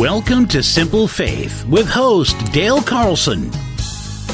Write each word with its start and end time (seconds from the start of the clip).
Welcome 0.00 0.48
to 0.48 0.62
Simple 0.62 1.06
Faith 1.06 1.66
with 1.66 1.86
host 1.86 2.34
Dale 2.54 2.80
Carlson, 2.80 3.50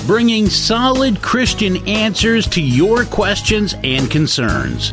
bringing 0.06 0.46
solid 0.46 1.20
Christian 1.20 1.79
answers 1.88 2.46
to 2.50 2.62
your 2.62 3.04
questions 3.04 3.74
and 3.82 4.09
concerns. 4.09 4.92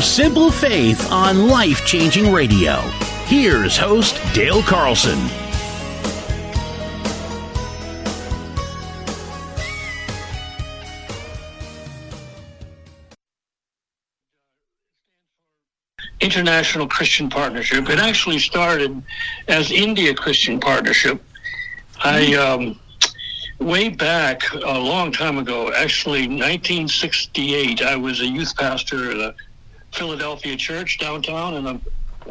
For 0.00 0.06
Simple 0.06 0.50
Faith 0.50 1.12
on 1.12 1.48
Life 1.48 1.84
Changing 1.84 2.32
Radio. 2.32 2.80
Here's 3.26 3.76
host 3.76 4.18
Dale 4.32 4.62
Carlson. 4.62 5.18
International 16.20 16.88
Christian 16.88 17.28
Partnership. 17.28 17.90
It 17.90 17.98
actually 17.98 18.38
started 18.38 19.02
as 19.48 19.70
India 19.70 20.14
Christian 20.14 20.58
Partnership. 20.58 21.22
I 22.02 22.34
um, 22.36 22.80
way 23.58 23.90
back 23.90 24.50
a 24.54 24.78
long 24.78 25.12
time 25.12 25.36
ago, 25.36 25.70
actually 25.74 26.20
1968. 26.20 27.82
I 27.82 27.96
was 27.96 28.20
a 28.22 28.26
youth 28.26 28.56
pastor 28.56 29.10
at 29.10 29.16
a 29.18 29.34
Philadelphia 29.92 30.56
church 30.56 30.98
downtown, 30.98 31.54
and 31.54 31.66
a, 31.66 31.80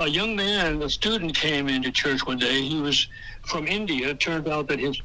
a 0.02 0.08
young 0.08 0.36
man, 0.36 0.82
a 0.82 0.90
student, 0.90 1.36
came 1.36 1.68
into 1.68 1.92
church 1.92 2.26
one 2.26 2.38
day. 2.38 2.62
He 2.62 2.80
was 2.82 3.08
from 3.46 3.68
India. 3.68 4.10
It 4.10 4.20
turned 4.20 4.48
out 4.48 4.68
that 4.68 4.80
his 4.80 5.02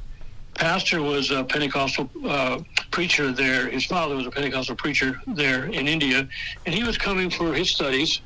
pastor 0.53 1.01
was 1.01 1.31
a 1.31 1.43
Pentecostal 1.43 2.09
uh, 2.25 2.59
preacher 2.91 3.31
there. 3.31 3.69
His 3.69 3.85
father 3.85 4.15
was 4.15 4.25
a 4.25 4.31
Pentecostal 4.31 4.75
preacher 4.75 5.21
there 5.27 5.65
in 5.65 5.87
India, 5.87 6.27
and 6.65 6.73
he 6.73 6.83
was 6.83 6.97
coming 6.97 7.29
for 7.29 7.53
his 7.53 7.69
studies. 7.69 8.21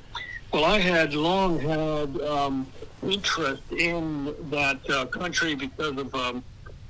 Well, 0.53 0.65
I 0.65 0.79
had 0.79 1.13
long 1.13 1.59
had 1.59 2.21
um, 2.21 2.67
interest 3.03 3.63
in 3.71 4.33
that 4.49 4.79
uh, 4.89 5.05
country 5.05 5.55
because 5.55 5.97
of, 5.97 6.13
um, 6.15 6.43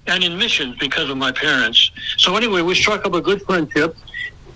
and 0.07 0.23
in 0.23 0.37
missions 0.37 0.77
because 0.77 1.09
of 1.09 1.17
my 1.17 1.31
parents. 1.31 1.91
So 2.17 2.35
anyway, 2.35 2.61
we 2.61 2.75
struck 2.75 3.05
up 3.05 3.13
a 3.13 3.21
good 3.21 3.41
friendship, 3.43 3.95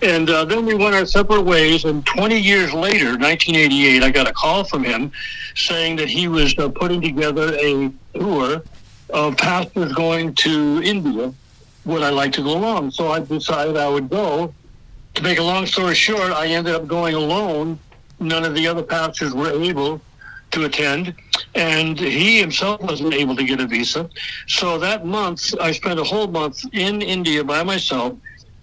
and 0.02 0.30
uh, 0.30 0.46
then 0.46 0.66
we 0.66 0.74
went 0.74 0.96
our 0.96 1.06
separate 1.06 1.44
ways. 1.44 1.86
And 1.86 2.06
20 2.06 2.40
years 2.40 2.74
later, 2.74 3.18
1988, 3.18 4.04
I 4.04 4.12
got 4.12 4.28
a 4.28 4.34
call 4.34 4.64
from 4.64 4.84
him 4.84 5.12
saying 5.56 5.96
that 5.98 6.10
he 6.10 6.28
was 6.28 6.58
uh, 6.58 6.70
putting 6.70 7.02
together 7.02 7.56
a 7.56 7.92
tour 8.14 8.64
of 9.10 9.38
pastors 9.38 9.94
going 9.94 10.34
to 10.36 10.82
India. 10.84 11.34
Would 11.86 12.02
I 12.02 12.10
like 12.10 12.32
to 12.34 12.44
go 12.44 12.58
along? 12.58 12.92
So 12.92 13.12
I 13.12 13.20
decided 13.20 13.78
I 13.78 13.90
would 13.90 14.10
go. 14.10 14.54
To 15.16 15.22
make 15.22 15.38
a 15.38 15.44
long 15.44 15.68
story 15.68 15.94
short, 15.94 16.32
I 16.32 16.48
ended 16.48 16.74
up 16.74 16.88
going 16.88 17.14
alone 17.14 17.78
none 18.20 18.44
of 18.44 18.56
the 18.56 18.68
other 18.68 18.84
pastors 18.84 19.34
were 19.34 19.52
able 19.52 20.02
to 20.52 20.66
attend, 20.66 21.14
and 21.56 22.00
he 22.00 22.40
himself 22.40 22.82
wasn't 22.82 23.14
able 23.14 23.36
to 23.36 23.44
get 23.44 23.60
a 23.60 23.68
visa. 23.68 24.10
So 24.48 24.78
that 24.80 25.06
month, 25.06 25.54
I 25.60 25.72
spent 25.72 26.00
a 26.00 26.04
whole 26.04 26.28
month 26.28 26.64
in 26.74 27.02
India 27.02 27.44
by 27.44 27.64
myself, 27.64 28.14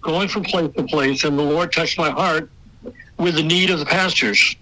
going 0.01 0.27
from 0.27 0.43
place 0.43 0.71
to 0.75 0.83
place, 0.83 1.23
and 1.23 1.37
the 1.37 1.43
Lord 1.43 1.71
touched 1.71 1.97
my 1.97 2.09
heart 2.09 2.49
with 3.17 3.35
the 3.35 3.43
need 3.43 3.69
of 3.69 3.79
the 3.79 3.85
pastors. 3.85 4.55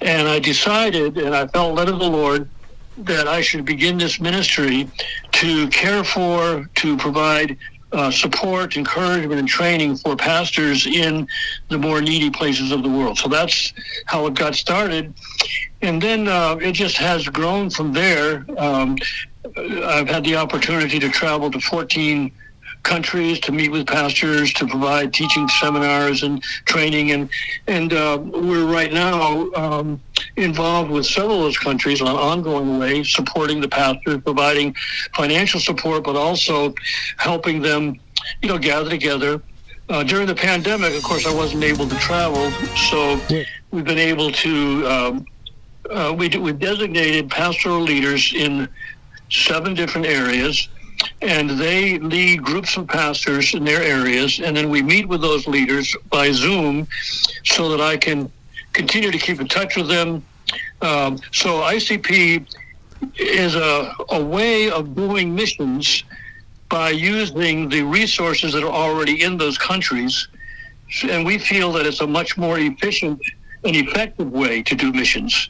And 0.00 0.28
I 0.28 0.38
decided, 0.38 1.18
and 1.18 1.34
I 1.34 1.46
felt 1.48 1.74
led 1.74 1.88
of 1.88 1.98
the 1.98 2.08
Lord, 2.08 2.48
that 2.98 3.26
I 3.26 3.40
should 3.40 3.64
begin 3.64 3.98
this 3.98 4.20
ministry 4.20 4.88
to 5.32 5.68
care 5.68 6.04
for, 6.04 6.68
to 6.76 6.96
provide 6.96 7.56
uh, 7.92 8.10
support, 8.10 8.76
encouragement, 8.76 9.38
and 9.38 9.48
training 9.48 9.96
for 9.96 10.16
pastors 10.16 10.86
in 10.86 11.28
the 11.68 11.78
more 11.78 12.00
needy 12.00 12.30
places 12.30 12.72
of 12.72 12.82
the 12.82 12.88
world. 12.88 13.18
So 13.18 13.28
that's 13.28 13.72
how 14.06 14.26
it 14.26 14.34
got 14.34 14.54
started. 14.54 15.14
And 15.82 16.00
then 16.00 16.28
uh, 16.28 16.56
it 16.60 16.72
just 16.72 16.96
has 16.96 17.28
grown 17.28 17.70
from 17.70 17.92
there. 17.92 18.44
Um, 18.58 18.96
I've 19.56 20.08
had 20.08 20.24
the 20.24 20.36
opportunity 20.36 20.98
to 20.98 21.08
travel 21.08 21.50
to 21.50 21.60
14 21.60 22.32
countries 22.84 23.40
to 23.40 23.50
meet 23.50 23.70
with 23.70 23.86
pastors 23.86 24.52
to 24.52 24.66
provide 24.66 25.12
teaching 25.12 25.48
seminars 25.48 26.22
and 26.22 26.42
training. 26.66 27.10
And 27.10 27.28
and 27.66 27.92
uh, 27.92 28.18
we're 28.22 28.66
right 28.66 28.92
now 28.92 29.50
um, 29.54 30.00
involved 30.36 30.90
with 30.90 31.06
several 31.06 31.38
of 31.38 31.42
those 31.42 31.58
countries 31.58 32.00
on 32.00 32.08
an 32.08 32.16
ongoing 32.16 32.78
way 32.78 33.02
supporting 33.02 33.60
the 33.60 33.68
pastors 33.68 34.20
providing 34.22 34.74
financial 35.16 35.58
support 35.58 36.04
but 36.04 36.14
also 36.14 36.74
helping 37.16 37.60
them 37.60 37.98
you 38.42 38.48
know 38.48 38.58
gather 38.58 38.88
together. 38.88 39.42
Uh, 39.90 40.02
during 40.02 40.26
the 40.26 40.34
pandemic 40.34 40.94
of 40.94 41.02
course 41.02 41.26
I 41.26 41.34
wasn't 41.34 41.62
able 41.62 41.86
to 41.86 41.96
travel 41.96 42.50
so 42.88 43.20
we've 43.70 43.84
been 43.84 43.98
able 43.98 44.30
to 44.30 44.86
um, 44.86 45.26
uh, 45.90 46.14
we, 46.16 46.30
we've 46.30 46.58
designated 46.58 47.28
pastoral 47.28 47.80
leaders 47.80 48.32
in 48.32 48.66
seven 49.28 49.74
different 49.74 50.06
areas 50.06 50.68
and 51.22 51.50
they 51.50 51.98
lead 51.98 52.42
groups 52.42 52.76
of 52.76 52.86
pastors 52.86 53.54
in 53.54 53.64
their 53.64 53.82
areas, 53.82 54.40
and 54.40 54.56
then 54.56 54.68
we 54.70 54.82
meet 54.82 55.08
with 55.08 55.20
those 55.20 55.46
leaders 55.46 55.94
by 56.10 56.30
Zoom 56.30 56.86
so 57.44 57.68
that 57.70 57.80
I 57.80 57.96
can 57.96 58.30
continue 58.72 59.10
to 59.10 59.18
keep 59.18 59.40
in 59.40 59.48
touch 59.48 59.76
with 59.76 59.88
them. 59.88 60.24
Um, 60.82 61.18
so 61.32 61.60
ICP 61.62 62.46
is 63.16 63.54
a, 63.54 63.94
a 64.10 64.22
way 64.22 64.70
of 64.70 64.94
doing 64.94 65.34
missions 65.34 66.04
by 66.68 66.90
using 66.90 67.68
the 67.68 67.82
resources 67.82 68.52
that 68.52 68.64
are 68.64 68.72
already 68.72 69.22
in 69.22 69.36
those 69.36 69.58
countries, 69.58 70.28
and 71.04 71.24
we 71.24 71.38
feel 71.38 71.72
that 71.72 71.86
it's 71.86 72.00
a 72.00 72.06
much 72.06 72.36
more 72.36 72.58
efficient 72.58 73.20
and 73.64 73.76
effective 73.76 74.30
way 74.30 74.62
to 74.62 74.74
do 74.74 74.92
missions 74.92 75.48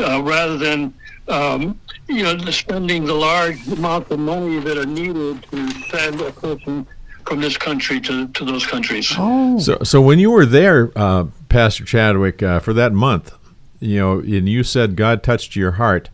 uh, 0.00 0.22
rather 0.22 0.56
than 0.56 0.92
um, 1.28 1.78
you 2.08 2.22
know, 2.22 2.36
spending 2.50 3.04
the 3.04 3.14
large 3.14 3.66
amounts 3.68 4.10
of 4.10 4.18
money 4.18 4.58
that 4.60 4.76
are 4.76 4.86
needed 4.86 5.42
to 5.50 5.70
send 5.88 6.20
a 6.20 6.32
person 6.32 6.86
from 7.26 7.40
this 7.40 7.56
country 7.56 8.00
to, 8.00 8.28
to 8.28 8.44
those 8.44 8.66
countries. 8.66 9.12
Oh. 9.16 9.58
So, 9.58 9.78
so 9.82 10.00
when 10.02 10.18
you 10.18 10.30
were 10.30 10.44
there, 10.44 10.92
uh, 10.96 11.26
Pastor 11.48 11.84
Chadwick, 11.84 12.42
uh, 12.42 12.60
for 12.60 12.72
that 12.74 12.92
month, 12.92 13.32
you 13.80 13.98
know, 13.98 14.18
and 14.18 14.48
you 14.48 14.62
said 14.62 14.96
God 14.96 15.22
touched 15.22 15.56
your 15.56 15.72
heart 15.72 16.10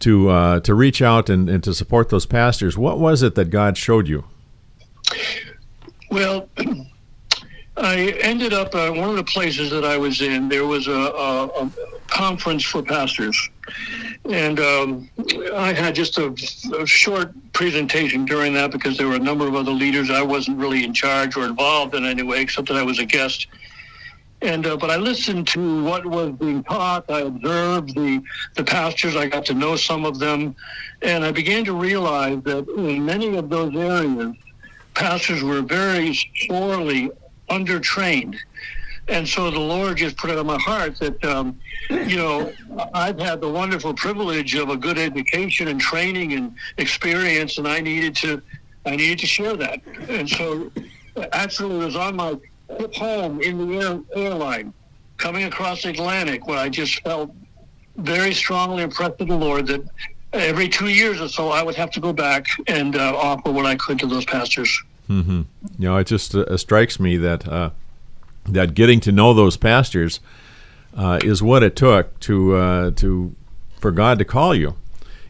to 0.00 0.30
uh, 0.30 0.60
to 0.60 0.74
reach 0.74 1.02
out 1.02 1.28
and, 1.28 1.48
and 1.48 1.62
to 1.64 1.74
support 1.74 2.08
those 2.08 2.26
pastors. 2.26 2.76
What 2.78 2.98
was 2.98 3.22
it 3.22 3.34
that 3.34 3.50
God 3.50 3.76
showed 3.76 4.08
you? 4.08 4.24
Well, 6.10 6.48
I 7.76 8.14
ended 8.20 8.52
up 8.52 8.74
uh, 8.74 8.90
one 8.90 9.10
of 9.10 9.16
the 9.16 9.24
places 9.24 9.70
that 9.70 9.84
I 9.84 9.96
was 9.96 10.20
in. 10.20 10.48
There 10.48 10.66
was 10.66 10.88
a, 10.88 10.92
a, 10.92 11.46
a 11.46 11.70
conference 12.10 12.64
for 12.64 12.82
pastors, 12.82 13.50
and 14.28 14.60
um, 14.60 15.10
I 15.54 15.72
had 15.72 15.94
just 15.94 16.18
a, 16.18 16.34
a, 16.78 16.86
short 16.86 17.32
presentation 17.52 18.24
during 18.24 18.52
that 18.54 18.70
because 18.70 18.98
there 18.98 19.08
were 19.08 19.14
a 19.14 19.20
number 19.20 19.46
of 19.46 19.54
other 19.54 19.70
leaders. 19.70 20.10
I 20.10 20.22
wasn't 20.22 20.58
really 20.58 20.84
in 20.84 20.92
charge 20.92 21.36
or 21.36 21.44
involved 21.44 21.94
in 21.94 22.04
any 22.04 22.22
way, 22.22 22.42
except 22.42 22.68
that 22.68 22.76
I 22.76 22.82
was 22.82 22.98
a 22.98 23.06
guest. 23.06 23.46
And 24.42 24.66
uh, 24.66 24.76
but 24.76 24.90
I 24.90 24.96
listened 24.96 25.46
to 25.48 25.84
what 25.84 26.04
was 26.06 26.32
being 26.32 26.62
taught. 26.64 27.10
I 27.10 27.20
observed 27.20 27.94
the 27.94 28.22
the 28.56 28.64
pastors. 28.64 29.14
I 29.16 29.26
got 29.26 29.44
to 29.46 29.54
know 29.54 29.76
some 29.76 30.04
of 30.04 30.18
them, 30.18 30.56
and 31.02 31.24
I 31.24 31.30
began 31.30 31.64
to 31.66 31.74
realize 31.74 32.42
that 32.44 32.66
in 32.68 33.04
many 33.04 33.36
of 33.36 33.50
those 33.50 33.74
areas, 33.76 34.34
pastors 34.94 35.42
were 35.42 35.60
very 35.60 36.18
sorely 36.48 37.10
undertrained. 37.50 38.36
And 39.10 39.28
so 39.28 39.50
the 39.50 39.58
Lord 39.58 39.96
just 39.96 40.16
put 40.16 40.30
it 40.30 40.38
on 40.38 40.46
my 40.46 40.58
heart 40.58 40.96
that, 41.00 41.22
um, 41.24 41.58
you 41.90 42.16
know, 42.16 42.52
I've 42.94 43.18
had 43.18 43.40
the 43.40 43.48
wonderful 43.48 43.92
privilege 43.92 44.54
of 44.54 44.68
a 44.70 44.76
good 44.76 44.98
education 44.98 45.66
and 45.66 45.80
training 45.80 46.32
and 46.34 46.54
experience, 46.78 47.58
and 47.58 47.66
I 47.66 47.80
needed 47.80 48.14
to, 48.16 48.40
I 48.86 48.94
needed 48.94 49.18
to 49.18 49.26
share 49.26 49.56
that. 49.56 49.80
And 50.08 50.28
so, 50.28 50.70
actually, 51.32 51.74
it 51.74 51.84
was 51.86 51.96
on 51.96 52.14
my 52.14 52.36
trip 52.76 52.94
home 52.94 53.40
in 53.42 53.58
the 53.58 53.78
air, 53.78 54.00
airline, 54.14 54.72
coming 55.16 55.42
across 55.44 55.82
the 55.82 55.90
Atlantic, 55.90 56.46
where 56.46 56.58
I 56.58 56.68
just 56.68 57.02
felt 57.02 57.34
very 57.96 58.32
strongly 58.32 58.84
impressed 58.84 59.18
with 59.18 59.28
the 59.28 59.36
Lord 59.36 59.66
that 59.66 59.82
every 60.32 60.68
two 60.68 60.88
years 60.88 61.20
or 61.20 61.28
so, 61.28 61.48
I 61.48 61.64
would 61.64 61.74
have 61.74 61.90
to 61.90 62.00
go 62.00 62.12
back 62.12 62.46
and 62.68 62.94
uh, 62.94 63.16
offer 63.16 63.50
what 63.50 63.66
I 63.66 63.74
could 63.74 63.98
to 63.98 64.06
those 64.06 64.24
pastors. 64.24 64.82
Mm-hmm. 65.08 65.42
You 65.78 65.88
know, 65.88 65.96
it 65.96 66.06
just 66.06 66.36
uh, 66.36 66.56
strikes 66.56 67.00
me 67.00 67.16
that 67.16 67.48
uh, 67.48 67.70
that 68.46 68.74
getting 68.74 69.00
to 69.00 69.12
know 69.12 69.34
those 69.34 69.56
pastors 69.56 70.20
uh, 70.96 71.18
is 71.22 71.42
what 71.42 71.62
it 71.62 71.76
took 71.76 72.18
to 72.20 72.56
uh, 72.56 72.90
to 72.92 73.34
for 73.78 73.90
God 73.90 74.18
to 74.18 74.24
call 74.24 74.54
you. 74.54 74.76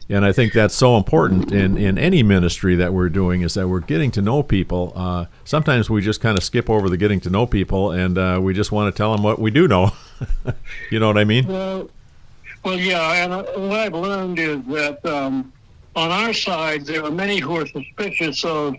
And 0.09 0.25
I 0.25 0.33
think 0.33 0.51
that's 0.51 0.75
so 0.75 0.97
important 0.97 1.53
in, 1.53 1.77
in 1.77 1.97
any 1.97 2.21
ministry 2.21 2.75
that 2.75 2.93
we're 2.93 3.07
doing 3.07 3.43
is 3.43 3.53
that 3.53 3.69
we're 3.69 3.79
getting 3.79 4.11
to 4.11 4.21
know 4.21 4.43
people. 4.43 4.91
Uh, 4.93 5.25
sometimes 5.45 5.89
we 5.89 6.01
just 6.01 6.19
kind 6.19 6.37
of 6.37 6.43
skip 6.43 6.69
over 6.69 6.89
the 6.89 6.97
getting 6.97 7.21
to 7.21 7.29
know 7.29 7.45
people 7.45 7.91
and 7.91 8.17
uh, 8.17 8.37
we 8.41 8.53
just 8.53 8.73
want 8.73 8.93
to 8.93 8.97
tell 8.97 9.15
them 9.15 9.23
what 9.23 9.39
we 9.39 9.51
do 9.51 9.69
know. 9.69 9.93
you 10.91 10.99
know 10.99 11.07
what 11.07 11.17
I 11.17 11.23
mean? 11.23 11.47
Well, 11.47 11.89
well, 12.65 12.77
yeah. 12.77 13.23
And 13.23 13.31
uh, 13.31 13.43
what 13.55 13.79
I've 13.79 13.93
learned 13.93 14.37
is 14.37 14.59
that 14.65 15.05
um, 15.05 15.53
on 15.95 16.11
our 16.11 16.33
side, 16.33 16.85
there 16.85 17.05
are 17.05 17.11
many 17.11 17.39
who 17.39 17.55
are 17.55 17.65
suspicious 17.65 18.43
of 18.43 18.75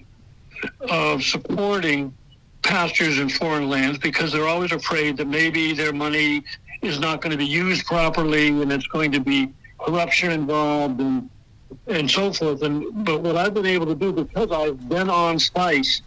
of 0.90 1.24
supporting 1.24 2.14
pastors 2.62 3.18
in 3.18 3.28
foreign 3.28 3.68
lands 3.68 3.98
because 3.98 4.32
they're 4.32 4.48
always 4.48 4.72
afraid 4.72 5.16
that 5.16 5.26
maybe 5.26 5.72
their 5.72 5.92
money 5.92 6.44
is 6.80 6.98
not 6.98 7.20
going 7.20 7.30
to 7.30 7.36
be 7.36 7.46
used 7.46 7.86
properly 7.86 8.48
and 8.48 8.72
it's 8.72 8.86
going 8.86 9.12
to 9.12 9.20
be 9.20 9.52
corruption 9.78 10.32
involved 10.32 11.00
and 11.00 11.28
and 11.86 12.10
so 12.10 12.32
forth. 12.32 12.62
And 12.62 13.04
but 13.04 13.22
what 13.22 13.36
I've 13.36 13.54
been 13.54 13.66
able 13.66 13.86
to 13.86 13.94
do 13.94 14.12
because 14.12 14.50
I've 14.52 14.88
been 14.88 15.10
on 15.10 15.38
site 15.38 16.00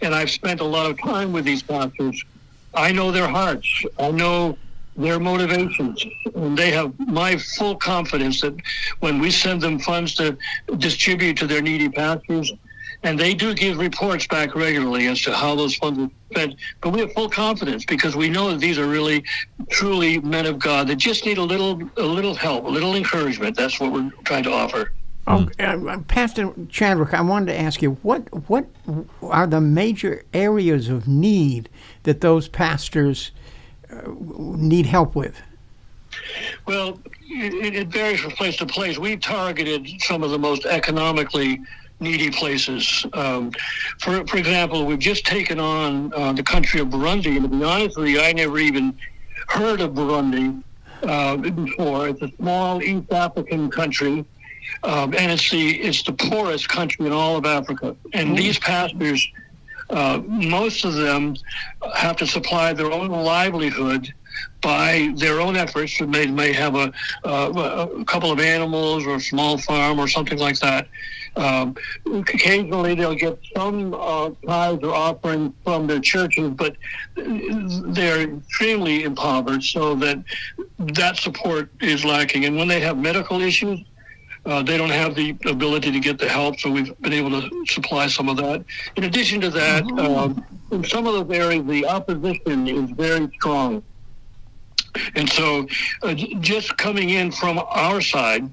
and 0.00 0.14
I've 0.14 0.30
spent 0.30 0.60
a 0.60 0.64
lot 0.64 0.90
of 0.90 1.00
time 1.00 1.32
with 1.32 1.44
these 1.44 1.62
pastors, 1.62 2.24
I 2.74 2.92
know 2.92 3.10
their 3.10 3.28
hearts. 3.28 3.84
I 3.98 4.10
know 4.10 4.56
their 4.96 5.20
motivations, 5.20 6.04
and 6.34 6.56
they 6.56 6.70
have 6.72 6.98
my 6.98 7.36
full 7.36 7.76
confidence 7.76 8.40
that 8.40 8.54
when 9.00 9.18
we 9.18 9.30
send 9.30 9.60
them 9.60 9.78
funds 9.78 10.14
to 10.16 10.36
distribute 10.78 11.36
to 11.38 11.46
their 11.46 11.62
needy 11.62 11.88
pastors, 11.88 12.52
and 13.02 13.18
they 13.18 13.34
do 13.34 13.54
give 13.54 13.78
reports 13.78 14.26
back 14.26 14.54
regularly 14.54 15.06
as 15.06 15.20
to 15.22 15.34
how 15.34 15.54
those 15.54 15.74
funds 15.76 15.98
are 15.98 16.10
spent. 16.30 16.56
But 16.80 16.90
we 16.90 17.00
have 17.00 17.12
full 17.12 17.28
confidence 17.28 17.84
because 17.84 18.14
we 18.14 18.28
know 18.28 18.50
that 18.50 18.60
these 18.60 18.78
are 18.78 18.86
really, 18.86 19.24
truly 19.70 20.20
men 20.20 20.46
of 20.46 20.58
God 20.58 20.86
that 20.88 20.96
just 20.96 21.24
need 21.24 21.38
a 21.38 21.42
little, 21.42 21.80
a 21.96 22.02
little 22.02 22.34
help, 22.34 22.64
a 22.64 22.68
little 22.68 22.94
encouragement. 22.94 23.56
That's 23.56 23.80
what 23.80 23.92
we're 23.92 24.10
trying 24.24 24.44
to 24.44 24.52
offer. 24.52 24.92
Oh, 25.26 25.48
uh, 25.60 25.98
Pastor 26.08 26.52
Chadwick, 26.68 27.14
I 27.14 27.20
wanted 27.20 27.46
to 27.52 27.60
ask 27.60 27.82
you 27.82 27.92
what 28.02 28.48
what 28.48 28.66
are 29.22 29.46
the 29.46 29.60
major 29.60 30.24
areas 30.32 30.88
of 30.88 31.06
need 31.06 31.68
that 32.02 32.20
those 32.20 32.48
pastors 32.48 33.30
uh, 33.92 34.10
need 34.16 34.86
help 34.86 35.14
with? 35.14 35.40
Well, 36.66 36.98
it, 37.28 37.74
it 37.74 37.88
varies 37.88 38.20
from 38.20 38.32
place 38.32 38.56
to 38.56 38.66
place. 38.66 38.98
We 38.98 39.16
targeted 39.16 39.88
some 40.00 40.24
of 40.24 40.30
the 40.30 40.38
most 40.38 40.64
economically 40.66 41.60
needy 42.00 42.30
places. 42.30 43.06
Um, 43.12 43.52
for 43.98 44.26
for 44.26 44.36
example, 44.38 44.86
we've 44.86 44.98
just 44.98 45.24
taken 45.26 45.60
on 45.60 46.12
uh, 46.14 46.32
the 46.32 46.42
country 46.42 46.80
of 46.80 46.88
Burundi, 46.88 47.36
and 47.36 47.44
to 47.44 47.48
be 47.48 47.64
honest 47.64 47.96
with 47.98 48.08
you, 48.08 48.20
I 48.20 48.32
never 48.32 48.58
even 48.58 48.96
heard 49.48 49.80
of 49.80 49.92
Burundi 49.92 50.62
uh, 51.02 51.36
before. 51.36 52.08
It's 52.08 52.22
a 52.22 52.30
small 52.36 52.82
East 52.82 53.12
African 53.12 53.70
country. 53.70 54.24
Um, 54.84 55.14
and 55.14 55.32
it's 55.32 55.50
the 55.50 55.80
it's 55.80 56.02
the 56.02 56.12
poorest 56.12 56.68
country 56.68 57.06
in 57.06 57.12
all 57.12 57.36
of 57.36 57.44
Africa. 57.44 57.96
And 58.12 58.38
these 58.38 58.58
pastors, 58.58 59.26
uh, 59.88 60.20
most 60.26 60.84
of 60.84 60.94
them, 60.94 61.34
have 61.96 62.16
to 62.18 62.26
supply 62.26 62.72
their 62.72 62.92
own 62.92 63.08
livelihood 63.08 64.12
by 64.60 65.12
their 65.16 65.40
own 65.40 65.56
efforts. 65.56 65.98
They 65.98 66.26
may 66.26 66.52
have 66.52 66.74
a, 66.74 66.92
uh, 67.24 67.86
a 67.98 68.04
couple 68.04 68.30
of 68.30 68.40
animals 68.40 69.06
or 69.06 69.16
a 69.16 69.20
small 69.20 69.58
farm 69.58 69.98
or 69.98 70.08
something 70.08 70.38
like 70.38 70.58
that. 70.60 70.88
Um, 71.36 71.76
occasionally, 72.12 72.94
they'll 72.94 73.14
get 73.14 73.38
some 73.56 73.94
uh, 73.94 74.30
tithes 74.46 74.82
or 74.82 74.94
offerings 74.94 75.52
from 75.64 75.86
their 75.86 76.00
churches, 76.00 76.50
but 76.50 76.76
they're 77.14 78.22
extremely 78.22 79.04
impoverished, 79.04 79.72
so 79.72 79.94
that 79.96 80.22
that 80.78 81.16
support 81.18 81.70
is 81.80 82.04
lacking. 82.04 82.46
And 82.46 82.56
when 82.56 82.66
they 82.66 82.80
have 82.80 82.98
medical 82.98 83.40
issues, 83.40 83.78
uh, 84.46 84.62
they 84.62 84.76
don't 84.76 84.90
have 84.90 85.14
the 85.14 85.36
ability 85.46 85.92
to 85.92 86.00
get 86.00 86.18
the 86.18 86.28
help, 86.28 86.58
so 86.58 86.70
we've 86.70 86.98
been 87.00 87.12
able 87.12 87.40
to 87.40 87.64
supply 87.66 88.06
some 88.08 88.28
of 88.28 88.36
that. 88.38 88.64
In 88.96 89.04
addition 89.04 89.40
to 89.42 89.50
that, 89.50 89.84
um, 89.98 90.44
in 90.72 90.82
some 90.82 91.06
of 91.06 91.12
those 91.14 91.36
areas, 91.36 91.64
the 91.66 91.86
opposition 91.86 92.66
is 92.66 92.90
very 92.90 93.30
strong. 93.34 93.82
And 95.14 95.28
so, 95.30 95.66
uh, 96.02 96.14
just 96.14 96.76
coming 96.76 97.10
in 97.10 97.30
from 97.32 97.58
our 97.58 98.00
side 98.00 98.50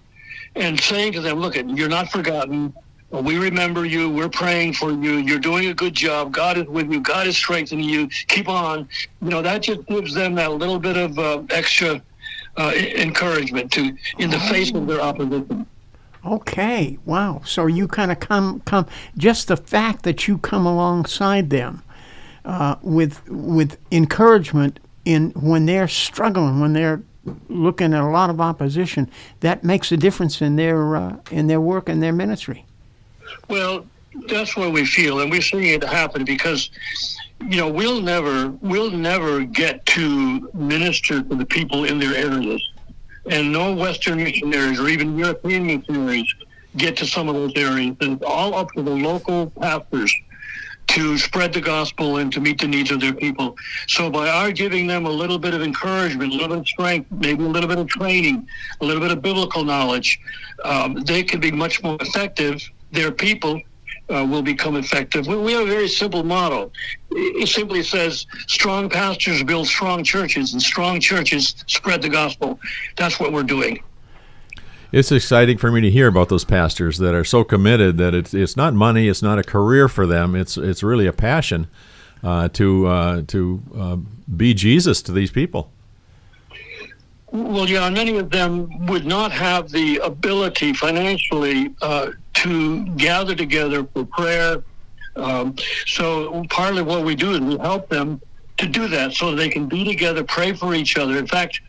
and 0.56 0.80
saying 0.80 1.13
to 1.13 1.22
them, 1.22 1.39
look, 1.39 1.56
you're 1.56 1.89
not 1.89 2.12
forgotten. 2.12 2.74
We 3.10 3.38
remember 3.38 3.86
you. 3.86 4.10
We're 4.10 4.30
praying 4.30 4.74
for 4.74 4.92
you. 4.92 5.18
You're 5.18 5.39
doing 5.39 5.68
a 5.68 5.74
good 5.74 5.94
job. 5.94 6.34
God 6.34 6.57
is 6.57 6.68
with 6.68 6.92
you. 6.92 7.00
God 7.00 7.25
is 7.28 7.38
strengthening 7.38 7.88
you. 7.88 8.10
Keep 8.28 8.50
on. 8.50 8.89
You 9.22 9.30
know, 9.30 9.42
that 9.42 9.62
just 9.62 9.86
gives 9.86 10.13
them 10.13 10.36
that 10.36 10.51
little 10.51 10.80
bit 10.80 10.98
of 10.98 11.18
uh, 11.18 11.44
extra 11.50 12.01
uh, 12.57 12.74
encouragement 12.75 13.72
to 13.72 13.95
in 14.18 14.30
the 14.30 14.39
face 14.39 14.74
of 14.74 14.88
their 14.88 15.00
opposition. 15.00 15.66
Okay, 16.25 16.98
wow. 17.06 17.42
So 17.45 17.68
you 17.68 17.88
kind 17.88 18.12
of 18.12 18.19
come 18.19 18.60
come 18.62 18.88
just 19.18 19.48
the 19.48 19.56
fact 19.56 20.04
that 20.04 20.28
you 20.28 20.38
come 20.38 20.66
alongside 20.66 21.50
them 21.50 21.84
uh, 22.44 22.75
with 22.81 23.25
with 23.30 23.78
encouragement 23.92 24.80
in 25.07 25.31
when 25.31 25.65
they're 25.65 25.88
struggling, 25.88 26.59
when 26.59 26.74
they're 26.74 27.01
looking 27.48 27.94
at 27.94 28.01
a 28.01 28.07
lot 28.07 28.30
of 28.30 28.42
opposition, 28.42 29.09
that 29.39 29.63
makes 29.63 29.92
a 29.92 29.98
difference 29.98 30.42
in 30.42 30.57
their 30.57 30.95
uh, 30.98 31.15
in 31.31 31.48
their 31.48 31.62
work 31.62 31.88
and 31.88 32.04
their 32.04 32.12
ministry. 32.12 32.65
Well, 33.48 33.86
that's 34.27 34.57
what 34.57 34.74
we 34.74 34.86
feel, 34.86 35.21
and 35.21 35.31
we're 35.31 35.42
seeing 35.42 35.68
it 35.68 35.83
happen 35.83 36.25
because 36.25 36.69
you 37.39 37.57
know 37.57 37.69
we'll 37.69 38.01
never 38.01 38.50
we'll 38.62 38.92
never 38.92 39.44
get 39.44 39.86
to 39.86 40.50
minister 40.54 41.24
to 41.24 41.36
the 41.36 41.45
people 41.45 41.86
in 41.86 42.00
their 42.00 42.13
areas, 42.13 42.62
and 43.31 43.51
no 43.51 43.74
Western 43.74 44.18
missionaries 44.21 44.77
or 44.77 44.89
even 44.89 45.18
European 45.18 45.65
missionaries 45.65 46.27
get 46.75 46.98
to 46.98 47.06
some 47.06 47.30
of 47.30 47.36
those 47.36 47.53
areas. 47.56 47.95
It's 48.01 48.24
all 48.24 48.56
up 48.56 48.71
to 48.74 48.83
the 48.83 48.92
local 48.92 49.51
pastors 49.51 50.13
to 50.88 51.18
spread 51.18 51.54
the 51.54 51.62
gospel 51.62 52.18
and 52.18 52.31
to 52.34 52.39
meet 52.39 52.60
the 52.60 52.68
needs 52.68 52.92
of 52.92 53.00
their 53.00 53.13
people. 53.13 53.56
So 53.88 54.10
by 54.10 54.30
our 54.30 54.51
giving 54.51 54.88
them 54.88 55.06
a 55.06 55.10
little 55.10 55.38
bit 55.38 55.54
of 55.54 55.62
encouragement, 55.62 56.34
a 56.34 56.36
little 56.36 56.50
bit 56.50 56.60
of 56.60 56.68
strength, 56.68 57.12
maybe 57.12 57.44
a 57.44 57.48
little 57.48 57.69
bit 57.69 57.78
of 57.78 57.88
training, 57.88 58.48
a 58.81 58.86
little 58.86 59.01
bit 59.01 59.12
of 59.12 59.22
biblical 59.22 59.63
knowledge, 59.63 60.19
um, 60.63 60.95
they 61.04 61.24
can 61.24 61.39
be 61.39 61.51
much 61.51 61.84
more 61.84 61.98
effective. 62.00 62.62
Their 62.92 63.12
people 63.12 63.62
uh, 64.10 64.25
will 64.30 64.41
become 64.41 64.75
effective. 64.75 65.27
We, 65.27 65.36
we 65.38 65.53
have 65.53 65.63
a 65.63 65.70
very 65.70 65.88
simple 65.88 66.24
model. 66.24 66.72
It, 67.12 67.44
it 67.44 67.48
simply 67.48 67.84
says 67.84 68.25
strong 68.48 68.89
pastors 68.89 69.44
build 69.44 69.67
strong 69.67 70.03
churches 70.03 70.53
and 70.53 70.62
strong 70.62 71.00
churches 71.00 71.56
spread 71.67 72.01
the 72.01 72.10
gospel. 72.10 72.60
That's 72.96 73.20
what 73.20 73.34
we're 73.34 73.44
doing. 73.44 73.84
It's 74.91 75.12
exciting 75.12 75.58
for 75.58 75.70
me 75.70 75.82
to 75.82 75.91
hear 75.91 76.08
about 76.08 76.29
those 76.29 76.46
pastors 76.46 76.98
that 77.00 77.13
are 77.13 77.25
so 77.25 77.44
committed 77.44 77.98
that 77.98 78.13
it's 78.15 78.34
it's 78.34 78.56
not 78.56 78.74
money, 78.74 79.10
it's 79.10 79.22
not 79.22 79.38
a 79.38 79.44
career 79.44 79.89
for 79.89 80.06
them. 80.06 80.34
It's 80.34 80.58
it's 80.58 80.82
really 80.82 81.08
a 81.08 81.13
passion 81.13 81.67
uh, 82.24 82.48
to 82.50 82.88
uh, 82.88 83.22
to 83.27 83.62
uh, 83.77 83.98
be 84.36 84.53
Jesus 84.53 85.01
to 85.03 85.12
these 85.12 85.32
people. 85.32 85.72
Well, 87.32 87.67
yeah, 87.67 87.89
many 87.89 88.17
of 88.17 88.29
them 88.29 88.86
would 88.86 89.06
not 89.06 89.34
have 89.34 89.70
the 89.70 89.98
ability 89.98 90.72
financially 90.72 91.75
uh, 91.82 92.12
to 92.36 92.86
gather 92.96 93.36
together 93.36 93.84
for 93.94 94.06
prayer. 94.06 94.63
Um, 95.17 95.56
so 95.86 96.46
partly 96.50 96.84
what 96.84 97.03
we 97.03 97.15
do 97.15 97.32
is 97.32 97.39
we 97.41 97.58
help 97.58 97.89
them 97.89 98.22
to 98.58 98.68
do 98.68 98.88
that 98.88 99.14
so 99.14 99.36
they 99.36 99.50
can 99.50 99.68
be 99.68 99.84
together, 99.84 100.24
pray 100.24 100.54
for 100.54 100.74
each 100.74 100.98
other. 100.98 101.18
In 101.18 101.28
fact, 101.28 101.62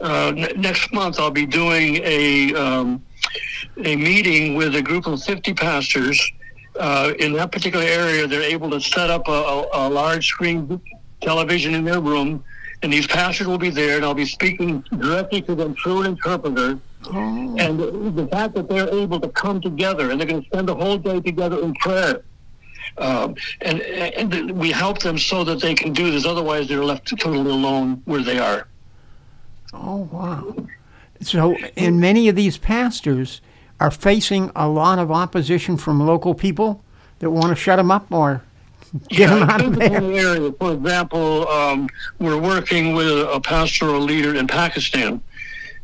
uh, 0.00 0.32
n- 0.36 0.60
next 0.60 0.92
month 0.92 1.20
I'll 1.20 1.30
be 1.30 1.46
doing 1.46 1.96
a 2.02 2.54
um, 2.54 3.02
a 3.84 3.96
meeting 3.96 4.54
with 4.56 4.74
a 4.76 4.82
group 4.82 5.06
of 5.06 5.22
50 5.22 5.54
pastors 5.54 6.20
uh, 6.78 7.12
in 7.18 7.32
that 7.34 7.52
particular 7.52 7.84
area. 7.84 8.26
They're 8.26 8.42
able 8.42 8.70
to 8.70 8.80
set 8.80 9.10
up 9.10 9.28
a, 9.28 9.32
a, 9.32 9.68
a 9.72 9.88
large 9.88 10.26
screen 10.26 10.80
television 11.20 11.74
in 11.74 11.84
their 11.84 12.00
room, 12.00 12.44
and 12.82 12.92
these 12.92 13.06
pastors 13.06 13.46
will 13.46 13.58
be 13.58 13.70
there, 13.70 13.96
and 13.96 14.04
I'll 14.04 14.14
be 14.14 14.26
speaking 14.26 14.82
directly 14.98 15.42
to 15.42 15.54
them 15.54 15.74
through 15.76 16.02
an 16.02 16.06
interpreter. 16.08 16.78
And 17.58 17.80
the 18.16 18.28
fact 18.30 18.54
that 18.54 18.68
they're 18.68 18.88
able 18.88 19.18
to 19.20 19.28
come 19.28 19.60
together 19.60 20.10
and 20.10 20.20
they're 20.20 20.26
going 20.26 20.42
to 20.42 20.46
spend 20.46 20.68
the 20.68 20.74
whole 20.74 20.96
day 20.98 21.20
together 21.20 21.60
in 21.60 21.74
prayer. 21.74 22.22
Um, 22.98 23.36
and, 23.60 23.80
and 23.80 24.52
we 24.52 24.70
help 24.70 25.00
them 25.00 25.18
so 25.18 25.44
that 25.44 25.60
they 25.60 25.74
can 25.74 25.92
do 25.92 26.10
this. 26.10 26.26
Otherwise, 26.26 26.68
they're 26.68 26.84
left 26.84 27.08
totally 27.08 27.50
alone 27.50 28.02
where 28.04 28.22
they 28.22 28.38
are. 28.38 28.68
Oh 29.72 30.08
wow! 30.12 30.54
So, 31.20 31.56
and 31.76 32.00
many 32.00 32.28
of 32.28 32.36
these 32.36 32.58
pastors 32.58 33.40
are 33.80 33.90
facing 33.90 34.50
a 34.54 34.68
lot 34.68 34.98
of 34.98 35.10
opposition 35.10 35.76
from 35.76 36.04
local 36.04 36.34
people 36.34 36.84
that 37.20 37.30
want 37.30 37.48
to 37.48 37.56
shut 37.56 37.78
them 37.78 37.90
up 37.90 38.10
or 38.12 38.42
get 39.08 39.30
them 39.30 39.48
out 39.48 39.64
of 39.64 39.76
there. 39.76 40.00
the 40.00 40.18
area. 40.18 40.52
For 40.52 40.72
example, 40.72 41.48
um, 41.48 41.88
we're 42.18 42.40
working 42.40 42.94
with 42.94 43.08
a 43.08 43.40
pastoral 43.40 44.00
leader 44.00 44.34
in 44.34 44.46
Pakistan, 44.46 45.22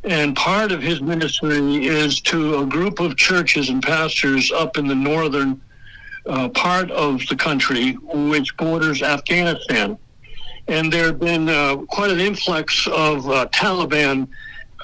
and 0.04 0.36
part 0.36 0.70
of 0.70 0.82
his 0.82 1.00
ministry 1.00 1.86
is 1.86 2.20
to 2.22 2.58
a 2.58 2.66
group 2.66 3.00
of 3.00 3.16
churches 3.16 3.70
and 3.70 3.82
pastors 3.82 4.52
up 4.52 4.76
in 4.76 4.86
the 4.86 4.94
northern 4.94 5.60
uh, 6.28 6.49
part 6.50 6.90
of 6.90 7.26
the 7.28 7.37
country, 7.37 7.92
which 7.92 8.56
borders 8.56 9.02
Afghanistan. 9.02 9.99
And 10.68 10.92
there 10.92 11.06
have 11.06 11.18
been 11.18 11.49
uh, 11.49 11.76
quite 11.88 12.11
an 12.11 12.20
influx 12.20 12.87
of 12.88 13.28
uh, 13.28 13.47
Taliban 13.47 14.28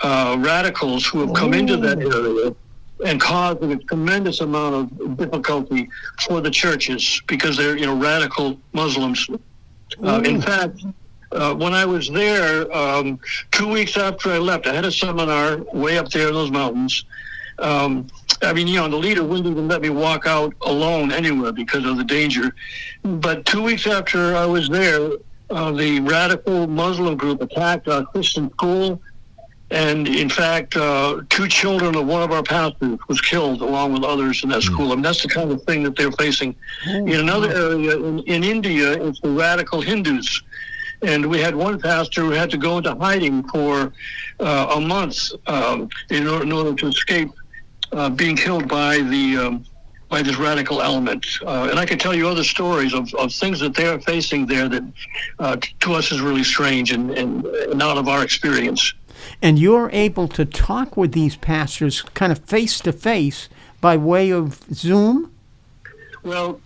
uh, 0.03 0.37
radicals 0.41 1.07
who 1.07 1.21
have 1.21 1.35
come 1.35 1.53
into 1.53 1.77
that 1.77 1.99
area 1.99 2.55
and 3.05 3.21
caused 3.21 3.63
a 3.63 3.77
tremendous 3.77 4.41
amount 4.41 4.75
of 4.75 5.17
difficulty 5.19 5.89
for 6.23 6.41
the 6.41 6.51
churches 6.51 7.21
because 7.27 7.57
they're 7.57 7.77
you 7.77 7.87
know 7.87 7.97
radical 7.97 8.59
Muslims. 8.73 9.29
Uh, 10.03 10.23
in 10.25 10.41
fact, 10.41 10.81
uh, 11.33 11.55
when 11.55 11.75
I 11.75 11.85
was 11.85 12.09
there, 12.11 12.73
um, 12.75 13.21
two 13.51 13.69
weeks 13.69 13.97
after 13.97 14.31
I 14.31 14.39
left, 14.39 14.67
I 14.67 14.75
had 14.75 14.85
a 14.85 14.93
seminar 14.93 15.59
way 15.75 15.99
up 15.99 16.09
there 16.09 16.29
in 16.29 16.35
those 16.35 16.51
mountains. 16.51 17.05
Um, 17.59 18.07
I 18.43 18.53
mean, 18.53 18.67
you 18.67 18.77
know, 18.77 18.89
the 18.89 18.97
leader 18.97 19.23
wouldn't 19.23 19.47
even 19.47 19.69
let 19.69 19.83
me 19.83 19.91
walk 19.91 20.27
out 20.27 20.55
alone 20.63 21.13
anywhere 21.13 21.53
because 21.53 21.85
of 21.85 21.97
the 21.97 22.05
danger. 22.05 22.55
But 23.03 23.45
two 23.47 23.63
weeks 23.63 23.87
after 23.87 24.37
I 24.37 24.47
was 24.47 24.69
there, 24.69 25.11
uh, 25.51 25.73
the 25.73 26.01
radical 26.01 26.67
Muslim 26.67 27.17
group 27.17 27.41
attacked 27.41 27.89
a 27.89 28.05
Christian 28.07 28.51
school. 28.53 29.01
And 29.71 30.07
in 30.07 30.29
fact, 30.29 30.77
uh, 30.77 31.23
two 31.31 31.49
children 31.49 31.97
of 31.97 32.07
one 32.07 32.23
of 32.23 32.31
our 32.31 32.43
pastors 32.43 32.99
was 33.09 33.21
killed 33.21 33.61
along 33.61 33.93
with 33.93 34.05
others 34.05 34.43
in 34.45 34.51
that 34.51 34.63
school. 34.63 34.93
I 34.93 34.95
mean, 34.95 35.03
that's 35.03 35.23
the 35.23 35.29
kind 35.29 35.51
of 35.51 35.63
thing 35.63 35.83
that 35.83 35.97
they're 35.97 36.13
facing. 36.13 36.55
In 36.87 37.21
another 37.21 37.51
area 37.51 37.97
in, 37.97 38.21
in 38.21 38.45
India, 38.45 38.93
it's 38.93 39.21
the 39.21 39.31
radical 39.31 39.81
Hindus. 39.81 40.43
And 41.03 41.27
we 41.27 41.41
had 41.41 41.55
one 41.55 41.81
pastor 41.81 42.23
who 42.23 42.31
had 42.31 42.51
to 42.51 42.57
go 42.57 42.79
into 42.79 42.95
hiding 42.95 43.47
for 43.49 43.93
uh, 44.41 44.75
a 44.77 44.81
month 44.81 45.31
um, 45.47 45.89
in, 46.11 46.27
order, 46.29 46.45
in 46.45 46.53
order 46.53 46.75
to 46.75 46.87
escape 46.89 47.31
uh, 47.95 48.11
being 48.11 48.37
killed 48.37 48.69
by 48.69 48.99
the 48.99 49.37
um, 49.37 49.65
by 50.09 50.23
this 50.23 50.37
radical 50.37 50.83
element. 50.83 51.27
Uh, 51.45 51.69
and 51.71 51.79
I 51.79 51.87
can 51.87 51.99
tell 51.99 52.15
you 52.15 52.29
other 52.29 52.45
stories 52.45 52.93
of, 52.95 53.13
of 53.15 53.33
things 53.33 53.59
that 53.61 53.75
they're 53.75 53.99
facing 54.01 54.47
there 54.47 54.69
that 54.69 54.85
uh, 55.39 55.57
t- 55.57 55.75
to 55.81 55.95
us 55.95 56.13
is 56.13 56.21
really 56.21 56.45
strange 56.45 56.93
and, 56.93 57.11
and 57.11 57.43
not 57.75 57.97
of 57.97 58.07
our 58.07 58.23
experience. 58.23 58.93
And 59.41 59.59
you're 59.59 59.91
able 59.93 60.29
to 60.29 60.45
talk 60.45 60.97
with 60.97 61.13
these 61.13 61.37
pastors 61.37 62.03
kind 62.03 62.31
of 62.31 62.39
face 62.41 62.79
to 62.81 62.93
face 62.93 63.49
by 63.81 63.97
way 63.97 64.31
of 64.31 64.63
Zoom? 64.73 65.31
Well, 66.23 66.61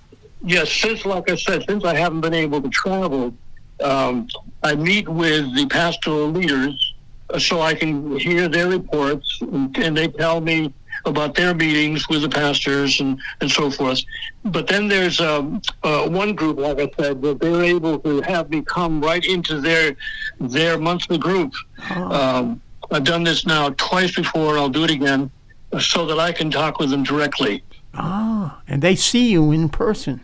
yes, 0.44 0.70
since, 0.70 1.04
like 1.04 1.30
I 1.30 1.36
said, 1.36 1.64
since 1.68 1.84
I 1.84 1.94
haven't 1.96 2.20
been 2.20 2.34
able 2.34 2.60
to 2.62 2.68
travel, 2.68 3.34
um, 3.82 4.28
I 4.62 4.74
meet 4.74 5.08
with 5.08 5.54
the 5.54 5.66
pastoral 5.66 6.28
leaders 6.28 6.94
uh, 7.30 7.38
so 7.38 7.60
I 7.60 7.74
can 7.74 8.18
hear 8.18 8.48
their 8.48 8.68
reports, 8.68 9.38
and 9.40 9.96
they 9.96 10.08
tell 10.08 10.40
me 10.40 10.72
about 11.08 11.34
their 11.34 11.54
meetings 11.54 12.08
with 12.08 12.22
the 12.22 12.28
pastors 12.28 13.00
and, 13.00 13.20
and 13.40 13.50
so 13.50 13.70
forth. 13.70 14.00
But 14.44 14.66
then 14.66 14.88
there's 14.88 15.20
um, 15.20 15.60
uh, 15.82 16.08
one 16.08 16.34
group, 16.34 16.58
like 16.58 16.78
I 16.78 16.90
said, 17.00 17.22
that 17.22 17.40
they're 17.40 17.64
able 17.64 17.98
to 18.00 18.20
have 18.22 18.50
me 18.50 18.62
come 18.62 19.00
right 19.00 19.24
into 19.24 19.60
their 19.60 19.96
their 20.40 20.78
monthly 20.78 21.18
group. 21.18 21.52
Um, 21.90 22.60
I've 22.90 23.04
done 23.04 23.24
this 23.24 23.44
now 23.44 23.70
twice 23.70 24.14
before, 24.14 24.56
I'll 24.56 24.68
do 24.68 24.84
it 24.84 24.90
again, 24.90 25.30
so 25.78 26.06
that 26.06 26.18
I 26.18 26.32
can 26.32 26.50
talk 26.50 26.78
with 26.78 26.90
them 26.90 27.02
directly. 27.02 27.62
Ah, 27.94 28.60
and 28.68 28.80
they 28.80 28.94
see 28.94 29.30
you 29.30 29.50
in 29.52 29.68
person. 29.68 30.20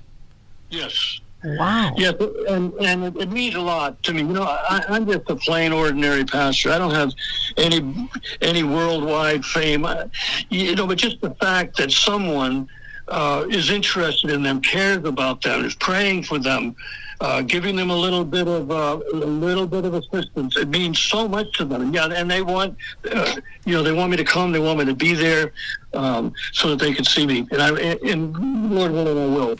Yes. 0.70 1.20
Wow. 1.44 1.92
Yes, 1.96 2.14
and 2.48 2.72
and 2.74 3.04
it, 3.04 3.16
it 3.16 3.30
means 3.30 3.54
a 3.54 3.60
lot 3.60 4.02
to 4.04 4.14
me. 4.14 4.22
You 4.22 4.28
know, 4.28 4.44
I, 4.44 4.82
I'm 4.88 5.06
just 5.06 5.28
a 5.28 5.36
plain 5.36 5.72
ordinary 5.72 6.24
pastor. 6.24 6.70
I 6.70 6.78
don't 6.78 6.94
have 6.94 7.12
any 7.58 8.08
any 8.40 8.62
worldwide 8.62 9.44
fame. 9.44 9.84
I, 9.84 10.06
you 10.48 10.74
know, 10.74 10.86
but 10.86 10.96
just 10.96 11.20
the 11.20 11.34
fact 11.34 11.76
that 11.76 11.92
someone 11.92 12.66
uh, 13.08 13.44
is 13.50 13.70
interested 13.70 14.30
in 14.30 14.42
them, 14.42 14.62
cares 14.62 15.04
about 15.04 15.42
them, 15.42 15.66
is 15.66 15.74
praying 15.74 16.22
for 16.22 16.38
them, 16.38 16.74
uh, 17.20 17.42
giving 17.42 17.76
them 17.76 17.90
a 17.90 17.96
little 17.96 18.24
bit 18.24 18.48
of 18.48 18.70
uh, 18.70 18.98
a 19.12 19.16
little 19.16 19.66
bit 19.66 19.84
of 19.84 19.92
assistance. 19.92 20.56
It 20.56 20.68
means 20.68 20.98
so 20.98 21.28
much 21.28 21.52
to 21.58 21.66
them. 21.66 21.92
Yeah, 21.92 22.06
and 22.06 22.30
they 22.30 22.40
want, 22.40 22.78
uh, 23.12 23.36
you 23.66 23.74
know, 23.74 23.82
they 23.82 23.92
want 23.92 24.10
me 24.10 24.16
to 24.16 24.24
come. 24.24 24.50
They 24.50 24.60
want 24.60 24.78
me 24.78 24.86
to 24.86 24.94
be 24.94 25.12
there, 25.12 25.52
um, 25.92 26.32
so 26.52 26.70
that 26.70 26.78
they 26.78 26.94
can 26.94 27.04
see 27.04 27.26
me. 27.26 27.46
And 27.50 27.60
I, 27.60 27.78
and 27.78 28.70
Lord 28.70 28.92
willing, 28.92 29.18
I 29.18 29.26
will. 29.26 29.58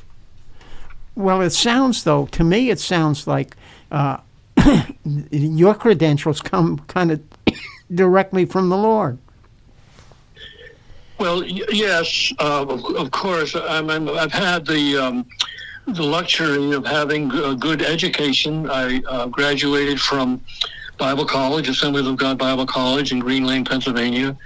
Well, 1.17 1.41
it 1.43 1.51
sounds, 1.51 2.05
though, 2.05 2.27
to 2.27 2.43
me, 2.43 2.71
it 2.71 2.81
sounds 2.81 3.27
like 3.27 3.57
uh, 3.91 4.19
your 5.31 5.75
credentials 5.75 6.41
come 6.41 6.79
kind 6.89 7.13
of 7.13 7.23
directly 7.95 8.45
from 8.45 8.69
the 8.69 8.77
Lord. 8.77 9.19
Well, 11.19 11.43
y- 11.43 11.63
yes, 11.71 12.33
uh, 12.41 12.67
of, 12.67 13.11
course. 13.13 13.55
I'm, 13.55 13.91
I've 14.09 14.33
had 14.33 14.67
the 14.67 14.97
um, 14.97 15.27
the 15.87 16.03
luxury 16.03 16.73
of 16.73 16.85
having 16.85 17.31
a 17.33 17.55
good 17.55 17.83
education. 17.83 18.69
I 18.69 19.01
uh, 19.09 19.27
graduated 19.27 20.01
from 20.01 20.41
Bible 20.99 21.25
College, 21.25 21.69
Assemblies 21.69 22.07
of 22.07 22.17
God 22.17 22.39
Bible 22.39 22.67
College 22.67 23.13
in 23.13 23.21
Green 23.21 23.45
Lane, 23.45 23.65
Pennsylvania. 23.65 24.37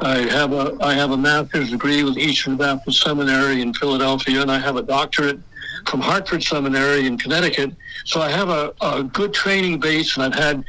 I 0.00 0.18
have 0.18 0.52
a 0.52 0.76
I 0.80 0.92
have 0.94 1.12
a 1.12 1.16
master's 1.16 1.70
degree 1.70 2.04
with 2.04 2.18
Eastern 2.18 2.56
Baptist 2.56 3.00
Seminary 3.00 3.62
in 3.62 3.72
Philadelphia, 3.72 4.42
and 4.42 4.50
I 4.50 4.58
have 4.58 4.76
a 4.76 4.82
doctorate 4.82 5.40
from 5.88 6.00
Hartford 6.00 6.42
Seminary 6.42 7.06
in 7.06 7.16
Connecticut. 7.16 7.74
So 8.04 8.20
I 8.20 8.30
have 8.30 8.50
a, 8.50 8.74
a 8.80 9.02
good 9.02 9.32
training 9.32 9.80
base, 9.80 10.16
and 10.16 10.24
I've 10.24 10.38
had 10.38 10.64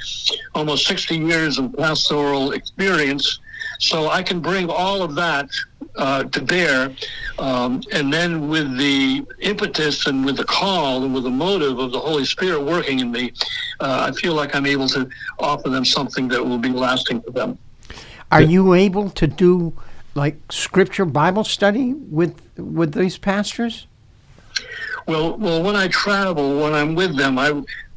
almost 0.56 0.88
60 0.88 1.18
years 1.18 1.60
of 1.60 1.76
pastoral 1.76 2.54
experience. 2.54 3.40
So 3.80 4.10
I 4.10 4.24
can 4.24 4.40
bring 4.40 4.70
all 4.70 5.02
of 5.02 5.16
that 5.16 5.50
uh, 5.96 6.24
to 6.24 6.42
bear, 6.42 6.94
um, 7.38 7.82
and 7.92 8.12
then 8.12 8.48
with 8.50 8.78
the 8.78 9.26
impetus 9.40 10.08
and 10.08 10.26
with 10.26 10.38
the 10.38 10.46
call 10.46 11.04
and 11.04 11.14
with 11.14 11.24
the 11.24 11.30
motive 11.30 11.80
of 11.80 11.92
the 11.92 12.00
Holy 12.00 12.26
Spirit 12.26 12.62
working 12.64 13.00
in 13.00 13.12
me, 13.12 13.34
uh, 13.80 14.10
I 14.10 14.20
feel 14.20 14.34
like 14.34 14.56
I'm 14.56 14.66
able 14.66 14.88
to 14.90 15.10
offer 15.40 15.70
them 15.70 15.86
something 15.86 16.28
that 16.30 16.46
will 16.46 16.58
be 16.58 16.70
lasting 16.70 17.22
for 17.22 17.32
them. 17.32 17.58
Are 18.32 18.42
you 18.42 18.74
able 18.74 19.10
to 19.12 19.28
do 19.28 19.74
like 20.16 20.38
scripture 20.52 21.06
Bible 21.06 21.44
study 21.44 21.94
with 21.94 22.36
with 22.58 22.94
these 22.94 23.18
pastors? 23.18 23.88
Well, 25.10 25.38
well, 25.38 25.64
when 25.64 25.76
I 25.76 25.88
travel, 25.88 26.62
when 26.62 26.74
I'm 26.76 26.94
with 26.94 27.18
them, 27.18 27.40
I 27.40 27.50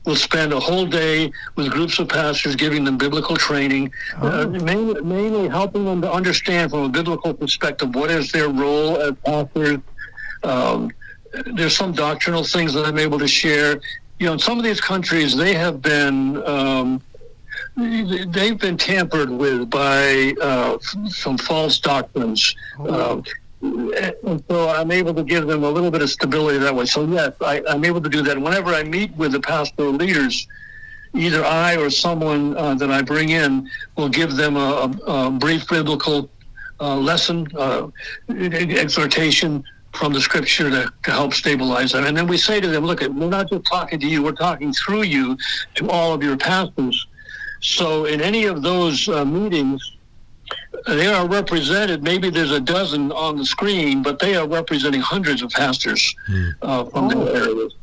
will 0.06 0.16
spend 0.16 0.54
a 0.54 0.58
whole 0.58 0.86
day 0.86 1.30
with 1.56 1.70
groups 1.70 1.98
of 1.98 2.08
pastors, 2.08 2.56
giving 2.56 2.84
them 2.84 2.96
biblical 2.96 3.36
training, 3.36 3.92
uh, 4.16 4.46
mainly, 4.46 4.98
mainly 5.02 5.48
helping 5.48 5.84
them 5.84 6.00
to 6.00 6.10
understand 6.10 6.70
from 6.70 6.84
a 6.84 6.88
biblical 6.88 7.34
perspective 7.34 7.94
what 7.94 8.10
is 8.10 8.32
their 8.32 8.48
role 8.48 8.96
as 8.96 9.12
pastors. 9.26 9.80
Um, 10.42 10.90
there's 11.54 11.76
some 11.76 11.92
doctrinal 11.92 12.44
things 12.44 12.72
that 12.72 12.86
I'm 12.86 12.98
able 12.98 13.18
to 13.18 13.28
share. 13.28 13.78
You 14.18 14.26
know, 14.26 14.32
in 14.32 14.38
some 14.38 14.56
of 14.56 14.64
these 14.64 14.80
countries, 14.80 15.36
they 15.36 15.52
have 15.52 15.82
been. 15.82 16.42
Um, 16.46 17.02
They've 17.74 18.58
been 18.58 18.76
tampered 18.76 19.30
with 19.30 19.70
by 19.70 20.34
uh, 20.42 20.78
some 21.08 21.38
false 21.38 21.78
doctrines. 21.78 22.54
Um, 22.78 23.24
so 23.62 24.68
I'm 24.68 24.90
able 24.90 25.14
to 25.14 25.22
give 25.22 25.46
them 25.46 25.62
a 25.62 25.70
little 25.70 25.90
bit 25.90 26.02
of 26.02 26.10
stability 26.10 26.58
that 26.58 26.74
way. 26.74 26.86
So 26.86 27.04
yes, 27.06 27.32
I, 27.40 27.62
I'm 27.68 27.84
able 27.84 28.00
to 28.00 28.08
do 28.08 28.22
that. 28.22 28.36
Whenever 28.38 28.74
I 28.74 28.82
meet 28.82 29.14
with 29.16 29.32
the 29.32 29.40
pastoral 29.40 29.92
leaders, 29.92 30.46
either 31.14 31.44
I 31.44 31.76
or 31.76 31.90
someone 31.90 32.56
uh, 32.56 32.74
that 32.74 32.90
I 32.90 33.02
bring 33.02 33.30
in 33.30 33.68
will 33.96 34.08
give 34.08 34.34
them 34.34 34.56
a, 34.56 34.92
a, 35.06 35.12
a 35.12 35.30
brief 35.30 35.68
biblical 35.68 36.28
uh, 36.80 36.96
lesson, 36.96 37.46
uh, 37.56 37.88
exhortation 38.28 39.62
from 39.94 40.12
the 40.12 40.20
scripture 40.20 40.70
to, 40.70 40.92
to 41.04 41.10
help 41.10 41.34
stabilize 41.34 41.92
them. 41.92 42.04
And 42.04 42.16
then 42.16 42.26
we 42.26 42.38
say 42.38 42.60
to 42.60 42.66
them, 42.66 42.84
look, 42.84 43.00
we're 43.00 43.08
not 43.08 43.50
just 43.50 43.64
talking 43.66 44.00
to 44.00 44.06
you, 44.06 44.22
we're 44.22 44.32
talking 44.32 44.72
through 44.72 45.02
you 45.02 45.36
to 45.74 45.88
all 45.90 46.14
of 46.14 46.22
your 46.22 46.36
pastors. 46.36 47.06
So 47.60 48.06
in 48.06 48.20
any 48.20 48.46
of 48.46 48.62
those 48.62 49.08
uh, 49.08 49.24
meetings, 49.24 49.96
they 50.86 51.06
are 51.06 51.28
represented. 51.28 52.02
Maybe 52.02 52.30
there's 52.30 52.50
a 52.50 52.60
dozen 52.60 53.12
on 53.12 53.36
the 53.36 53.44
screen, 53.44 54.02
but 54.02 54.18
they 54.18 54.36
are 54.36 54.46
representing 54.46 55.00
hundreds 55.00 55.42
of 55.42 55.50
pastors 55.50 56.14
uh, 56.62 56.84
from 56.84 57.08
their 57.08 57.28
areas. 57.36 57.74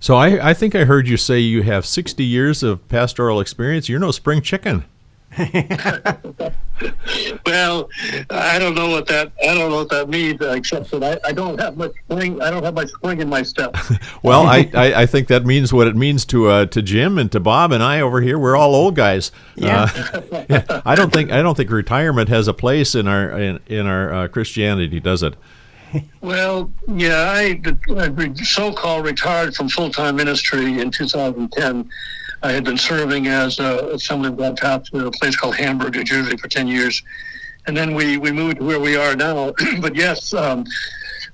So 0.00 0.14
I, 0.16 0.50
I 0.50 0.54
think 0.54 0.74
I 0.74 0.84
heard 0.84 1.08
you 1.08 1.16
say 1.16 1.40
you 1.40 1.62
have 1.62 1.84
60 1.84 2.24
years 2.24 2.62
of 2.62 2.86
pastoral 2.88 3.40
experience. 3.40 3.88
You're 3.88 3.98
no 3.98 4.12
spring 4.12 4.42
chicken. 4.42 4.84
Well, 7.44 7.88
I 8.30 8.58
don't 8.58 8.74
know 8.74 8.88
what 8.90 9.06
that 9.08 9.32
I 9.42 9.54
don't 9.54 9.70
know 9.70 9.78
what 9.78 9.90
that 9.90 10.08
means, 10.08 10.40
uh, 10.40 10.50
except 10.50 10.90
that 10.92 11.02
I, 11.02 11.28
I 11.28 11.32
don't 11.32 11.58
have 11.58 11.76
much 11.76 11.92
spring. 12.04 12.40
I 12.40 12.50
don't 12.50 12.62
have 12.62 12.74
much 12.74 12.90
spring 12.90 13.20
in 13.20 13.28
my 13.28 13.42
step. 13.42 13.76
Well, 14.22 14.46
I, 14.46 14.70
I, 14.74 15.02
I 15.02 15.06
think 15.06 15.28
that 15.28 15.46
means 15.46 15.72
what 15.72 15.86
it 15.86 15.96
means 15.96 16.24
to 16.26 16.48
uh, 16.48 16.66
to 16.66 16.82
Jim 16.82 17.18
and 17.18 17.30
to 17.32 17.40
Bob 17.40 17.72
and 17.72 17.82
I 17.82 18.00
over 18.00 18.20
here. 18.20 18.38
We're 18.38 18.56
all 18.56 18.74
old 18.74 18.96
guys. 18.96 19.32
Yeah. 19.54 19.90
Uh, 19.94 20.44
yeah, 20.50 20.82
I 20.84 20.94
don't 20.94 21.12
think 21.12 21.30
I 21.30 21.42
don't 21.42 21.56
think 21.56 21.70
retirement 21.70 22.28
has 22.28 22.48
a 22.48 22.54
place 22.54 22.94
in 22.94 23.08
our 23.08 23.30
in, 23.38 23.60
in 23.66 23.86
our 23.86 24.12
uh, 24.12 24.28
Christianity, 24.28 25.00
does 25.00 25.22
it? 25.22 25.34
Well, 26.20 26.70
yeah, 26.86 27.32
I, 27.32 27.60
I 27.96 28.32
so-called 28.34 29.06
retired 29.06 29.54
from 29.54 29.70
full-time 29.70 30.16
ministry 30.16 30.80
in 30.80 30.90
2010. 30.90 31.88
I 32.42 32.52
had 32.52 32.64
been 32.64 32.78
serving 32.78 33.26
as 33.26 33.58
a 33.58 33.94
Assembly 33.94 34.28
of 34.28 34.36
God 34.36 34.56
pastor 34.56 35.00
at 35.00 35.06
a 35.06 35.10
place 35.10 35.36
called 35.36 35.56
Hamburg, 35.56 35.94
New 35.94 36.04
Jersey, 36.04 36.36
for 36.36 36.48
10 36.48 36.68
years, 36.68 37.02
and 37.66 37.76
then 37.76 37.94
we 37.94 38.16
we 38.16 38.30
moved 38.30 38.58
to 38.58 38.64
where 38.64 38.80
we 38.80 38.96
are 38.96 39.16
now. 39.16 39.52
but 39.80 39.96
yes, 39.96 40.32
um, 40.34 40.64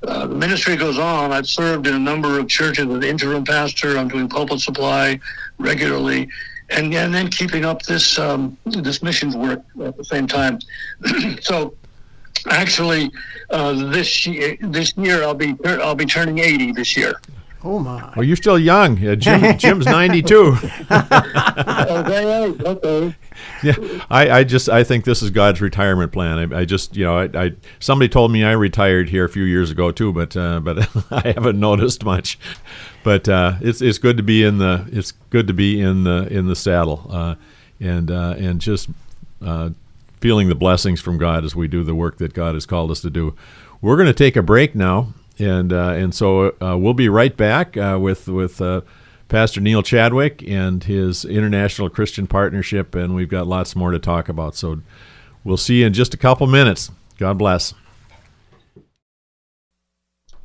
uh, 0.03 0.27
the 0.27 0.35
ministry 0.35 0.77
goes 0.77 0.99
on. 0.99 1.31
I've 1.31 1.47
served 1.47 1.87
in 1.87 1.95
a 1.95 1.99
number 1.99 2.39
of 2.39 2.49
churches 2.49 2.87
as 2.89 3.05
interim 3.05 3.45
pastor. 3.45 3.99
I'm 3.99 4.09
doing 4.09 4.29
pulpit 4.29 4.61
supply 4.61 5.21
regularly, 5.59 6.29
and, 6.71 6.93
and 6.95 7.13
then 7.13 7.29
keeping 7.29 7.67
up 7.67 7.83
this 7.83 8.19
um, 8.19 8.57
this 8.65 9.03
missions 9.03 9.37
work 9.37 9.63
at 9.85 9.97
the 9.99 10.05
same 10.05 10.27
time. 10.27 10.59
so 11.43 11.75
actually, 12.51 13.13
uh, 13.51 13.91
this 13.91 14.27
year, 14.27 14.57
this 14.61 14.97
year 14.97 15.23
I'll 15.23 15.35
be 15.35 15.55
I'll 15.67 15.95
be 15.95 16.07
turning 16.07 16.39
80 16.39 16.73
this 16.73 16.97
year. 16.97 17.15
Oh 17.67 17.79
my! 17.79 18.13
Well, 18.15 18.25
you're 18.25 18.37
still 18.37 18.59
young. 18.59 19.05
Uh, 19.05 19.15
Jim, 19.15 19.57
Jim's 19.57 19.87
92. 19.87 20.57
okay, 20.91 22.55
okay. 22.63 23.17
yeah, 23.63 23.75
I, 24.11 24.31
I 24.31 24.45
just 24.45 24.69
I 24.69 24.85
think 24.85 25.07
this 25.07 25.23
is 25.23 25.31
God's 25.31 25.63
retirement 25.63 26.13
plan. 26.13 26.53
I, 26.53 26.61
I 26.61 26.65
just 26.67 26.95
you 26.95 27.05
know 27.05 27.19
I, 27.19 27.31
I 27.35 27.53
somebody 27.81 28.11
told 28.11 28.31
me 28.33 28.45
I 28.45 28.53
retired 28.53 29.09
here 29.09 29.25
a 29.25 29.31
few 29.31 29.45
years 29.45 29.71
ago 29.71 29.91
too, 29.91 30.13
but 30.13 30.37
uh, 30.37 30.61
but 30.61 30.79
I 31.11 31.33
haven't 31.33 31.59
noticed 31.59 32.05
much. 32.05 32.39
But 33.03 33.29
uh, 33.31 33.55
it's 33.63 33.81
it's 33.81 33.99
good 33.99 34.19
to 34.19 34.23
be 34.23 34.45
in 34.45 34.59
the 34.59 34.87
it's 34.93 35.13
good 35.31 35.47
to 35.47 35.55
be 35.55 35.81
in 35.81 36.05
the 36.05 36.29
in 36.31 36.47
the 36.47 36.57
saddle 36.57 37.07
uh, 37.11 37.35
and 37.81 38.11
uh, 38.11 38.35
and 38.37 38.61
just 38.61 38.91
uh, 39.43 39.71
feeling 40.21 40.49
the 40.49 40.55
blessings 40.55 41.01
from 41.01 41.17
God 41.17 41.45
as 41.45 41.57
we 41.57 41.67
do 41.67 41.83
the 41.83 41.95
work 41.95 42.19
that 42.19 42.35
God 42.35 42.55
has 42.55 42.67
called 42.67 42.91
us 42.91 43.01
to 43.01 43.11
do. 43.11 43.35
We're 43.81 43.97
going 43.97 44.07
to 44.07 44.15
take 44.15 44.37
a 44.37 44.43
break 44.43 44.75
now, 44.75 45.13
and 45.39 45.73
uh, 45.73 45.91
and 45.91 46.15
so 46.15 46.55
we'll 46.61 46.95
be 46.95 47.09
right 47.09 47.37
back 47.37 47.77
with 47.77 48.29
with. 48.29 48.61
Pastor 49.27 49.61
Neil 49.61 49.83
Chadwick 49.83 50.47
and 50.47 50.85
his 50.85 51.25
International 51.25 51.89
Christian 51.89 52.27
Partnership, 52.27 52.95
and 52.95 53.17
we've 53.17 53.29
got 53.29 53.47
lots 53.49 53.75
more 53.75 53.91
to 53.91 53.99
talk 53.99 54.29
about. 54.29 54.55
So 54.55 54.83
we'll 55.43 55.57
see 55.57 55.81
you 55.81 55.87
in 55.87 55.93
just 55.93 56.15
a 56.15 56.19
couple 56.19 56.47
minutes. 56.47 56.93
God 57.19 57.39
bless. 57.39 57.75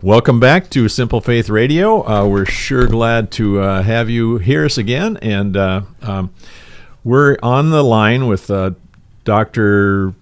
Welcome 0.01 0.39
back 0.39 0.69
to 0.69 0.88
Simple 0.88 1.19
Faith 1.19 1.50
Radio. 1.50 2.08
Uh, 2.08 2.25
we're 2.25 2.46
sure 2.46 2.88
glad 2.88 3.31
to 3.31 3.60
uh, 3.60 3.84
have 3.84 4.10
you 4.10 4.38
hear 4.38 4.63
us 4.63 4.77
again, 4.77 5.17
and 5.17 5.58
uh, 5.58 5.81
um, 6.01 6.34
we're 7.03 7.38
on 7.43 7.72
the 7.72 7.84
line 7.84 8.27
with 8.27 8.50
uh, 8.50 8.72
Dr. 9.25 10.13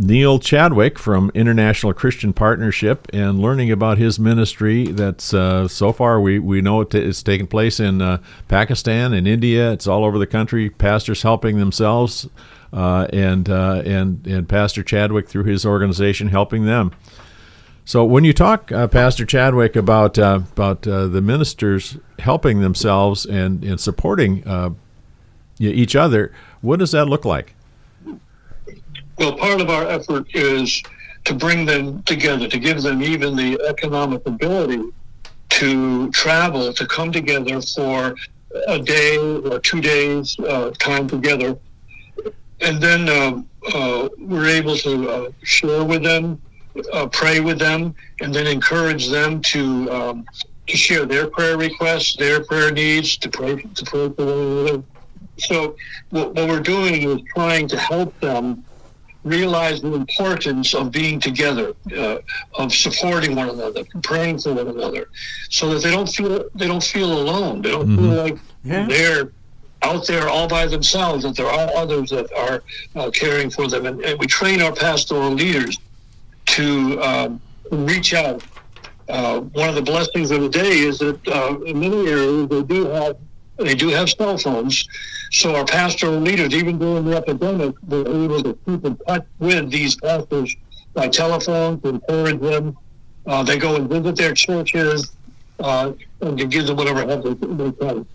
Neil 0.00 0.38
Chadwick 0.38 0.96
from 0.96 1.32
International 1.34 1.92
Christian 1.92 2.32
Partnership 2.32 3.08
and 3.12 3.40
learning 3.40 3.72
about 3.72 3.98
his 3.98 4.20
ministry. 4.20 4.86
That's 4.86 5.34
uh, 5.34 5.66
so 5.66 5.92
far 5.92 6.20
we, 6.20 6.38
we 6.38 6.60
know 6.60 6.82
it 6.82 6.90
t- 6.90 6.98
it's 7.00 7.20
taking 7.20 7.48
place 7.48 7.80
in 7.80 8.00
uh, 8.00 8.18
Pakistan 8.46 9.12
and 9.12 9.26
India. 9.26 9.72
It's 9.72 9.88
all 9.88 10.04
over 10.04 10.16
the 10.16 10.26
country. 10.26 10.70
Pastors 10.70 11.22
helping 11.22 11.58
themselves, 11.58 12.28
uh, 12.72 13.08
and 13.12 13.50
uh, 13.50 13.82
and 13.84 14.24
and 14.24 14.48
Pastor 14.48 14.84
Chadwick 14.84 15.28
through 15.28 15.44
his 15.44 15.66
organization 15.66 16.28
helping 16.28 16.64
them. 16.64 16.92
So 17.84 18.04
when 18.04 18.22
you 18.22 18.32
talk, 18.32 18.70
uh, 18.70 18.86
Pastor 18.86 19.24
Chadwick, 19.24 19.74
about 19.74 20.16
uh, 20.16 20.42
about 20.52 20.82
the 20.82 21.20
ministers 21.20 21.98
helping 22.20 22.60
themselves 22.60 23.26
and 23.26 23.64
and 23.64 23.80
supporting 23.80 24.44
each 25.58 25.96
other, 25.96 26.32
what 26.60 26.78
does 26.78 26.92
that 26.92 27.06
look 27.06 27.24
like? 27.24 27.56
Well, 29.18 29.32
part 29.36 29.60
of 29.60 29.68
our 29.68 29.86
effort 29.88 30.26
is 30.34 30.82
to 31.24 31.34
bring 31.34 31.66
them 31.66 32.02
together, 32.04 32.46
to 32.48 32.58
give 32.58 32.82
them 32.82 33.02
even 33.02 33.34
the 33.34 33.60
economic 33.68 34.24
ability 34.26 34.82
to 35.50 36.10
travel, 36.12 36.72
to 36.72 36.86
come 36.86 37.10
together 37.10 37.60
for 37.60 38.14
a 38.68 38.78
day 38.78 39.18
or 39.18 39.58
two 39.58 39.80
days 39.80 40.38
uh, 40.40 40.70
time 40.78 41.08
together. 41.08 41.58
And 42.60 42.80
then 42.80 43.08
uh, 43.08 43.42
uh, 43.74 44.08
we're 44.18 44.46
able 44.46 44.76
to 44.76 45.10
uh, 45.10 45.30
share 45.42 45.84
with 45.84 46.02
them, 46.02 46.40
uh, 46.92 47.06
pray 47.08 47.40
with 47.40 47.58
them, 47.58 47.94
and 48.20 48.32
then 48.32 48.46
encourage 48.46 49.08
them 49.08 49.42
to 49.42 49.90
um, 49.90 50.26
to 50.66 50.76
share 50.76 51.06
their 51.06 51.28
prayer 51.28 51.56
requests, 51.56 52.14
their 52.16 52.44
prayer 52.44 52.70
needs, 52.70 53.16
to 53.16 53.28
pray 53.30 53.56
to 53.56 53.84
pray 53.84 54.08
for 54.10 54.26
one 54.26 54.38
another. 54.38 54.82
So 55.38 55.76
what, 56.10 56.34
what 56.34 56.48
we're 56.48 56.60
doing 56.60 57.02
is 57.02 57.20
trying 57.34 57.68
to 57.68 57.78
help 57.78 58.18
them 58.20 58.64
realize 59.24 59.82
the 59.82 59.94
importance 59.94 60.74
of 60.74 60.90
being 60.90 61.20
together, 61.20 61.74
uh, 61.96 62.18
of 62.54 62.72
supporting 62.72 63.34
one 63.34 63.50
another, 63.50 63.84
praying 64.02 64.38
for 64.38 64.54
one 64.54 64.68
another, 64.68 65.08
so 65.50 65.74
that 65.74 65.82
they 65.82 65.90
don't 65.90 66.08
feel 66.08 66.48
they 66.54 66.66
don't 66.66 66.82
feel 66.82 67.12
alone. 67.12 67.62
They 67.62 67.70
don't 67.70 67.88
mm-hmm. 67.88 68.10
feel 68.10 68.22
like 68.22 68.38
yeah. 68.64 68.86
they're 68.86 69.32
out 69.82 70.06
there 70.06 70.28
all 70.28 70.48
by 70.48 70.66
themselves. 70.66 71.24
That 71.24 71.36
there 71.36 71.46
are 71.46 71.70
others 71.76 72.10
that 72.10 72.32
are 72.32 72.62
uh, 72.96 73.10
caring 73.10 73.50
for 73.50 73.66
them, 73.66 73.86
and, 73.86 74.00
and, 74.02 74.18
we 74.18 74.26
train 74.26 74.62
our 74.62 74.72
pastoral 74.72 75.30
leaders 75.30 75.78
to 76.46 77.00
um, 77.02 77.40
reach 77.70 78.14
out. 78.14 78.42
Uh, 79.08 79.40
one 79.40 79.68
of 79.70 79.74
the 79.74 79.82
blessings 79.82 80.30
of 80.30 80.42
the 80.42 80.48
day 80.48 80.80
is 80.80 80.98
that 80.98 81.26
uh, 81.28 81.58
in 81.62 81.80
many 81.80 82.06
areas 82.08 82.46
they 82.48 82.62
do 82.62 82.86
have 82.86 83.16
they 83.58 83.74
do 83.74 83.88
have 83.88 84.08
cell 84.08 84.38
phones. 84.38 84.88
So 85.30 85.54
our 85.54 85.64
pastoral 85.64 86.18
leaders, 86.20 86.54
even 86.54 86.78
during 86.78 87.04
the 87.04 87.16
epidemic, 87.16 87.74
were 87.86 88.00
able 88.00 88.42
to 88.42 88.58
keep 88.64 88.84
in 88.84 88.96
touch 88.96 89.26
with 89.38 89.70
these 89.70 89.96
pastors 89.96 90.54
by 90.94 91.08
telephone 91.08 91.80
to 91.80 91.88
encourage 91.88 92.40
them. 92.40 92.76
Uh, 93.26 93.42
they 93.42 93.58
go 93.58 93.76
and 93.76 93.88
visit 93.88 94.16
their 94.16 94.32
churches 94.32 95.12
uh, 95.60 95.92
and 96.20 96.38
to 96.38 96.46
give 96.46 96.66
them 96.66 96.76
whatever 96.76 97.06
help 97.06 97.24
they, 97.24 97.34
they 97.34 97.72
can. 97.72 98.06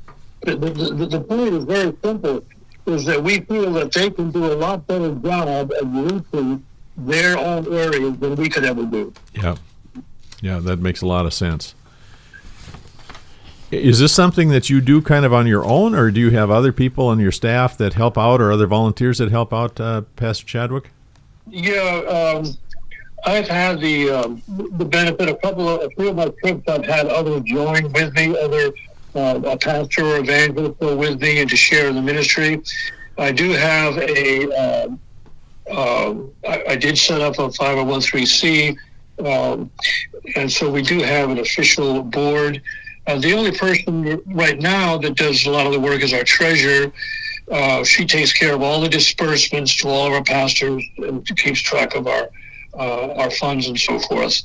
The, 0.42 0.56
the, 0.56 1.06
the 1.06 1.22
point 1.22 1.54
is 1.54 1.64
very 1.64 1.96
simple, 2.04 2.44
is 2.86 3.06
that 3.06 3.24
we 3.24 3.42
feel 3.42 3.72
that 3.74 3.92
they 3.94 4.10
can 4.10 4.32
do 4.32 4.52
a 4.52 4.56
lot 4.56 4.88
better 4.88 5.14
job 5.16 5.72
of 5.72 5.94
reaching 5.94 6.66
their 6.98 7.38
own 7.38 7.72
areas 7.74 8.18
than 8.18 8.36
we 8.36 8.50
could 8.50 8.66
ever 8.66 8.86
do. 8.86 9.14
Yeah. 9.34 9.56
Yeah, 10.42 10.60
that 10.60 10.80
makes 10.80 11.02
a 11.02 11.06
lot 11.06 11.26
of 11.26 11.34
sense. 11.34 11.76
Is 13.74 14.00
this 14.00 14.14
something 14.14 14.50
that 14.50 14.70
you 14.70 14.82
do 14.82 15.02
kind 15.02 15.26
of 15.26 15.34
on 15.34 15.48
your 15.48 15.66
own, 15.66 15.96
or 15.96 16.12
do 16.12 16.20
you 16.20 16.30
have 16.32 16.52
other 16.52 16.72
people 16.72 17.08
on 17.08 17.20
your 17.20 17.32
staff 17.32 17.76
that 17.78 17.94
help 17.94 18.18
out, 18.18 18.40
or 18.40 18.52
other 18.52 18.68
volunteers 18.68 19.18
that 19.18 19.32
help 19.32 19.52
out, 19.52 19.80
uh, 19.80 20.02
Pastor 20.16 20.46
Chadwick? 20.46 20.92
Yeah, 21.48 21.82
um, 22.36 22.58
I've 23.26 23.48
had 23.48 23.80
the 23.80 24.12
um, 24.12 24.44
the 24.48 24.86
benefit. 24.86 25.30
Of 25.30 25.36
a 25.36 25.40
couple 25.40 25.68
of 25.68 25.82
a 25.82 25.90
few 25.96 26.10
of 26.10 26.16
my 26.16 26.32
trips, 26.42 26.68
I've 26.68 26.86
had 26.86 27.08
others 27.08 27.42
join 27.44 27.92
with 27.92 28.14
me, 28.14 28.38
other 28.38 28.72
uh, 29.16 29.42
a 29.46 29.58
pastor 29.58 30.06
or 30.06 30.18
evangelist 30.18 30.80
with 30.80 31.22
me, 31.22 31.42
and 31.42 31.50
to 31.50 31.58
share 31.58 31.92
the 31.92 32.02
ministry. 32.02 32.62
I 33.18 33.32
do 33.32 33.52
have 33.52 33.98
a. 33.98 34.52
Um, 34.52 35.00
um 35.72 36.32
I, 36.48 36.64
I, 36.70 36.76
did 36.76 36.98
set 36.98 37.22
up 37.22 37.40
a 37.40 37.48
501c, 37.48 38.78
um, 39.26 39.72
and 40.36 40.52
so 40.52 40.70
we 40.70 40.82
do 40.82 41.00
have 41.00 41.30
an 41.30 41.40
official 41.40 42.04
board. 42.04 42.62
Uh, 43.06 43.20
the 43.20 43.34
only 43.34 43.52
person 43.52 44.22
right 44.28 44.60
now 44.60 44.98
that 44.98 45.16
does 45.16 45.46
a 45.46 45.52
lot 45.52 45.66
of 45.66 45.74
the 45.74 45.80
work 45.80 46.02
is 46.02 46.14
our 46.14 46.24
treasurer. 46.24 46.92
Uh, 47.52 47.84
she 47.84 48.06
takes 48.06 48.32
care 48.32 48.56
of 48.56 48.62
all 48.62 48.80
the 48.80 48.88
disbursements 48.88 49.76
to 49.76 49.90
all 49.90 50.08
of 50.08 50.14
our 50.14 50.24
pastors 50.24 50.84
and 50.98 51.26
keeps 51.38 51.60
track 51.60 51.96
of 51.96 52.08
our 52.08 52.30
uh, 52.80 53.14
our 53.14 53.30
funds 53.32 53.68
and 53.68 53.80
so 53.80 54.00
forth. 54.00 54.42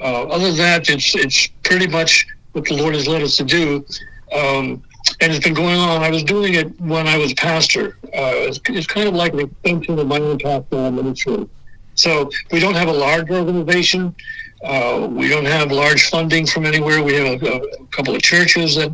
Uh, 0.00 0.24
other 0.24 0.48
than 0.48 0.56
that, 0.56 0.88
it's 0.88 1.14
it's 1.14 1.48
pretty 1.62 1.86
much 1.86 2.26
what 2.52 2.64
the 2.64 2.74
Lord 2.74 2.94
has 2.94 3.06
led 3.06 3.22
us 3.22 3.36
to 3.36 3.44
do, 3.44 3.84
um, 4.32 4.82
and 5.20 5.32
it's 5.32 5.44
been 5.44 5.54
going 5.54 5.78
on. 5.78 6.02
I 6.02 6.10
was 6.10 6.22
doing 6.22 6.54
it 6.54 6.80
when 6.80 7.06
I 7.06 7.18
was 7.18 7.34
pastor. 7.34 7.98
Uh, 8.04 8.48
it's, 8.48 8.60
it's, 8.68 8.86
kind 8.86 9.06
of 9.06 9.14
like 9.14 9.34
an 9.34 9.40
extension 9.40 9.98
of 9.98 10.06
my 10.06 10.18
own 10.18 10.38
pastoral 10.38 10.90
ministry. 10.90 11.48
So 11.94 12.30
we 12.50 12.60
don't 12.60 12.74
have 12.74 12.88
a 12.88 12.92
large 12.92 13.28
organization. 13.30 14.14
Uh, 14.62 15.06
we 15.10 15.28
don't 15.28 15.44
have 15.44 15.70
large 15.70 16.10
funding 16.10 16.44
from 16.46 16.66
anywhere. 16.66 17.02
We 17.02 17.14
have 17.14 17.42
a, 17.42 17.56
a 17.56 17.86
couple 17.86 18.14
of 18.14 18.22
churches 18.22 18.74
that 18.74 18.92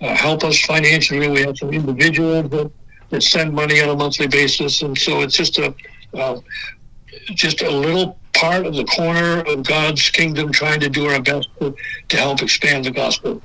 uh, 0.00 0.14
help 0.14 0.42
us 0.42 0.58
financially. 0.60 1.28
We 1.28 1.42
have 1.42 1.56
some 1.58 1.70
individuals 1.70 2.48
that, 2.50 2.70
that 3.10 3.22
send 3.22 3.52
money 3.52 3.80
on 3.82 3.90
a 3.90 3.96
monthly 3.96 4.26
basis, 4.26 4.80
and 4.82 4.96
so 4.96 5.20
it's 5.20 5.36
just 5.36 5.58
a 5.58 5.74
uh, 6.14 6.40
just 7.34 7.62
a 7.62 7.70
little 7.70 8.18
part 8.32 8.64
of 8.66 8.74
the 8.74 8.84
corner 8.84 9.40
of 9.46 9.66
God's 9.66 10.08
kingdom, 10.10 10.50
trying 10.50 10.80
to 10.80 10.88
do 10.88 11.06
our 11.06 11.20
best 11.20 11.48
to, 11.60 11.74
to 12.08 12.16
help 12.16 12.42
expand 12.42 12.86
the 12.86 12.90
gospel. 12.90 13.42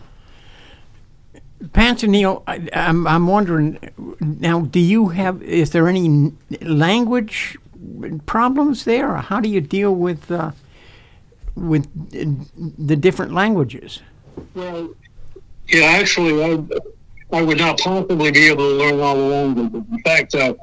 Pastor 1.73 2.07
Neil, 2.07 2.43
I, 2.47 2.67
I'm, 2.73 3.07
I'm 3.07 3.27
wondering 3.27 3.79
now. 4.19 4.61
Do 4.61 4.79
you 4.79 5.09
have? 5.09 5.41
Is 5.41 5.71
there 5.71 5.87
any 5.89 6.31
language 6.61 7.57
problems 8.25 8.85
there, 8.85 9.11
or 9.11 9.17
how 9.17 9.41
do 9.41 9.49
you 9.49 9.59
deal 9.59 9.93
with? 9.93 10.31
Uh, 10.31 10.51
with 11.57 11.87
the 12.77 12.95
different 12.95 13.33
languages? 13.33 14.01
Well, 14.53 14.93
yeah, 15.67 15.85
actually, 15.85 16.43
I, 16.43 17.37
I 17.37 17.41
would 17.41 17.57
not 17.57 17.79
possibly 17.79 18.31
be 18.31 18.47
able 18.47 18.69
to 18.69 18.75
learn 18.75 18.99
all 18.99 19.15
the 19.15 19.21
languages. 19.23 19.81
In 19.91 19.99
fact, 20.03 20.35
uh, 20.35 20.53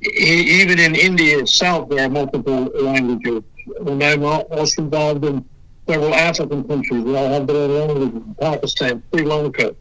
even 0.00 0.78
in 0.78 0.94
India 0.94 1.38
itself, 1.38 1.88
there 1.88 2.06
are 2.06 2.08
multiple 2.08 2.64
languages. 2.74 3.42
And 3.86 4.02
I'm 4.02 4.24
also 4.24 4.82
involved 4.82 5.24
in 5.24 5.44
several 5.86 6.14
African 6.14 6.64
countries. 6.64 7.04
They 7.04 7.16
all 7.16 7.28
have 7.28 7.46
their 7.46 7.56
own 7.56 7.88
languages. 7.88 8.22
Pakistan, 8.40 9.02
Sri 9.12 9.24
Lanka, 9.24 9.76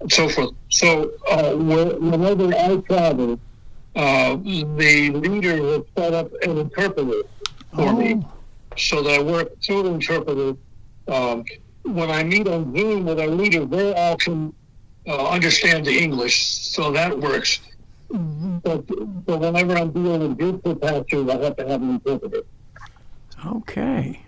and 0.00 0.12
so 0.12 0.28
forth. 0.28 0.50
So 0.70 1.12
uh, 1.28 1.54
whenever 1.54 2.54
I 2.54 2.76
travel, 2.88 3.40
uh, 3.96 4.36
the 4.36 5.10
leader 5.10 5.60
will 5.60 5.86
set 5.96 6.14
up 6.14 6.30
an 6.42 6.58
interpreter 6.58 7.22
for 7.74 7.88
oh. 7.88 7.96
me 7.96 8.24
so 8.78 9.02
that 9.02 9.20
I 9.20 9.22
work 9.22 9.60
through 9.62 9.84
the 9.84 9.90
interpreter. 9.92 10.56
Um, 11.08 11.44
when 11.84 12.10
I 12.10 12.24
meet 12.24 12.48
on 12.48 12.76
Zoom 12.76 13.04
with 13.04 13.20
our 13.20 13.28
leader, 13.28 13.64
they 13.64 13.94
all 13.94 14.16
can 14.16 14.52
uh, 15.06 15.28
understand 15.28 15.86
the 15.86 15.96
English, 15.96 16.42
so 16.70 16.90
that 16.92 17.16
works. 17.18 17.60
but, 18.08 18.86
but 19.26 19.40
whenever 19.40 19.76
I'm 19.76 19.92
dealing 19.92 20.20
with 20.20 20.38
groups 20.38 20.66
of 20.66 20.80
pastors, 20.80 21.28
I 21.28 21.36
have 21.42 21.56
to 21.56 21.68
have 21.68 21.82
an 21.82 21.90
interpreter. 21.90 22.42
Okay. 23.44 24.22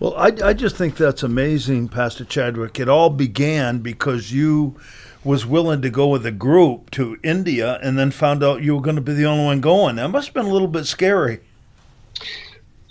Well, 0.00 0.14
I, 0.16 0.32
I 0.44 0.52
just 0.52 0.76
think 0.76 0.96
that's 0.96 1.22
amazing, 1.22 1.88
Pastor 1.88 2.24
Chadwick. 2.24 2.78
It 2.78 2.88
all 2.88 3.10
began 3.10 3.78
because 3.78 4.32
you 4.32 4.78
was 5.24 5.44
willing 5.44 5.82
to 5.82 5.90
go 5.90 6.06
with 6.08 6.24
a 6.24 6.30
group 6.30 6.90
to 6.92 7.18
India 7.24 7.78
and 7.82 7.98
then 7.98 8.10
found 8.10 8.44
out 8.44 8.62
you 8.62 8.76
were 8.76 8.80
going 8.80 8.96
to 8.96 9.02
be 9.02 9.14
the 9.14 9.26
only 9.26 9.44
one 9.44 9.60
going. 9.60 9.96
That 9.96 10.08
must 10.08 10.28
have 10.28 10.34
been 10.34 10.46
a 10.46 10.52
little 10.52 10.68
bit 10.68 10.86
scary. 10.86 11.40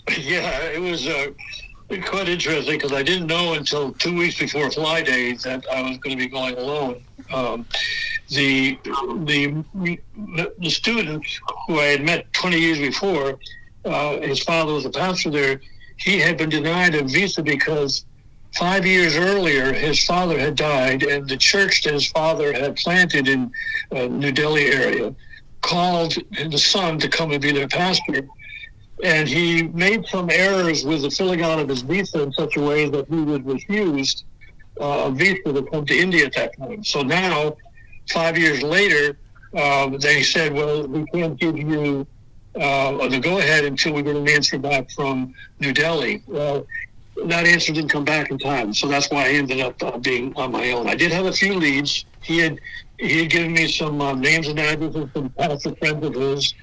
Yeah, 0.17 0.63
it 0.63 0.82
was 0.82 1.06
uh, 1.08 1.28
quite 2.06 2.30
interesting 2.30 2.76
because 2.76 2.93
I 2.93 3.04
didn't 3.04 3.28
know 3.28 3.54
until 3.54 3.91
two 3.93 4.15
weeks 4.15 4.39
before 4.39 4.72
Fly 4.72 5.02
Day 5.02 5.34
that 5.34 5.65
I 5.72 5.82
was 5.82 5.98
going 5.98 6.17
to 6.17 6.24
be 6.24 6.28
going 6.28 6.58
alone. 6.58 7.04
Um, 7.34 7.65
the 8.30 8.78
the 8.84 9.63
the 10.60 10.70
student 10.70 11.26
who 11.67 11.80
I 11.80 11.86
had 11.86 12.04
met 12.04 12.32
20 12.34 12.58
years 12.58 12.80
before, 12.80 13.39
uh, 13.86 14.20
his 14.22 14.41
father 14.43 14.74
was 14.74 14.86
a 14.86 14.89
pastor 14.89 15.30
there. 15.30 15.62
He 15.98 16.20
had 16.20 16.38
been 16.38 16.50
denied 16.50 16.96
a 16.96 17.04
visa 17.04 17.43
because 17.43 18.06
five 18.58 18.86
years 18.86 19.15
earlier 19.17 19.74
his 19.74 20.04
father 20.06 20.39
had 20.39 20.56
died, 20.56 21.04
and 21.04 21.28
the 21.28 21.38
church 21.38 21.84
that 21.84 21.93
his 21.93 22.08
father 22.08 22.54
had 22.54 22.76
planted 22.78 23.28
in 23.28 23.52
uh, 23.91 24.06
New 24.06 24.32
Delhi 24.32 24.67
area 24.67 25.13
called 25.62 26.15
the 26.50 26.58
son 26.58 26.98
to 27.00 27.10
come 27.10 27.32
and 27.32 27.41
be 27.41 27.52
their 27.52 27.67
pastor. 27.67 28.28
And 29.04 29.28
he 29.28 29.64
made 29.64 30.08
some 30.08 30.30
errors 30.32 30.84
with 30.84 31.04
the 31.04 31.12
filling 31.12 31.44
out 31.44 31.60
of 31.60 31.70
his 31.70 31.82
visa 31.84 32.24
in 32.24 32.34
such 32.34 32.58
a 32.58 32.62
way 32.62 32.90
that 32.90 33.08
he 33.08 33.22
was 33.22 33.42
refused 33.42 34.26
uh, 34.80 35.06
a 35.06 35.12
visa 35.12 35.54
to 35.54 35.64
come 35.64 35.86
to 35.86 35.98
India 35.98 36.26
at 36.26 36.34
that 36.34 36.58
point. 36.58 36.86
So 36.86 37.02
now 37.02 37.58
five 38.10 38.38
years 38.38 38.64
later, 38.64 39.18
uh, 39.56 39.90
they 39.98 40.24
said, 40.24 40.54
well, 40.54 40.88
we 40.88 41.06
can't 41.06 41.40
give 41.40 41.58
you 41.58 42.06
uh, 42.56 43.08
the 43.08 43.20
go 43.20 43.38
ahead 43.38 43.66
until 43.66 43.94
we 43.94 44.02
get 44.02 44.16
an 44.16 44.28
answer 44.28 44.58
back 44.58 44.90
from 44.92 45.34
New 45.60 45.74
Delhi. 45.74 46.24
Well, 46.28 46.66
that 47.26 47.46
answer 47.48 47.74
didn't 47.74 47.90
come 47.90 48.06
back 48.06 48.30
in 48.30 48.38
time, 48.38 48.74
so 48.74 48.88
that's 48.88 49.10
why 49.10 49.26
I 49.26 49.30
ended 49.30 49.62
up 49.62 49.82
uh, 49.82 49.98
being 49.98 50.36
on 50.36 50.52
my 50.52 50.72
own. 50.72 50.88
I 50.88 50.96
did 50.96 51.12
have 51.12 51.26
a 51.26 51.32
few 51.32 51.56
leads. 51.56 52.06
He 52.22 52.38
had 52.40 52.60
he 53.00 53.20
had 53.20 53.30
given 53.30 53.54
me 53.54 53.68
some 53.68 54.02
uh, 54.02 54.14
names 54.14 54.48
and 54.48 54.60
addresses 54.60 55.10
from 55.12 55.30
past 55.30 55.68
friends 55.80 56.06
of 56.06 56.14
his. 56.14 56.54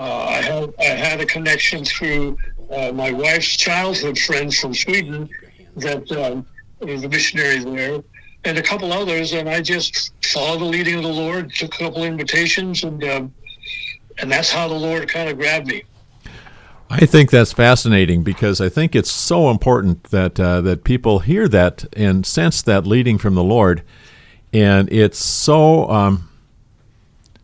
Uh, 0.00 0.24
I 0.28 0.40
had 0.40 0.74
I 0.78 0.84
had 0.84 1.20
a 1.20 1.26
connection 1.26 1.84
through 1.84 2.38
uh, 2.70 2.90
my 2.90 3.12
wife's 3.12 3.54
childhood 3.54 4.18
friends 4.18 4.58
from 4.58 4.72
Sweden 4.72 5.28
that 5.76 6.10
um, 6.12 6.46
was 6.78 7.04
a 7.04 7.08
missionary 7.08 7.58
there 7.58 8.02
and 8.44 8.56
a 8.56 8.62
couple 8.62 8.94
others, 8.94 9.34
and 9.34 9.46
I 9.46 9.60
just 9.60 10.12
followed 10.24 10.60
the 10.60 10.64
leading 10.64 10.94
of 10.94 11.02
the 11.02 11.12
Lord, 11.12 11.52
took 11.52 11.74
a 11.74 11.78
couple 11.78 12.04
invitations, 12.04 12.82
and 12.82 13.04
um, 13.04 13.34
and 14.16 14.32
that's 14.32 14.50
how 14.50 14.68
the 14.68 14.74
Lord 14.74 15.06
kind 15.06 15.28
of 15.28 15.36
grabbed 15.36 15.66
me. 15.66 15.82
I 16.88 17.04
think 17.04 17.30
that's 17.30 17.52
fascinating 17.52 18.22
because 18.22 18.58
I 18.58 18.70
think 18.70 18.96
it's 18.96 19.10
so 19.10 19.50
important 19.50 20.04
that 20.04 20.40
uh, 20.40 20.62
that 20.62 20.82
people 20.82 21.18
hear 21.18 21.46
that 21.48 21.84
and 21.92 22.24
sense 22.24 22.62
that 22.62 22.86
leading 22.86 23.18
from 23.18 23.34
the 23.34 23.44
Lord, 23.44 23.82
and 24.50 24.90
it's 24.90 25.18
so 25.18 25.90
um, 25.90 26.30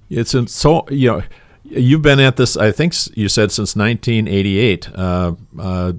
it's 0.09 0.35
so 0.51 0.87
you 0.89 1.11
know 1.11 1.23
you've 1.71 2.03
been 2.03 2.21
at 2.21 2.37
this 2.37 2.57
I 2.57 2.73
think 2.73 2.95
you 3.17 3.29
said 3.29 3.53
since 3.53 3.77
1988, 3.77 4.89
uh, 4.95 5.35
uh, 5.59 5.93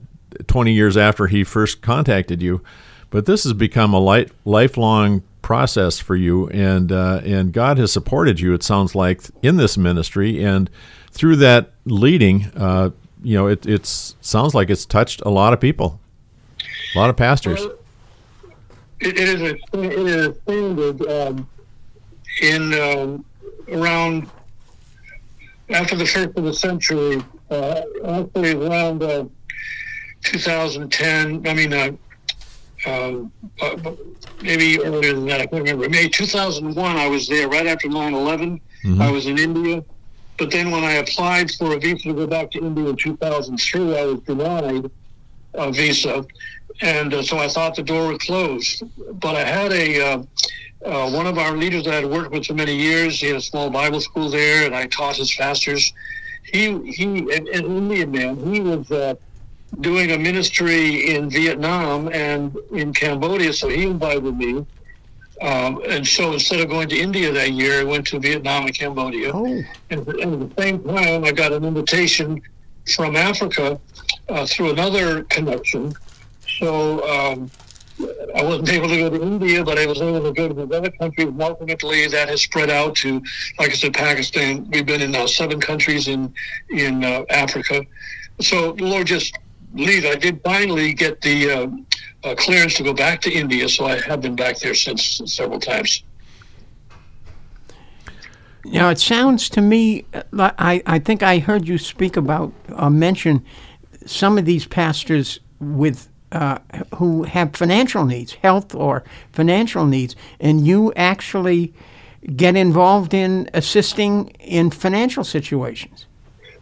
20 0.47 0.71
years 0.71 0.97
after 0.97 1.27
he 1.27 1.43
first 1.43 1.81
contacted 1.81 2.41
you. 2.41 2.61
But 3.09 3.25
this 3.25 3.43
has 3.43 3.53
become 3.53 3.93
a 3.93 3.99
light, 3.99 4.31
lifelong 4.43 5.23
process 5.41 5.97
for 5.97 6.15
you, 6.15 6.49
and 6.49 6.91
uh, 6.91 7.21
and 7.23 7.53
God 7.53 7.77
has 7.77 7.91
supported 7.93 8.39
you. 8.39 8.53
It 8.53 8.63
sounds 8.63 8.95
like 8.95 9.21
in 9.41 9.55
this 9.55 9.77
ministry, 9.77 10.43
and 10.43 10.69
through 11.11 11.37
that 11.37 11.71
leading, 11.85 12.51
uh, 12.55 12.89
you 13.23 13.37
know, 13.37 13.47
it 13.47 13.65
it's 13.65 14.15
sounds 14.19 14.53
like 14.53 14.69
it's 14.69 14.85
touched 14.85 15.21
a 15.21 15.29
lot 15.29 15.53
of 15.53 15.61
people, 15.61 16.01
a 16.95 16.99
lot 16.99 17.09
of 17.09 17.15
pastors. 17.15 17.61
Well, 17.61 17.77
it, 18.99 19.17
it 19.17 19.29
is 19.29 19.41
a, 19.41 19.81
it 19.81 19.93
is 19.93 20.27
expanded 20.27 21.07
um, 21.07 21.49
in 22.41 22.73
um, 22.73 23.25
around 23.69 24.29
after 25.69 25.95
the 25.95 26.05
first 26.05 26.29
of 26.37 26.43
the 26.43 26.53
century, 26.53 27.21
uh, 27.49 27.81
actually 28.05 28.53
around 28.53 29.03
uh, 29.03 29.25
2010. 30.23 31.47
I 31.47 31.53
mean, 31.53 31.73
uh, 31.73 31.91
um, 32.85 33.31
uh, 33.61 33.75
maybe 34.41 34.79
earlier 34.81 35.13
than 35.13 35.25
that. 35.27 35.41
I 35.41 35.45
can't 35.45 35.63
remember. 35.63 35.89
May 35.89 36.07
2001, 36.07 36.95
I 36.97 37.07
was 37.07 37.27
there 37.27 37.47
right 37.49 37.67
after 37.67 37.89
9 37.89 38.13
11. 38.13 38.61
Mhm. 38.83 39.01
I 39.01 39.11
was 39.11 39.25
in 39.25 39.37
India. 39.37 39.83
But 40.37 40.51
then 40.51 40.69
when 40.69 40.83
I 40.83 40.93
applied 40.93 41.49
for 41.51 41.73
a 41.75 41.79
visa 41.79 42.03
to 42.09 42.13
go 42.13 42.27
back 42.27 42.51
to 42.51 42.59
India 42.59 42.87
in 42.89 42.95
2003, 42.95 43.97
I 43.97 44.05
was 44.05 44.19
denied 44.21 44.91
a 45.55 45.71
visa. 45.71 46.23
And 46.81 47.13
uh, 47.13 47.23
so 47.23 47.39
I 47.39 47.47
thought 47.47 47.75
the 47.75 47.81
door 47.81 48.07
would 48.09 48.21
close. 48.21 48.81
But 49.13 49.35
I 49.35 49.43
had 49.43 49.73
a. 49.73 50.23
Uh, 50.87 51.11
one 51.11 51.27
of 51.27 51.37
our 51.37 51.57
leaders 51.57 51.83
that 51.83 51.93
I 51.93 51.97
had 51.97 52.05
worked 52.09 52.31
with 52.31 52.45
for 52.45 52.53
many 52.53 52.73
years, 52.73 53.19
he 53.19 53.27
had 53.27 53.35
a 53.35 53.41
small 53.41 53.69
Bible 53.69 53.99
school 53.99 54.29
there, 54.29 54.65
and 54.65 54.73
I 54.73 54.87
taught 54.87 55.17
his 55.17 55.33
pastors. 55.35 55.91
He, 56.43 56.79
he, 56.89 57.03
an, 57.03 57.45
an 57.53 57.65
Indian 57.65 58.09
man, 58.09 58.53
he 58.53 58.61
was 58.61 58.89
uh, 58.89 59.15
doing 59.81 60.11
a 60.11 60.17
ministry 60.17 61.13
in 61.13 61.29
Vietnam 61.29 62.07
and 62.13 62.55
in 62.71 62.93
Cambodia, 62.93 63.51
so 63.51 63.67
he 63.67 63.83
invited 63.83 64.37
me. 64.37 64.65
Um, 65.41 65.81
and 65.89 66.07
so 66.07 66.31
instead 66.31 66.61
of 66.61 66.69
going 66.69 66.87
to 66.87 66.97
India 66.97 67.33
that 67.33 67.51
year, 67.51 67.81
I 67.81 67.83
went 67.83 68.07
to 68.07 68.19
Vietnam 68.19 68.65
and 68.67 68.73
Cambodia. 68.73 69.31
Oh, 69.33 69.45
And, 69.89 70.07
and 70.07 70.41
at 70.41 70.55
the 70.55 70.61
same 70.61 70.83
time, 70.85 71.25
I 71.25 71.33
got 71.33 71.51
an 71.51 71.65
invitation 71.65 72.41
from 72.95 73.17
Africa 73.17 73.77
uh, 74.29 74.45
through 74.47 74.71
another 74.71 75.23
connection. 75.25 75.93
So 76.59 77.05
um, 77.09 77.51
I 77.99 78.43
wasn't 78.43 78.69
able 78.69 78.89
to 78.89 78.97
go 78.97 79.09
to 79.09 79.21
India, 79.21 79.63
but 79.63 79.79
I 79.79 79.85
was 79.87 80.01
able 80.01 80.21
to 80.21 80.31
go 80.31 80.47
to 80.47 80.53
the 80.53 80.77
other 80.77 80.91
countries. 80.91 81.27
And 81.27 81.39
that 81.39 82.27
has 82.29 82.41
spread 82.41 82.69
out 82.69 82.95
to, 82.97 83.21
like 83.59 83.71
I 83.71 83.73
said, 83.73 83.93
Pakistan. 83.93 84.69
We've 84.71 84.85
been 84.85 85.01
in 85.01 85.11
now 85.11 85.25
seven 85.25 85.59
countries 85.59 86.07
in 86.07 86.33
in 86.69 87.03
uh, 87.03 87.25
Africa. 87.29 87.81
So 88.39 88.73
the 88.73 88.85
Lord 88.85 89.07
just 89.07 89.35
lead. 89.73 90.05
I 90.05 90.15
did 90.15 90.41
finally 90.43 90.93
get 90.93 91.21
the 91.21 91.51
uh, 91.51 91.67
uh, 92.23 92.35
clearance 92.35 92.75
to 92.75 92.83
go 92.83 92.93
back 92.93 93.21
to 93.21 93.31
India, 93.31 93.67
so 93.67 93.85
I 93.85 93.99
have 94.01 94.21
been 94.21 94.35
back 94.35 94.59
there 94.59 94.75
since 94.75 95.21
several 95.25 95.59
times. 95.59 96.03
now 98.65 98.89
it 98.89 98.99
sounds 98.99 99.49
to 99.49 99.61
me. 99.61 100.05
uh, 100.13 100.23
li- 100.31 100.57
I 100.59 100.83
I 100.85 100.99
think 100.99 101.23
I 101.23 101.39
heard 101.39 101.67
you 101.67 101.77
speak 101.77 102.15
about 102.17 102.53
uh, 102.75 102.89
mention 102.89 103.43
some 104.05 104.37
of 104.37 104.45
these 104.45 104.67
pastors 104.67 105.39
with. 105.59 106.09
Uh, 106.29 106.57
who 106.95 107.23
have 107.23 107.55
financial 107.55 108.03
needs, 108.03 108.33
health 108.33 108.75
or 108.75 109.01
financial 109.31 109.85
needs, 109.85 110.13
and 110.41 110.67
you 110.67 110.91
actually 110.97 111.73
get 112.35 112.53
involved 112.57 113.13
in 113.13 113.49
assisting 113.53 114.27
in 114.41 114.69
financial 114.69 115.23
situations. 115.23 116.05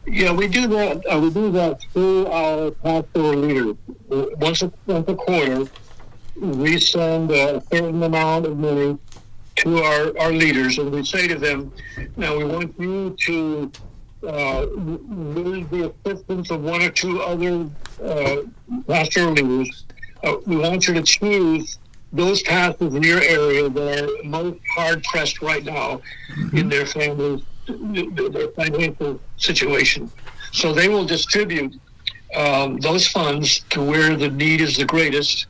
Yeah, 0.06 0.32
we 0.34 0.48
do 0.48 0.68
that. 0.68 1.04
Uh, 1.12 1.20
we 1.20 1.32
do 1.32 1.52
that 1.54 1.82
through 1.94 2.28
our 2.28 2.70
pastoral 2.72 3.34
leaders. 3.38 3.76
Once 4.08 4.62
a, 4.62 4.72
once 4.86 5.10
a 5.10 5.16
quarter, 5.16 5.66
we 6.36 6.80
send 6.80 7.32
a 7.32 7.60
certain 7.72 8.04
amount 8.04 8.46
of 8.46 8.60
money 8.60 9.00
to 9.56 9.78
our, 9.80 10.14
our 10.20 10.32
leaders, 10.32 10.78
and 10.78 10.92
we 10.92 11.04
say 11.04 11.28
to 11.28 11.36
them, 11.36 11.72
"Now 12.18 12.38
we 12.38 12.44
want 12.44 12.80
you 12.80 13.16
to 13.26 13.72
uh, 14.26 14.68
with 14.76 15.70
the 15.70 15.94
assistance 16.06 16.52
of 16.52 16.64
one 16.64 16.82
or 16.82 16.90
two 16.90 17.22
other 17.22 17.70
uh, 18.04 18.38
pastoral 18.88 19.34
leaders, 19.34 19.86
uh, 20.24 20.36
we 20.46 20.58
want 20.58 20.88
you 20.88 20.94
to 20.94 21.04
choose 21.04 21.78
those 22.12 22.42
pastors 22.44 22.94
in 22.94 23.04
your 23.04 23.22
area 23.22 23.70
that 23.70 24.04
are 24.04 24.24
most 24.24 24.60
hard 24.74 25.04
pressed 25.04 25.42
right 25.42 25.64
now 25.64 26.02
in 26.54 26.70
their 26.70 26.86
families, 26.86 27.44
their 27.68 28.48
financial 28.50 29.20
situation. 29.38 30.10
So 30.52 30.74
they 30.74 30.88
will 30.88 31.06
distribute 31.06 31.76
um, 32.36 32.80
those 32.80 33.08
funds 33.08 33.60
to 33.72 33.84
where 33.84 34.16
the 34.16 34.30
need 34.30 34.62
is 34.62 34.78
the 34.78 34.86
greatest. 34.86 35.48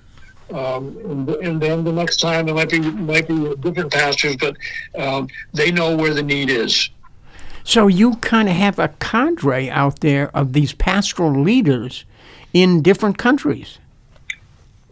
Um, 0.52 0.98
and, 1.06 1.30
and 1.30 1.62
then 1.62 1.84
the 1.84 1.92
next 1.92 2.18
time 2.18 2.48
it 2.48 2.54
might 2.54 2.70
be 2.70 2.80
might 2.80 3.28
be 3.28 3.56
different 3.56 3.92
pastors, 3.92 4.36
but 4.36 4.56
um, 4.98 5.28
they 5.54 5.72
know 5.72 5.96
where 5.96 6.14
the 6.14 6.22
need 6.22 6.50
is. 6.50 6.90
So 7.65 7.88
you 7.88 8.15
kind 8.17 8.47
of 8.47 8.56
have 8.56 8.78
a 8.78 8.89
cadre 8.99 9.69
out 9.71 10.01
there 10.01 10.30
of 10.38 10.54
these 10.54 10.71
pastoral 10.71 11.41
leaders 11.41 12.06
in 12.54 12.84
different 12.84 13.17
countries. 13.17 13.80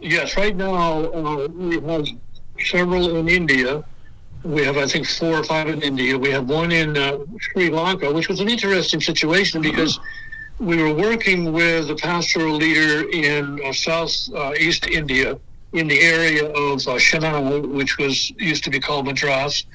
Yes, 0.02 0.36
right 0.36 0.56
now 0.56 1.04
uh, 1.14 1.48
we 1.48 1.80
have 1.80 2.08
several 2.60 3.16
in 3.16 3.30
India. 3.30 3.84
We 4.44 4.66
have, 4.66 4.78
I 4.78 4.88
think, 4.88 5.08
four 5.08 5.36
or 5.38 5.44
five 5.44 5.68
in 5.70 5.82
India. 5.84 6.18
We 6.18 6.32
have 6.32 6.50
one 6.50 6.72
in 6.72 6.98
uh, 6.98 7.20
Sri 7.40 7.70
Lanka, 7.70 8.12
which 8.12 8.28
was 8.28 8.42
an 8.42 8.50
interesting 8.50 9.00
situation 9.00 9.62
because 9.62 10.00
we 10.60 10.82
were 10.82 10.94
working 10.94 11.54
with 11.54 11.92
a 11.92 11.96
pastoral 11.96 12.56
leader 12.56 13.08
in 13.12 13.62
uh, 13.64 13.72
South 13.72 14.14
uh, 14.34 14.54
East 14.60 14.88
India 14.88 15.40
in 15.74 15.88
the 15.88 16.00
area 16.02 16.48
of 16.48 16.88
uh, 16.88 16.98
Chennai, 16.98 17.68
which 17.68 17.98
was 18.00 18.32
used 18.32 18.64
to 18.64 18.72
be 18.72 18.80
called 18.80 19.06
Madras. 19.06 19.66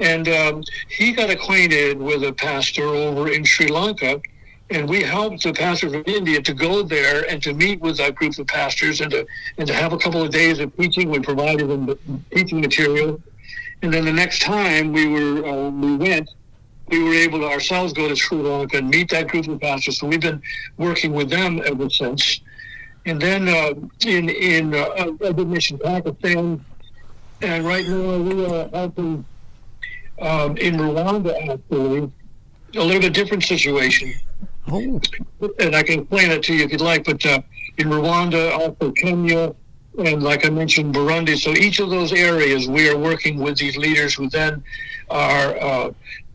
And 0.00 0.28
um, 0.28 0.64
he 0.88 1.12
got 1.12 1.30
acquainted 1.30 1.98
with 1.98 2.22
a 2.24 2.32
pastor 2.32 2.84
over 2.84 3.30
in 3.30 3.44
Sri 3.44 3.66
Lanka, 3.66 4.20
and 4.70 4.88
we 4.88 5.02
helped 5.02 5.42
the 5.42 5.52
pastor 5.52 5.90
from 5.90 6.04
India 6.06 6.40
to 6.42 6.54
go 6.54 6.82
there 6.82 7.28
and 7.28 7.42
to 7.42 7.52
meet 7.54 7.80
with 7.80 7.96
that 7.98 8.14
group 8.14 8.38
of 8.38 8.46
pastors 8.46 9.00
and 9.00 9.10
to 9.10 9.26
and 9.56 9.66
to 9.66 9.74
have 9.74 9.92
a 9.92 9.98
couple 9.98 10.22
of 10.22 10.30
days 10.30 10.58
of 10.60 10.76
teaching. 10.76 11.10
We 11.10 11.20
provided 11.20 11.68
them 11.68 11.86
the 11.86 11.98
teaching 12.30 12.60
material, 12.60 13.20
and 13.82 13.92
then 13.92 14.04
the 14.04 14.12
next 14.12 14.42
time 14.42 14.92
we 14.92 15.08
were 15.08 15.44
uh, 15.44 15.70
we 15.70 15.96
went, 15.96 16.30
we 16.88 17.02
were 17.02 17.14
able 17.14 17.40
to 17.40 17.46
ourselves 17.46 17.92
go 17.92 18.08
to 18.08 18.14
Sri 18.14 18.38
Lanka 18.38 18.78
and 18.78 18.90
meet 18.90 19.08
that 19.10 19.28
group 19.28 19.48
of 19.48 19.60
pastors. 19.60 19.98
So 19.98 20.06
we've 20.06 20.20
been 20.20 20.42
working 20.76 21.12
with 21.12 21.30
them 21.30 21.60
ever 21.64 21.88
since. 21.90 22.40
And 23.06 23.20
then 23.20 23.48
uh, 23.48 23.72
in 24.06 24.28
in 24.28 24.74
uh, 24.74 25.32
did 25.32 25.48
mission 25.48 25.78
Pakistan, 25.78 26.64
and 27.40 27.66
right 27.66 27.88
now 27.88 28.18
we 28.18 28.44
are 28.44 28.68
helping 28.68 29.24
um, 30.20 30.56
in 30.56 30.76
Rwanda 30.76 31.34
actually 31.50 32.10
a 32.76 32.84
little 32.84 33.00
bit 33.00 33.14
different 33.14 33.44
situation 33.44 34.12
Oh, 34.70 35.00
and 35.58 35.74
I 35.74 35.82
can 35.82 36.00
explain 36.00 36.30
it 36.30 36.42
to 36.44 36.54
you 36.54 36.64
if 36.64 36.72
you'd 36.72 36.80
like. 36.80 37.04
But 37.04 37.24
uh, 37.24 37.40
in 37.78 37.88
Rwanda, 37.88 38.52
also 38.52 38.92
Kenya, 38.92 39.54
and 39.98 40.22
like 40.22 40.44
I 40.44 40.50
mentioned, 40.50 40.94
Burundi. 40.94 41.38
So 41.38 41.50
each 41.50 41.80
of 41.80 41.90
those 41.90 42.12
areas, 42.12 42.68
we 42.68 42.88
are 42.88 42.96
working 42.96 43.38
with 43.38 43.56
these 43.56 43.76
leaders 43.76 44.14
who 44.14 44.28
then 44.28 44.62
are 45.10 45.56
uh, 45.56 45.90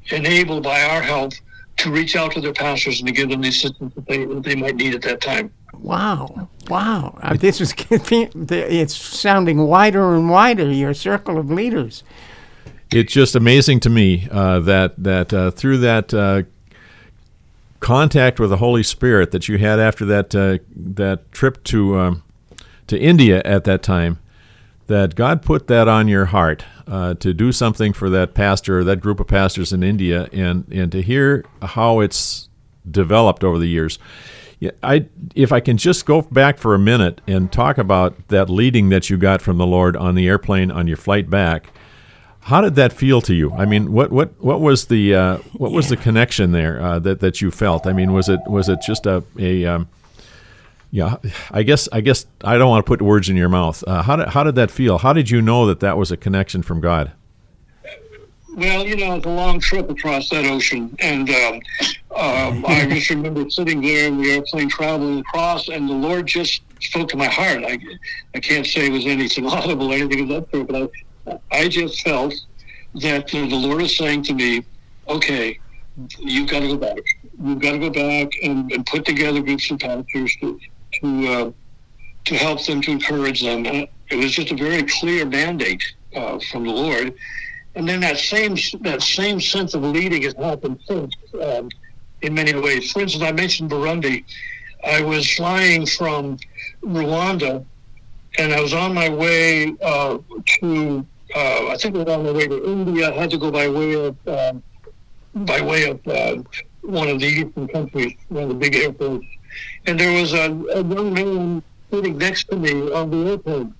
enabled 0.09 0.63
by 0.63 0.81
our 0.83 1.01
help 1.01 1.33
to 1.77 1.91
reach 1.91 2.15
out 2.15 2.31
to 2.33 2.41
their 2.41 2.53
pastors 2.53 2.99
and 2.99 3.07
to 3.07 3.13
give 3.13 3.29
them 3.29 3.41
the 3.41 3.49
assistance 3.49 3.93
that 3.95 4.07
they, 4.07 4.25
that 4.25 4.43
they 4.43 4.55
might 4.55 4.75
need 4.75 4.95
at 4.95 5.01
that 5.03 5.21
time. 5.21 5.51
wow, 5.73 6.49
wow! 6.69 7.17
Uh, 7.21 7.35
this 7.35 7.59
is 7.59 7.73
it's 7.89 8.95
sounding 8.95 9.59
wider 9.59 10.15
and 10.15 10.29
wider. 10.29 10.71
Your 10.71 10.93
circle 10.93 11.37
of 11.37 11.51
leaders. 11.51 12.03
It's 12.95 13.11
just 13.11 13.35
amazing 13.35 13.79
to 13.81 13.89
me 13.89 14.27
uh, 14.31 14.59
that 14.59 15.01
that 15.03 15.33
uh, 15.33 15.51
through 15.51 15.79
that 15.79 16.13
uh, 16.13 16.43
contact 17.79 18.39
with 18.39 18.49
the 18.49 18.57
Holy 18.57 18.83
Spirit 18.83 19.31
that 19.31 19.47
you 19.47 19.57
had 19.57 19.79
after 19.79 20.05
that 20.05 20.35
uh, 20.35 20.59
that 20.75 21.31
trip 21.31 21.63
to 21.65 21.97
um, 21.97 22.23
to 22.87 22.97
India 22.97 23.41
at 23.45 23.63
that 23.63 23.83
time, 23.83 24.19
that 24.87 25.15
God 25.15 25.41
put 25.41 25.67
that 25.67 25.87
on 25.87 26.07
your 26.07 26.25
heart 26.25 26.65
uh, 26.87 27.13
to 27.15 27.33
do 27.33 27.51
something 27.51 27.93
for 27.93 28.09
that 28.09 28.33
pastor 28.33 28.79
or 28.79 28.83
that 28.83 29.01
group 29.01 29.19
of 29.19 29.27
pastors 29.27 29.73
in 29.73 29.83
India, 29.83 30.29
and 30.31 30.65
and 30.71 30.91
to 30.91 31.01
hear 31.01 31.45
how 31.61 31.99
it's 31.99 32.49
developed 32.89 33.43
over 33.43 33.57
the 33.57 33.67
years. 33.67 33.99
I 34.81 35.07
if 35.35 35.51
I 35.51 35.59
can 35.59 35.77
just 35.77 36.05
go 36.05 36.21
back 36.21 36.57
for 36.57 36.73
a 36.73 36.79
minute 36.79 37.21
and 37.27 37.51
talk 37.51 37.77
about 37.77 38.27
that 38.29 38.49
leading 38.49 38.89
that 38.89 39.09
you 39.09 39.17
got 39.17 39.41
from 39.41 39.57
the 39.57 39.65
Lord 39.65 39.97
on 39.97 40.15
the 40.15 40.27
airplane 40.27 40.71
on 40.71 40.87
your 40.87 40.97
flight 40.97 41.29
back. 41.29 41.67
How 42.43 42.59
did 42.59 42.75
that 42.75 42.91
feel 42.91 43.21
to 43.21 43.33
you? 43.33 43.53
I 43.53 43.63
mean, 43.65 43.93
what 43.93 44.11
what 44.11 44.33
what 44.43 44.59
was 44.59 44.87
the 44.87 45.15
uh, 45.15 45.37
what 45.53 45.71
was 45.71 45.87
the 45.87 45.95
connection 45.95 46.51
there 46.51 46.81
uh, 46.81 46.99
that 46.99 47.21
that 47.21 47.41
you 47.41 47.51
felt? 47.51 47.87
I 47.87 47.93
mean, 47.93 48.11
was 48.11 48.27
it 48.27 48.41
was 48.45 48.67
it 48.67 48.79
just 48.81 49.05
a 49.05 49.23
a 49.39 49.63
um, 49.65 49.87
yeah? 50.91 51.17
I 51.51 51.63
guess 51.63 51.87
I 51.93 52.01
guess 52.01 52.25
I 52.43 52.57
don't 52.57 52.69
want 52.69 52.85
to 52.85 52.87
put 52.89 53.01
words 53.01 53.29
in 53.29 53.37
your 53.37 53.47
mouth. 53.47 53.81
Uh, 53.87 54.03
how 54.03 54.17
did 54.17 54.27
how 54.29 54.43
did 54.43 54.55
that 54.55 54.71
feel? 54.71 54.97
How 54.97 55.13
did 55.13 55.29
you 55.29 55.41
know 55.41 55.65
that 55.67 55.79
that 55.79 55.97
was 55.97 56.11
a 56.11 56.17
connection 56.17 56.63
from 56.63 56.81
God? 56.81 57.13
Well, 58.55 58.85
you 58.85 58.97
know, 58.97 59.15
it's 59.15 59.25
a 59.25 59.29
long 59.29 59.59
trip 59.61 59.89
across 59.89 60.29
that 60.29 60.45
ocean, 60.45 60.95
and 60.99 61.29
um, 61.29 61.61
um, 62.15 62.65
I 62.67 62.85
just 62.89 63.09
remember 63.09 63.49
sitting 63.49 63.81
there 63.81 64.07
in 64.07 64.21
the 64.21 64.31
airplane 64.31 64.69
traveling 64.69 65.19
across, 65.19 65.69
and 65.69 65.89
the 65.89 65.93
Lord 65.93 66.27
just 66.27 66.61
spoke 66.81 67.07
to 67.09 67.17
my 67.17 67.27
heart. 67.27 67.63
I, 67.65 67.79
I 68.35 68.39
can't 68.39 68.67
say 68.67 68.87
it 68.87 68.91
was 68.91 69.05
anything 69.07 69.47
audible 69.49 69.91
or 69.91 69.95
anything 69.95 70.23
of 70.23 70.27
that 70.27 70.51
sort, 70.51 70.67
but 70.67 70.83
I, 70.83 70.87
I 71.51 71.67
just 71.67 72.01
felt 72.01 72.33
that 72.95 73.27
the 73.27 73.45
Lord 73.45 73.81
is 73.81 73.95
saying 73.97 74.23
to 74.23 74.33
me, 74.33 74.63
"Okay, 75.07 75.59
you've 76.19 76.49
got 76.49 76.59
to 76.59 76.67
go 76.67 76.77
back. 76.77 76.99
You've 77.43 77.59
got 77.59 77.71
to 77.73 77.79
go 77.79 77.89
back 77.89 78.31
and, 78.43 78.71
and 78.71 78.85
put 78.85 79.05
together 79.05 79.41
groups 79.41 79.69
of 79.71 79.79
pastors 79.79 80.35
to 80.41 80.59
to 81.01 81.27
uh, 81.27 81.51
to 82.25 82.35
help 82.35 82.65
them, 82.65 82.81
to 82.81 82.91
encourage 82.91 83.41
them." 83.41 83.65
And 83.65 83.87
it 84.09 84.15
was 84.15 84.31
just 84.31 84.51
a 84.51 84.55
very 84.55 84.83
clear 84.83 85.25
mandate 85.25 85.83
uh, 86.15 86.39
from 86.39 86.63
the 86.65 86.71
Lord 86.71 87.13
and 87.75 87.87
then 87.87 87.99
that 88.01 88.17
same 88.17 88.55
that 88.81 89.01
same 89.01 89.39
sense 89.39 89.73
of 89.73 89.83
leading 89.83 90.21
has 90.23 90.33
happened 90.35 90.79
since 90.87 91.15
um, 91.41 91.69
in 92.21 92.33
many 92.33 92.53
ways. 92.53 92.91
For 92.91 93.01
instance, 93.01 93.23
I 93.23 93.31
mentioned 93.31 93.71
Burundi. 93.71 94.23
I 94.83 95.01
was 95.01 95.29
flying 95.33 95.85
from 95.85 96.37
Rwanda, 96.83 97.65
and 98.37 98.53
I 98.53 98.61
was 98.61 98.73
on 98.73 98.93
my 98.93 99.09
way 99.09 99.75
uh, 99.81 100.19
to. 100.59 101.05
Uh, 101.35 101.67
I 101.69 101.77
think 101.77 101.95
was 101.95 102.07
on 102.07 102.23
my 102.23 102.31
way 102.31 102.47
to 102.47 102.65
India. 102.65 103.11
Had 103.11 103.31
to 103.31 103.37
go 103.37 103.51
by 103.51 103.67
way 103.67 103.93
of 103.93 104.15
um, 104.27 104.63
by 105.33 105.61
way 105.61 105.89
of 105.89 106.07
uh, 106.07 106.43
one 106.81 107.09
of 107.09 107.19
the 107.19 107.25
eastern 107.25 107.67
countries, 107.67 108.13
one 108.29 108.43
of 108.43 108.49
the 108.49 108.55
big 108.55 108.75
airports, 108.75 109.25
and 109.87 109.99
there 109.99 110.19
was 110.21 110.33
a, 110.33 110.51
a 110.75 110.83
young 110.83 111.13
man 111.13 111.63
sitting 111.89 112.17
next 112.17 112.49
to 112.49 112.55
me 112.55 112.91
on 112.91 113.09
the 113.09 113.31
airplane. 113.31 113.73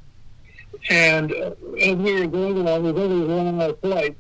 And 0.90 1.32
uh, 1.32 1.52
as 1.80 1.96
we 1.96 2.20
were 2.20 2.28
going 2.28 2.58
along, 2.58 2.84
we 2.84 2.92
were 2.92 3.02
only 3.02 3.26
one 3.28 3.62
hour 3.62 3.74
flight. 3.76 4.18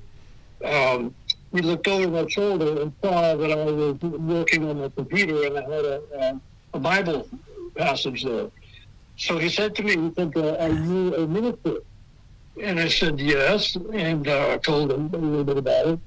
Um, 0.63 1.13
looked 1.61 1.87
over 1.87 2.07
my 2.07 2.27
shoulder 2.27 2.81
and 2.81 2.93
saw 3.01 3.35
that 3.35 3.51
I 3.51 3.55
was 3.55 4.01
working 4.01 4.69
on 4.69 4.79
the 4.79 4.89
computer 4.89 5.45
and 5.45 5.57
I 5.57 5.61
had 5.61 5.85
a, 5.85 6.01
a, 6.19 6.41
a 6.73 6.79
Bible 6.79 7.27
passage 7.75 8.23
there. 8.23 8.49
So 9.17 9.37
he 9.37 9.49
said 9.49 9.75
to 9.75 9.83
me, 9.83 9.95
he 9.95 10.13
said, 10.15 10.35
uh, 10.35 10.55
are 10.55 10.69
you 10.69 11.15
a 11.15 11.27
minister? 11.27 11.77
And 12.61 12.79
I 12.79 12.87
said, 12.87 13.19
yes. 13.19 13.75
And 13.75 14.27
uh, 14.27 14.49
I 14.51 14.57
told 14.57 14.91
him 14.91 15.09
a 15.13 15.17
little 15.17 15.43
bit 15.43 15.57
about 15.57 15.87
it. 15.87 15.99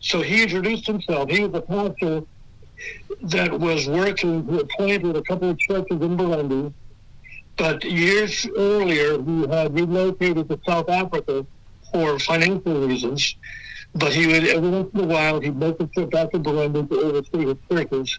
So 0.00 0.22
he 0.22 0.42
introduced 0.42 0.86
himself. 0.86 1.30
He 1.30 1.46
was 1.46 1.54
a 1.54 1.62
pastor 1.62 2.22
that 3.22 3.60
was 3.60 3.86
working, 3.86 4.44
who 4.44 4.56
had 4.56 4.68
planted 4.70 5.16
a 5.16 5.22
couple 5.22 5.50
of 5.50 5.58
churches 5.58 6.00
in 6.00 6.16
Burundi. 6.16 6.72
But 7.58 7.84
years 7.84 8.46
earlier, 8.56 9.22
he 9.22 9.46
had 9.46 9.74
relocated 9.74 10.48
to 10.48 10.58
South 10.66 10.88
Africa 10.88 11.44
for 11.92 12.18
financial 12.18 12.86
reasons. 12.86 13.36
But 13.94 14.14
he 14.14 14.26
would, 14.26 14.46
every 14.46 14.70
once 14.70 14.94
in 14.94 15.00
a 15.00 15.06
while, 15.06 15.40
he'd 15.40 15.56
make 15.56 15.78
a 15.80 15.86
trip 15.86 16.10
back 16.10 16.30
to 16.30 16.38
Burundi 16.38 16.88
to 16.88 17.00
oversee 17.02 17.46
his 17.46 17.56
churches. 17.70 18.18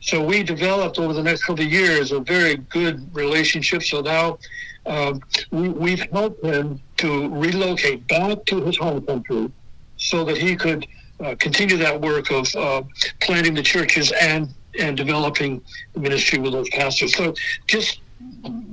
So 0.00 0.24
we 0.24 0.42
developed 0.42 0.98
over 0.98 1.12
the 1.12 1.22
next 1.22 1.44
couple 1.44 1.64
of 1.64 1.70
years 1.70 2.10
a 2.10 2.20
very 2.20 2.56
good 2.56 3.14
relationship. 3.14 3.82
So 3.82 4.00
now 4.00 4.38
um, 4.86 5.20
we, 5.50 5.68
we've 5.68 6.10
helped 6.10 6.42
him 6.42 6.80
to 7.00 7.28
relocate 7.28 8.06
back 8.08 8.44
to 8.46 8.62
his 8.64 8.76
home 8.76 9.04
country 9.06 9.50
so 9.96 10.24
that 10.24 10.36
he 10.38 10.56
could 10.56 10.86
uh, 11.20 11.34
continue 11.38 11.76
that 11.76 12.00
work 12.00 12.30
of 12.30 12.54
uh, 12.56 12.82
planting 13.20 13.54
the 13.54 13.62
churches 13.62 14.12
and 14.12 14.48
and 14.78 14.96
developing 14.96 15.60
the 15.94 16.00
ministry 16.00 16.38
with 16.38 16.52
those 16.52 16.68
pastors. 16.70 17.14
So 17.16 17.34
just 17.66 18.00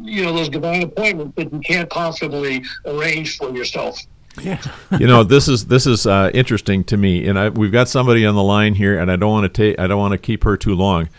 you 0.01 0.23
know 0.23 0.33
those 0.33 0.49
divine 0.49 0.83
appointments 0.83 1.35
that 1.35 1.51
you 1.51 1.59
can't 1.59 1.89
possibly 1.89 2.63
arrange 2.85 3.37
for 3.37 3.49
yourself. 3.49 3.99
Yeah. 4.41 4.61
you 4.99 5.07
know 5.07 5.23
this 5.23 5.47
is 5.47 5.65
this 5.65 5.87
is 5.87 6.05
uh, 6.05 6.31
interesting 6.33 6.83
to 6.85 6.97
me, 6.97 7.27
and 7.27 7.39
I, 7.39 7.49
we've 7.49 7.71
got 7.71 7.89
somebody 7.89 8.25
on 8.25 8.35
the 8.35 8.43
line 8.43 8.75
here, 8.75 8.99
and 8.99 9.11
I 9.11 9.15
don't 9.15 9.31
want 9.31 9.51
to 9.51 9.61
take 9.61 9.79
I 9.79 9.87
don't 9.87 9.99
want 9.99 10.11
to 10.13 10.17
keep 10.17 10.43
her 10.43 10.55
too 10.55 10.75
long, 10.75 11.09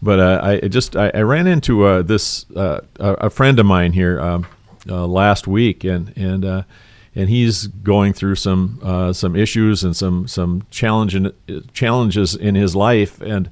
but 0.00 0.20
uh, 0.20 0.40
I 0.42 0.68
just 0.68 0.96
I, 0.96 1.10
I 1.12 1.22
ran 1.22 1.46
into 1.46 1.84
uh, 1.84 2.02
this 2.02 2.48
uh, 2.52 2.80
a 2.98 3.12
a 3.14 3.30
friend 3.30 3.58
of 3.58 3.66
mine 3.66 3.92
here 3.92 4.20
um, 4.20 4.46
uh, 4.88 5.06
last 5.06 5.46
week, 5.46 5.84
and 5.84 6.12
and 6.16 6.44
uh, 6.44 6.62
and 7.14 7.28
he's 7.28 7.66
going 7.66 8.12
through 8.12 8.36
some 8.36 8.80
uh, 8.82 9.12
some 9.12 9.36
issues 9.36 9.82
and 9.84 9.96
some 9.96 10.26
some 10.26 10.64
challenging 10.70 11.32
challenges 11.72 12.34
in 12.34 12.54
his 12.54 12.76
life, 12.76 13.20
and 13.20 13.50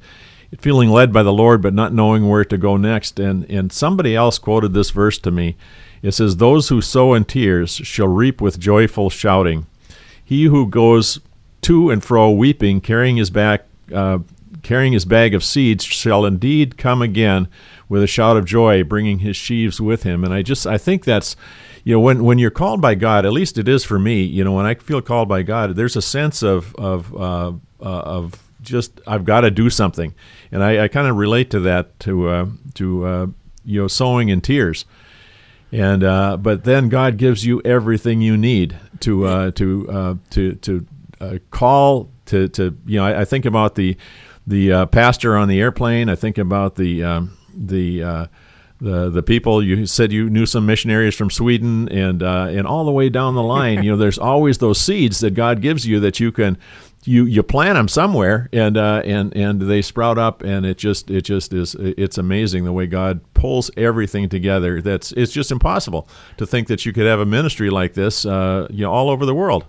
feeling 0.58 0.90
led 0.90 1.12
by 1.12 1.22
the 1.22 1.32
Lord, 1.32 1.60
but 1.60 1.74
not 1.74 1.92
knowing 1.92 2.28
where 2.28 2.44
to 2.44 2.58
go 2.58 2.76
next. 2.76 3.18
And 3.18 3.44
and 3.50 3.72
somebody 3.72 4.14
else 4.14 4.38
quoted 4.38 4.74
this 4.74 4.90
verse 4.90 5.18
to 5.18 5.30
me. 5.30 5.56
It 6.02 6.12
says, 6.12 6.36
"Those 6.36 6.68
who 6.68 6.80
sow 6.80 7.14
in 7.14 7.24
tears 7.24 7.72
shall 7.72 8.08
reap 8.08 8.40
with 8.40 8.60
joyful 8.60 9.10
shouting. 9.10 9.66
He 10.24 10.44
who 10.44 10.66
goes 10.66 11.20
to 11.62 11.90
and 11.90 12.02
fro 12.04 12.30
weeping, 12.30 12.80
carrying 12.80 13.16
his 13.16 13.30
back, 13.30 13.64
uh, 13.92 14.18
carrying 14.68 14.92
his 14.92 15.06
bag 15.06 15.32
of 15.32 15.42
seeds, 15.42 15.82
shall 15.82 16.26
indeed 16.26 16.76
come 16.76 17.00
again 17.00 17.48
with 17.88 18.02
a 18.02 18.06
shout 18.06 18.36
of 18.36 18.44
joy, 18.44 18.84
bringing 18.84 19.20
his 19.20 19.34
sheaves 19.34 19.80
with 19.80 20.02
him." 20.02 20.24
And 20.24 20.34
I 20.34 20.42
just 20.42 20.66
I 20.66 20.76
think 20.76 21.06
that's 21.06 21.36
you 21.84 21.94
know 21.94 22.00
when 22.00 22.22
when 22.22 22.38
you're 22.38 22.50
called 22.50 22.82
by 22.82 22.94
God, 22.94 23.24
at 23.24 23.32
least 23.32 23.56
it 23.56 23.66
is 23.66 23.82
for 23.82 23.98
me. 23.98 24.22
You 24.22 24.44
know 24.44 24.52
when 24.52 24.66
I 24.66 24.74
feel 24.74 25.00
called 25.00 25.26
by 25.26 25.42
God, 25.42 25.74
there's 25.74 25.96
a 25.96 26.02
sense 26.02 26.42
of 26.42 26.74
of 26.76 27.16
uh, 27.16 27.52
uh, 27.80 27.82
of 27.82 28.42
just 28.60 29.00
I've 29.06 29.24
got 29.24 29.40
to 29.40 29.50
do 29.50 29.70
something, 29.70 30.14
and 30.52 30.62
I, 30.62 30.84
I 30.84 30.88
kind 30.88 31.08
of 31.08 31.16
relate 31.16 31.50
to 31.52 31.60
that 31.60 31.98
to 32.00 32.28
uh, 32.28 32.46
to 32.74 33.06
uh, 33.06 33.26
you 33.64 33.80
know 33.80 33.88
sowing 33.88 34.28
in 34.28 34.42
tears, 34.42 34.84
and 35.72 36.04
uh, 36.04 36.36
but 36.36 36.64
then 36.64 36.90
God 36.90 37.16
gives 37.16 37.46
you 37.46 37.62
everything 37.64 38.20
you 38.20 38.36
need 38.36 38.76
to 39.00 39.50
to 39.52 40.18
to 40.28 40.54
to 40.56 40.86
call 41.50 42.10
to 42.26 42.48
to 42.48 42.76
you 42.84 42.98
know 42.98 43.06
I, 43.06 43.22
I 43.22 43.24
think 43.24 43.46
about 43.46 43.76
the 43.76 43.96
the 44.48 44.72
uh, 44.72 44.86
pastor 44.86 45.36
on 45.36 45.48
the 45.48 45.60
airplane. 45.60 46.08
I 46.08 46.14
think 46.14 46.38
about 46.38 46.76
the 46.76 47.04
um, 47.04 47.36
the 47.54 48.02
uh, 48.02 48.26
the 48.80 49.10
the 49.10 49.22
people 49.22 49.62
you 49.62 49.86
said 49.86 50.12
you 50.12 50.30
knew 50.30 50.46
some 50.46 50.66
missionaries 50.66 51.14
from 51.14 51.30
Sweden 51.30 51.88
and 51.90 52.22
uh, 52.22 52.46
and 52.50 52.66
all 52.66 52.84
the 52.84 52.92
way 52.92 53.08
down 53.08 53.34
the 53.34 53.42
line. 53.42 53.82
you 53.82 53.90
know, 53.90 53.96
there's 53.96 54.18
always 54.18 54.58
those 54.58 54.80
seeds 54.80 55.20
that 55.20 55.34
God 55.34 55.60
gives 55.60 55.86
you 55.86 56.00
that 56.00 56.18
you 56.18 56.32
can 56.32 56.56
you 57.04 57.24
you 57.24 57.42
plant 57.42 57.74
them 57.74 57.88
somewhere 57.88 58.48
and 58.52 58.76
uh, 58.76 59.02
and 59.04 59.36
and 59.36 59.60
they 59.62 59.82
sprout 59.82 60.18
up 60.18 60.42
and 60.42 60.64
it 60.64 60.78
just 60.78 61.10
it 61.10 61.22
just 61.22 61.52
is 61.52 61.74
it's 61.78 62.18
amazing 62.18 62.64
the 62.64 62.72
way 62.72 62.86
God 62.86 63.20
pulls 63.34 63.70
everything 63.76 64.28
together. 64.28 64.80
That's 64.80 65.12
it's 65.12 65.32
just 65.32 65.50
impossible 65.50 66.08
to 66.38 66.46
think 66.46 66.68
that 66.68 66.86
you 66.86 66.92
could 66.92 67.06
have 67.06 67.20
a 67.20 67.26
ministry 67.26 67.70
like 67.70 67.94
this, 67.94 68.24
uh, 68.24 68.66
you 68.70 68.84
know, 68.84 68.92
all 68.92 69.10
over 69.10 69.26
the 69.26 69.34
world. 69.34 69.64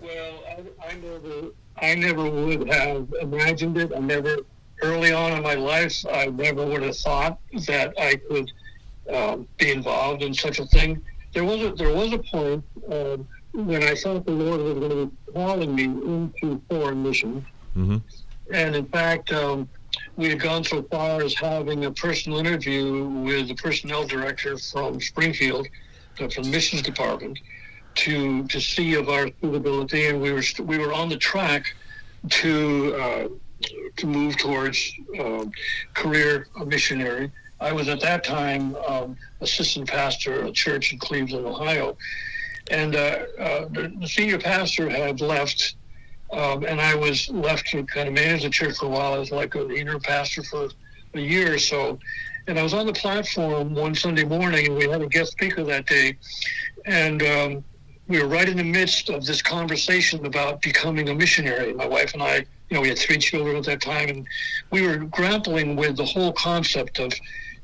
Well, 0.00 0.42
I, 0.48 0.88
I 0.88 0.94
never, 0.94 1.52
I 1.80 1.94
never 1.94 2.28
would 2.28 2.68
have 2.68 3.12
imagined 3.20 3.78
it. 3.78 3.92
I 3.94 3.98
never, 4.00 4.36
early 4.82 5.12
on 5.12 5.32
in 5.32 5.42
my 5.42 5.54
life, 5.54 6.04
I 6.12 6.26
never 6.26 6.64
would 6.64 6.82
have 6.82 6.96
thought 6.96 7.38
that 7.66 7.94
I 7.98 8.16
could 8.16 8.50
um, 9.12 9.48
be 9.58 9.70
involved 9.72 10.22
in 10.22 10.34
such 10.34 10.58
a 10.60 10.66
thing. 10.66 11.00
There 11.32 11.44
was 11.44 11.60
a, 11.62 11.72
there 11.72 11.94
was 11.94 12.12
a 12.12 12.18
point 12.18 12.64
um, 12.90 13.28
when 13.54 13.82
I 13.82 13.94
thought 13.94 14.26
the 14.26 14.32
Lord 14.32 14.60
was 14.60 14.74
going 14.74 14.90
to 14.90 15.06
be 15.06 15.32
calling 15.32 15.74
me 15.74 15.84
into 15.84 16.60
foreign 16.68 17.02
missions, 17.02 17.44
hmm 17.74 17.96
and 18.52 18.74
in 18.74 18.84
fact, 18.86 19.32
um, 19.32 19.68
we 20.16 20.28
had 20.28 20.40
gone 20.40 20.64
so 20.64 20.82
far 20.90 21.22
as 21.22 21.34
having 21.34 21.84
a 21.84 21.90
personal 21.92 22.40
interview 22.40 23.04
with 23.04 23.46
the 23.46 23.54
personnel 23.54 24.04
director 24.04 24.58
from 24.58 25.00
Springfield, 25.00 25.68
uh, 26.20 26.28
from 26.28 26.42
the 26.44 26.50
missions 26.50 26.82
department, 26.82 27.38
to 27.96 28.46
to 28.46 28.60
see 28.60 28.94
of 28.94 29.08
our 29.08 29.28
suitability, 29.40 30.06
and 30.06 30.20
we 30.20 30.32
were 30.32 30.42
we 30.64 30.78
were 30.78 30.92
on 30.92 31.08
the 31.08 31.16
track 31.16 31.74
to 32.28 32.94
uh, 32.94 33.28
to 33.96 34.06
move 34.06 34.36
towards 34.38 34.92
um, 35.18 35.52
career 35.94 36.46
missionary. 36.66 37.30
I 37.60 37.72
was 37.72 37.88
at 37.88 38.00
that 38.00 38.24
time 38.24 38.74
um, 38.88 39.16
assistant 39.40 39.88
pastor 39.88 40.42
at 40.42 40.48
a 40.48 40.52
church 40.52 40.92
in 40.92 40.98
Cleveland, 40.98 41.46
Ohio, 41.46 41.96
and 42.70 42.96
uh, 42.96 42.98
uh, 43.38 43.68
the, 43.70 43.92
the 44.00 44.08
senior 44.08 44.38
pastor 44.38 44.88
had 44.88 45.20
left, 45.20 45.76
um, 46.32 46.64
and 46.64 46.80
I 46.80 46.94
was 46.94 47.28
left 47.28 47.66
to 47.68 47.84
kind 47.84 48.08
of 48.08 48.14
manage 48.14 48.44
the 48.44 48.50
church 48.50 48.78
for 48.78 48.86
a 48.86 48.88
while. 48.88 49.12
I 49.12 49.18
was 49.18 49.30
like 49.30 49.54
an 49.56 49.70
interim 49.70 50.00
pastor 50.00 50.42
for 50.42 50.68
a 51.14 51.20
year 51.20 51.54
or 51.54 51.58
so, 51.58 51.98
and 52.46 52.58
I 52.58 52.62
was 52.62 52.72
on 52.72 52.86
the 52.86 52.94
platform 52.94 53.74
one 53.74 53.94
Sunday 53.94 54.24
morning, 54.24 54.66
and 54.66 54.76
we 54.76 54.88
had 54.88 55.02
a 55.02 55.06
guest 55.06 55.32
speaker 55.32 55.62
that 55.64 55.86
day, 55.86 56.16
and 56.86 57.22
um, 57.22 57.64
we 58.10 58.20
were 58.20 58.26
right 58.26 58.48
in 58.48 58.56
the 58.56 58.64
midst 58.64 59.08
of 59.08 59.24
this 59.24 59.40
conversation 59.40 60.26
about 60.26 60.60
becoming 60.60 61.08
a 61.10 61.14
missionary. 61.14 61.72
My 61.72 61.86
wife 61.86 62.12
and 62.12 62.20
I, 62.20 62.38
you 62.68 62.74
know, 62.74 62.80
we 62.80 62.88
had 62.88 62.98
three 62.98 63.18
children 63.18 63.56
at 63.56 63.64
that 63.66 63.80
time, 63.80 64.08
and 64.08 64.26
we 64.72 64.84
were 64.84 64.96
grappling 64.96 65.76
with 65.76 65.96
the 65.96 66.04
whole 66.04 66.32
concept 66.32 66.98
of, 66.98 67.12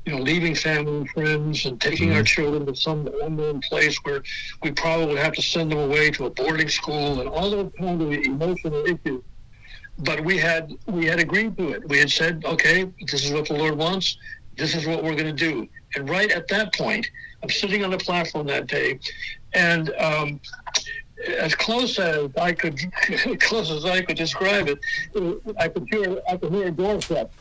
you 0.05 0.15
know, 0.15 0.21
leaving 0.21 0.55
family 0.55 0.99
and 0.99 1.09
friends 1.09 1.65
and 1.65 1.81
taking 1.81 2.11
our 2.13 2.19
mm-hmm. 2.19 2.23
children 2.23 2.65
to 2.65 2.73
some 2.73 3.09
unknown 3.21 3.59
place 3.59 3.97
where 4.03 4.23
we 4.63 4.71
probably 4.71 5.07
would 5.07 5.17
have 5.17 5.33
to 5.33 5.41
send 5.41 5.69
them 5.69 5.79
away 5.79 6.11
to 6.11 6.27
a 6.27 6.29
boarding 6.29 6.69
school 6.69 7.19
and 7.19 7.29
all 7.29 7.51
those 7.51 7.71
kind 7.77 8.01
of 8.01 8.13
emotional 8.13 8.85
issues. 8.85 9.21
But 9.99 10.23
we 10.23 10.37
had 10.37 10.71
we 10.85 11.07
had 11.07 11.19
agreed 11.19 11.57
to 11.57 11.71
it. 11.71 11.89
We 11.89 11.97
had 11.97 12.09
said, 12.09 12.45
okay, 12.45 12.89
this 13.11 13.25
is 13.25 13.33
what 13.33 13.49
the 13.49 13.55
Lord 13.55 13.75
wants. 13.77 14.17
This 14.55 14.75
is 14.75 14.87
what 14.87 15.03
we're 15.03 15.15
going 15.15 15.35
to 15.35 15.45
do. 15.51 15.67
And 15.95 16.09
right 16.09 16.31
at 16.31 16.47
that 16.47 16.73
point, 16.73 17.09
I'm 17.47 17.53
sitting 17.53 17.81
on 17.85 17.91
the 17.91 17.97
platform 17.97 18.47
that 18.47 18.67
day, 18.67 18.99
and 19.53 19.89
um, 19.99 20.41
as 21.39 21.55
close 21.55 21.97
as 21.97 22.29
I 22.35 22.51
could, 22.51 22.77
close 23.39 23.71
as 23.71 23.85
I 23.85 24.01
could 24.01 24.17
describe 24.17 24.67
it, 24.67 24.77
I 25.57 25.69
could 25.69 25.87
hear 25.89 26.19
I 26.29 26.35
could 26.35 26.51
hear 26.51 26.67
a 26.67 26.71
door 26.71 26.99
shut. 26.99 27.31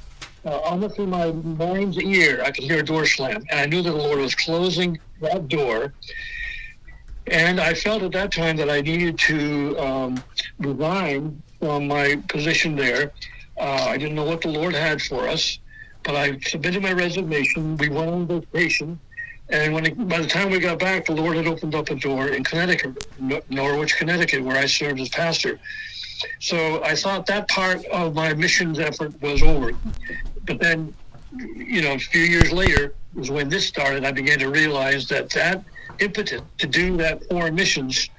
Uh, 0.45 0.59
almost 0.59 1.01
in 1.01 1.11
my 1.11 1.33
mind's 1.33 1.99
ear, 1.99 2.41
I 2.45 2.53
could 2.53 2.63
hear 2.63 2.79
a 2.79 2.85
door 2.85 3.05
slam, 3.05 3.43
and 3.51 3.59
I 3.59 3.67
knew 3.67 3.83
that 3.83 3.91
the 3.91 3.97
Lord 3.97 4.21
was 4.21 4.37
closing 4.37 4.97
that 5.21 5.49
door. 5.49 5.93
And 7.27 7.61
I 7.61 7.75
felt 7.75 8.05
at 8.05 8.13
that 8.13 8.31
time 8.31 8.57
that 8.59 8.71
I 8.71 8.83
needed 8.83 9.19
to 9.19 9.77
um, 9.81 10.23
resign 10.61 11.43
from 11.59 11.89
my 11.89 12.23
position 12.29 12.77
there. 12.77 13.11
Uh, 13.59 13.89
I 13.89 13.97
didn't 13.97 14.15
know 14.15 14.23
what 14.23 14.41
the 14.41 14.51
Lord 14.51 14.77
had 14.77 15.03
for 15.03 15.27
us, 15.27 15.59
but 16.05 16.15
I 16.15 16.39
submitted 16.47 16.81
my 16.81 16.93
resignation. 16.93 17.77
We 17.79 17.89
went 17.89 18.09
on 18.09 18.27
vacation, 18.29 19.01
and 19.49 19.73
when 19.73 19.87
it, 19.87 20.09
by 20.09 20.21
the 20.21 20.27
time 20.27 20.51
we 20.51 20.59
got 20.59 20.79
back, 20.79 21.07
the 21.07 21.13
Lord 21.13 21.37
had 21.37 21.47
opened 21.47 21.75
up 21.75 21.91
a 21.91 21.95
door 21.95 22.29
in 22.29 22.43
Connecticut, 22.43 23.07
Norwich, 23.49 23.97
Connecticut, 23.97 24.43
where 24.43 24.57
I 24.57 24.67
served 24.67 25.01
as 25.01 25.09
pastor. 25.09 25.61
So 26.41 26.83
I 26.83 26.97
thought 26.97 27.27
that 27.27 27.49
part 27.49 27.85
of 27.87 28.15
my 28.15 28.35
missions 28.35 28.79
effort 28.79 29.21
was 29.23 29.43
over. 29.43 29.73
But 30.47 30.61
then, 30.61 30.95
you 31.55 31.83
know, 31.83 31.93
a 31.93 31.99
few 31.99 32.23
years 32.23 32.53
later 32.53 32.95
was 33.15 33.31
when 33.31 33.49
this 33.49 33.67
started. 33.67 34.05
I 34.05 34.13
began 34.13 34.39
to 34.41 34.49
realize 34.49 35.07
that 35.09 35.31
that 35.31 35.63
impetus 35.99 36.43
to 36.59 36.67
do 36.67 36.97
that 36.97 37.23
foreign 37.29 37.55
missions 37.55 38.11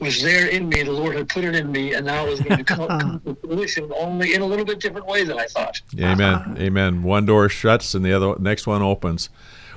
was 0.00 0.20
there 0.20 0.48
in 0.48 0.68
me. 0.68 0.82
The 0.82 0.92
Lord 0.92 1.14
had 1.16 1.28
put 1.28 1.44
it 1.44 1.54
in 1.54 1.70
me, 1.70 1.94
and 1.94 2.06
now 2.06 2.26
it 2.26 2.30
was 2.30 2.40
going 2.40 2.58
to 2.58 2.64
come, 2.64 2.88
come 3.00 3.20
to 3.20 3.34
fruition 3.36 3.90
only 3.96 4.34
in 4.34 4.42
a 4.42 4.46
little 4.46 4.64
bit 4.64 4.80
different 4.80 5.06
way 5.06 5.24
than 5.24 5.38
I 5.38 5.46
thought. 5.46 5.80
Amen. 5.98 6.34
Uh-huh. 6.34 6.54
Amen. 6.58 7.02
One 7.02 7.24
door 7.24 7.48
shuts 7.48 7.94
and 7.94 8.04
the 8.04 8.12
other 8.12 8.34
next 8.38 8.66
one 8.66 8.82
opens. 8.82 9.28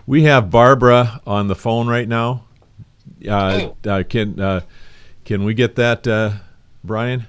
We 0.08 0.24
have 0.24 0.52
Barbara 0.52 1.22
on 1.26 1.48
the 1.48 1.56
phone 1.56 1.88
right 1.88 2.08
now. 2.08 2.44
Uh, 3.28 3.70
uh, 3.86 4.04
can 4.08 4.40
uh, 4.40 4.62
can 5.24 5.44
we 5.44 5.54
get 5.56 5.76
that, 5.78 6.06
uh, 6.08 6.34
Brian? 6.84 7.26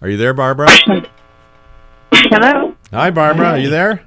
Are 0.00 0.08
you 0.08 0.16
there, 0.16 0.34
Barbara? 0.34 0.68
Hello. 2.12 2.74
Hi, 2.92 3.10
Barbara. 3.10 3.50
Are 3.50 3.58
you 3.58 3.70
there? 3.70 4.04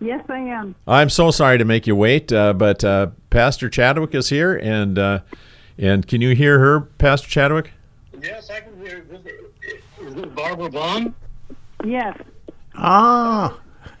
Yes, 0.00 0.22
I 0.28 0.38
am. 0.38 0.74
I'm 0.86 1.08
so 1.08 1.30
sorry 1.30 1.56
to 1.56 1.64
make 1.64 1.86
you 1.86 1.96
wait, 1.96 2.30
uh, 2.32 2.52
but 2.52 2.84
uh, 2.84 3.08
Pastor 3.30 3.70
Chadwick 3.70 4.14
is 4.14 4.28
here, 4.28 4.54
and 4.54 4.98
uh, 4.98 5.20
and 5.78 6.06
can 6.06 6.20
you 6.20 6.34
hear 6.34 6.58
her, 6.58 6.80
Pastor 6.82 7.28
Chadwick? 7.28 7.72
Yes, 8.20 8.50
I 8.50 8.60
can 8.60 8.78
hear. 8.84 9.06
Is 10.02 10.14
it 10.16 10.34
Barbara 10.34 10.68
Vaughn? 10.68 11.14
Yes, 11.84 12.18
Ah. 12.74 13.58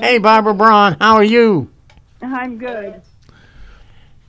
hey, 0.00 0.18
Barbara 0.18 0.54
Braun, 0.54 0.96
how 1.00 1.14
are 1.16 1.24
you? 1.24 1.70
I'm 2.34 2.58
good. 2.58 3.02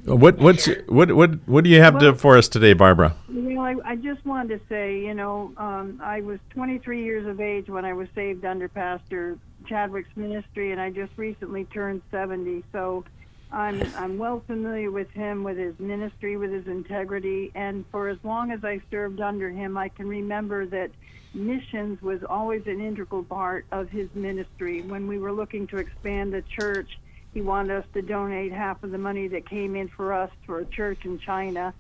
What 0.06 0.38
what's 0.40 0.68
what 0.88 1.14
what 1.14 1.48
what 1.48 1.64
do 1.64 1.70
you 1.70 1.82
have 1.82 1.98
to, 2.00 2.14
for 2.16 2.38
us 2.38 2.50
today, 2.50 2.74
Barbara? 2.74 3.16
You 3.30 3.42
know, 3.42 3.62
I, 3.62 3.76
I 3.86 3.96
just 3.96 4.26
wanted 4.26 4.60
to 4.60 4.68
say, 4.68 5.00
you 5.00 5.14
know, 5.14 5.54
um, 5.56 6.02
I 6.04 6.20
was 6.20 6.40
23 6.50 7.04
years 7.04 7.26
of 7.26 7.40
age 7.40 7.70
when 7.70 7.86
I 7.86 7.94
was 7.94 8.10
saved 8.14 8.44
under 8.44 8.68
Pastor 8.68 9.38
Chadwick's 9.66 10.10
ministry, 10.18 10.74
and 10.74 10.82
I 10.82 10.90
just 10.90 11.14
recently 11.16 11.64
turned 11.66 12.02
70. 12.12 12.66
So 12.74 13.06
I'm 13.50 13.82
I'm 13.96 14.18
well 14.18 14.44
familiar 14.46 14.92
with 14.92 15.10
him, 15.12 15.44
with 15.44 15.58
his 15.58 15.80
ministry, 15.80 16.36
with 16.36 16.52
his 16.52 16.68
integrity, 16.68 17.52
and 17.56 17.86
for 17.90 18.10
as 18.10 18.18
long 18.24 18.52
as 18.52 18.66
I 18.66 18.82
served 18.92 19.22
under 19.22 19.52
him, 19.52 19.78
I 19.78 19.88
can 19.88 20.10
remember 20.10 20.66
that 20.66 20.92
missions 21.34 22.02
was 22.02 22.24
always 22.26 22.68
an 22.68 22.82
integral 22.82 23.24
part 23.24 23.66
of 23.72 23.90
his 23.90 24.10
ministry. 24.16 24.82
When 24.82 25.08
we 25.08 25.18
were 25.18 25.32
looking 25.32 25.66
to 25.68 25.78
expand 25.78 26.34
the 26.34 26.42
church, 26.42 27.00
he 27.34 27.42
wanted 27.42 27.78
us 27.78 27.86
to 27.94 28.02
donate 28.02 28.52
half 28.52 28.84
of 28.84 28.92
the 28.92 28.98
money 28.98 29.28
that 29.28 29.50
came 29.50 29.76
in 29.76 29.88
for 29.88 30.14
us 30.14 30.30
for 30.46 30.60
a 30.60 30.66
church 30.66 31.06
in 31.06 31.20
China 31.20 31.74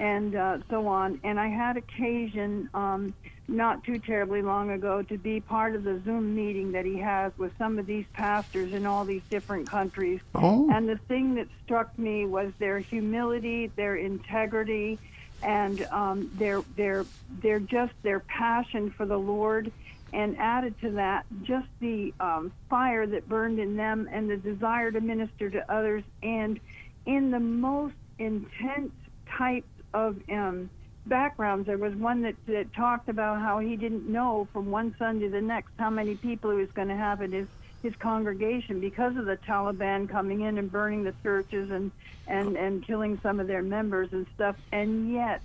and 0.00 0.34
uh, 0.34 0.58
so 0.70 0.86
on. 0.86 1.20
And 1.22 1.38
I 1.38 1.48
had 1.48 1.76
occasion 1.76 2.68
um, 2.74 3.14
not 3.46 3.84
too 3.84 3.98
terribly 3.98 4.42
long 4.42 4.70
ago 4.70 5.02
to 5.02 5.18
be 5.18 5.40
part 5.40 5.74
of 5.74 5.84
the 5.84 6.00
Zoom 6.04 6.34
meeting 6.34 6.72
that 6.72 6.84
he 6.84 6.98
has 6.98 7.32
with 7.38 7.56
some 7.58 7.78
of 7.78 7.86
these 7.86 8.06
pastors 8.12 8.72
in 8.72 8.86
all 8.86 9.04
these 9.04 9.22
different 9.30 9.68
countries. 9.68 10.20
Oh. 10.34 10.68
And 10.72 10.88
the 10.88 10.98
thing 11.08 11.34
that 11.36 11.48
struck 11.64 11.96
me 11.98 12.26
was 12.26 12.52
their 12.58 12.78
humility, 12.78 13.70
their 13.76 13.96
integrity, 13.96 14.98
and 15.42 15.82
um, 15.86 16.30
their 16.36 16.62
their 16.76 17.04
their 17.42 17.60
just 17.60 17.92
their 18.02 18.20
passion 18.20 18.90
for 18.90 19.04
the 19.04 19.18
Lord. 19.18 19.70
And 20.14 20.38
added 20.38 20.74
to 20.82 20.90
that, 20.92 21.26
just 21.42 21.66
the 21.80 22.14
um, 22.20 22.52
fire 22.70 23.04
that 23.04 23.28
burned 23.28 23.58
in 23.58 23.76
them 23.76 24.08
and 24.12 24.30
the 24.30 24.36
desire 24.36 24.92
to 24.92 25.00
minister 25.00 25.50
to 25.50 25.72
others, 25.72 26.04
and 26.22 26.60
in 27.04 27.32
the 27.32 27.40
most 27.40 27.96
intense 28.18 28.92
types 29.36 29.66
of 29.92 30.16
um, 30.30 30.70
backgrounds. 31.06 31.66
There 31.66 31.78
was 31.78 31.94
one 31.94 32.22
that, 32.22 32.34
that 32.46 32.72
talked 32.74 33.08
about 33.08 33.40
how 33.40 33.58
he 33.58 33.76
didn't 33.76 34.08
know 34.08 34.48
from 34.52 34.70
one 34.70 34.94
Sunday 34.98 35.26
to 35.26 35.30
the 35.32 35.40
next 35.40 35.70
how 35.78 35.90
many 35.90 36.14
people 36.14 36.50
he 36.50 36.56
was 36.58 36.70
going 36.72 36.88
to 36.88 36.96
have 36.96 37.20
in 37.22 37.32
his 37.32 37.48
his 37.82 37.94
congregation 37.96 38.80
because 38.80 39.14
of 39.14 39.26
the 39.26 39.36
Taliban 39.46 40.08
coming 40.08 40.40
in 40.40 40.56
and 40.56 40.72
burning 40.72 41.04
the 41.04 41.14
churches 41.22 41.70
and 41.70 41.92
and 42.26 42.56
and 42.56 42.86
killing 42.86 43.20
some 43.22 43.40
of 43.40 43.46
their 43.46 43.62
members 43.62 44.08
and 44.12 44.26
stuff. 44.34 44.56
And 44.72 45.12
yet, 45.12 45.42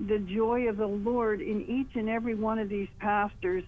the 0.00 0.18
joy 0.18 0.68
of 0.68 0.76
the 0.76 0.86
Lord 0.86 1.40
in 1.40 1.62
each 1.62 1.96
and 1.96 2.08
every 2.08 2.34
one 2.34 2.58
of 2.58 2.68
these 2.68 2.88
pastors' 2.98 3.64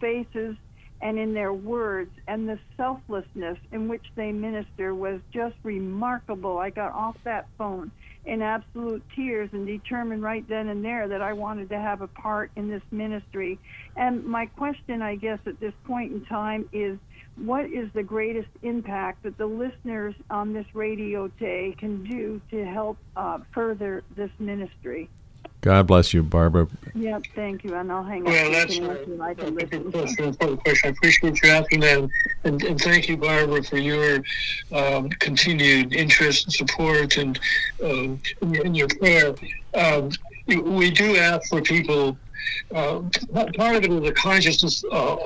faces 0.00 0.56
and 1.00 1.18
in 1.18 1.34
their 1.34 1.52
words, 1.52 2.12
and 2.28 2.48
the 2.48 2.58
selflessness 2.76 3.58
in 3.72 3.88
which 3.88 4.04
they 4.14 4.30
minister 4.30 4.94
was 4.94 5.20
just 5.32 5.56
remarkable. 5.64 6.58
I 6.58 6.70
got 6.70 6.92
off 6.92 7.16
that 7.24 7.48
phone 7.58 7.90
in 8.24 8.40
absolute 8.40 9.02
tears 9.16 9.50
and 9.52 9.66
determined 9.66 10.22
right 10.22 10.48
then 10.48 10.68
and 10.68 10.84
there 10.84 11.08
that 11.08 11.20
I 11.20 11.32
wanted 11.32 11.70
to 11.70 11.78
have 11.78 12.02
a 12.02 12.06
part 12.06 12.52
in 12.54 12.70
this 12.70 12.82
ministry. 12.92 13.58
And 13.96 14.24
my 14.24 14.46
question, 14.46 15.02
I 15.02 15.16
guess, 15.16 15.40
at 15.46 15.58
this 15.58 15.74
point 15.84 16.12
in 16.12 16.24
time 16.26 16.68
is 16.72 16.98
what 17.36 17.64
is 17.66 17.88
the 17.94 18.04
greatest 18.04 18.50
impact 18.62 19.24
that 19.24 19.36
the 19.38 19.46
listeners 19.46 20.14
on 20.30 20.52
this 20.52 20.66
radio 20.72 21.26
day 21.26 21.74
can 21.78 22.04
do 22.04 22.40
to 22.50 22.64
help 22.64 22.96
uh, 23.16 23.38
further 23.52 24.04
this 24.14 24.30
ministry? 24.38 25.10
God 25.62 25.86
bless 25.86 26.12
you, 26.12 26.24
Barbara. 26.24 26.66
Yep, 26.94 27.22
thank 27.36 27.62
you, 27.62 27.74
and 27.76 27.90
I'll 27.90 28.02
hang 28.02 28.24
Well, 28.24 28.46
up. 28.46 28.52
that's, 28.52 28.76
You 28.76 28.80
can 28.80 28.88
listen, 28.88 29.18
that's 29.18 29.38
can 29.38 29.48
a 29.48 29.50
good 29.52 29.72
listen. 29.84 29.92
question, 29.92 30.24
important 30.24 30.64
question. 30.64 30.88
I 30.88 30.90
appreciate 30.90 31.42
you 31.42 31.50
asking 31.50 31.80
that, 31.80 32.10
and, 32.44 32.62
and 32.64 32.80
thank 32.80 33.08
you, 33.08 33.16
Barbara, 33.16 33.62
for 33.62 33.78
your 33.78 34.22
um, 34.72 35.08
continued 35.08 35.94
interest 35.94 36.46
and 36.46 36.52
support 36.52 37.16
and 37.16 37.38
um, 37.82 38.20
in 38.42 38.54
your- 38.54 38.64
in 38.64 38.74
your 38.74 38.88
prayer. 38.88 39.34
Um, 39.74 40.10
we 40.48 40.90
do 40.90 41.16
ask 41.16 41.48
for 41.48 41.62
people. 41.62 42.16
Uh, 42.74 43.02
part 43.56 43.76
of 43.76 43.84
it 43.84 43.92
is 43.92 44.08
a 44.08 44.12
consciousness 44.12 44.82
uh, 44.90 45.16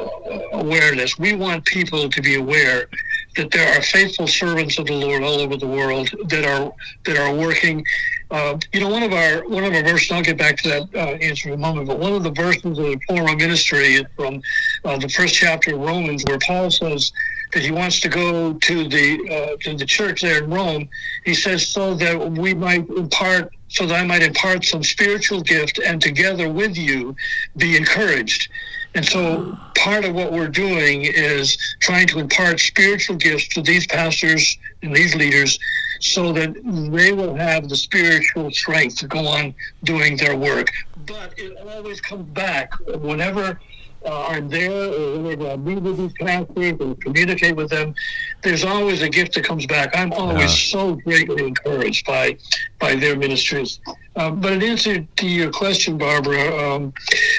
awareness. 0.53 1.19
We 1.19 1.35
want 1.35 1.65
people 1.65 2.11
to 2.11 2.21
be 2.21 2.35
aware 2.35 2.89
that 3.37 3.51
there 3.51 3.79
are 3.79 3.81
faithful 3.83 4.27
servants 4.27 4.79
of 4.79 4.85
the 4.85 4.93
Lord 4.93 5.23
all 5.23 5.41
over 5.41 5.57
the 5.57 5.67
world 5.67 6.11
that 6.29 6.45
are 6.45 6.71
that 7.07 7.17
are 7.17 7.35
working. 7.35 7.83
Uh, 8.31 8.59
you 8.73 8.81
know, 8.81 8.89
one 8.89 9.03
of 9.05 9.13
our 9.13 9.47
one 9.49 9.63
of 9.63 9.73
our 9.73 9.83
verses. 9.83 10.11
I'll 10.11 10.23
get 10.23 10.37
back 10.37 10.57
to 10.59 10.69
that 10.69 10.95
uh, 10.95 11.17
answer 11.23 11.49
in 11.49 11.55
a 11.55 11.59
moment. 11.59 11.87
But 11.87 11.99
one 12.01 12.13
of 12.13 12.25
the 12.25 12.33
verses 12.33 12.65
of 12.65 12.77
the 12.77 13.01
Forum 13.09 13.37
Ministry 13.37 13.95
is 13.95 14.05
from 14.17 14.43
uh, 14.85 14.99
the 14.99 15.09
first 15.09 15.35
chapter 15.35 15.75
of 15.75 15.81
Romans, 15.81 16.25
where 16.27 16.39
Paul 16.41 16.71
says 16.71 17.13
that 17.53 17.63
he 17.63 17.71
wants 17.71 18.01
to 18.01 18.09
go 18.09 18.55
to 18.55 18.89
the 18.89 19.31
uh, 19.31 19.57
to 19.63 19.77
the 19.77 19.87
church 19.87 20.23
there 20.23 20.43
in 20.43 20.51
Rome. 20.51 20.89
He 21.25 21.35
says 21.35 21.69
so 21.69 21.95
that 21.95 22.33
we 22.33 22.53
might 22.53 22.89
impart, 22.89 23.55
so 23.69 23.87
that 23.87 23.95
I 23.95 24.05
might 24.05 24.23
impart 24.23 24.65
some 24.65 24.83
spiritual 24.83 25.41
gift, 25.41 25.79
and 25.79 26.03
together 26.03 26.51
with 26.51 26.77
you, 26.77 27.15
be 27.57 27.77
encouraged. 27.77 28.51
And 28.97 29.05
so 29.05 29.57
part 29.77 30.05
of 30.05 30.15
what 30.15 30.33
we're 30.33 30.49
doing 30.49 31.03
is 31.03 31.59
trying 31.81 32.07
to 32.09 32.19
impart 32.19 32.59
spiritual 32.59 33.17
gifts 33.17 33.49
to 33.49 33.63
these 33.63 33.87
pastors 33.87 34.57
and 34.83 34.97
these 34.97 35.15
leaders 35.15 35.59
so 36.01 36.33
that 36.33 36.55
they 36.93 37.13
will 37.13 37.35
have 37.35 37.69
the 37.69 37.77
spiritual 37.77 38.51
strength 38.51 38.97
to 38.97 39.07
go 39.07 39.27
on 39.27 39.55
doing 39.85 40.17
their 40.17 40.37
work. 40.37 40.69
But 41.07 41.35
it 41.39 41.57
always 41.69 42.01
comes 42.01 42.29
back 42.31 42.73
whenever 42.87 43.61
uh, 44.07 44.27
I'm 44.29 44.49
there 44.49 44.93
or 44.93 45.19
whenever 45.19 45.51
I 45.51 45.57
meet 45.57 45.83
with 45.83 45.99
these 45.99 46.13
pastors 46.15 46.81
and 46.81 47.01
communicate 47.03 47.57
with 47.57 47.71
them, 47.71 47.95
there's 48.43 48.65
always 48.65 49.03
a 49.03 49.09
gift 49.09 49.35
that 49.35 49.45
comes 49.45 49.67
back. 49.67 49.91
I'm 49.95 50.13
always 50.13 50.53
so 50.57 50.95
greatly 50.95 51.47
encouraged 51.47 52.07
by 52.07 52.37
by 52.79 52.95
their 52.95 53.17
ministries. 53.17 53.81
Um, 54.15 54.41
but 54.41 54.53
in 54.53 54.63
answer 54.63 55.01
to 55.01 55.27
your 55.27 55.51
question, 55.51 55.99
Barbara, 55.99 56.45
um, 56.57 56.93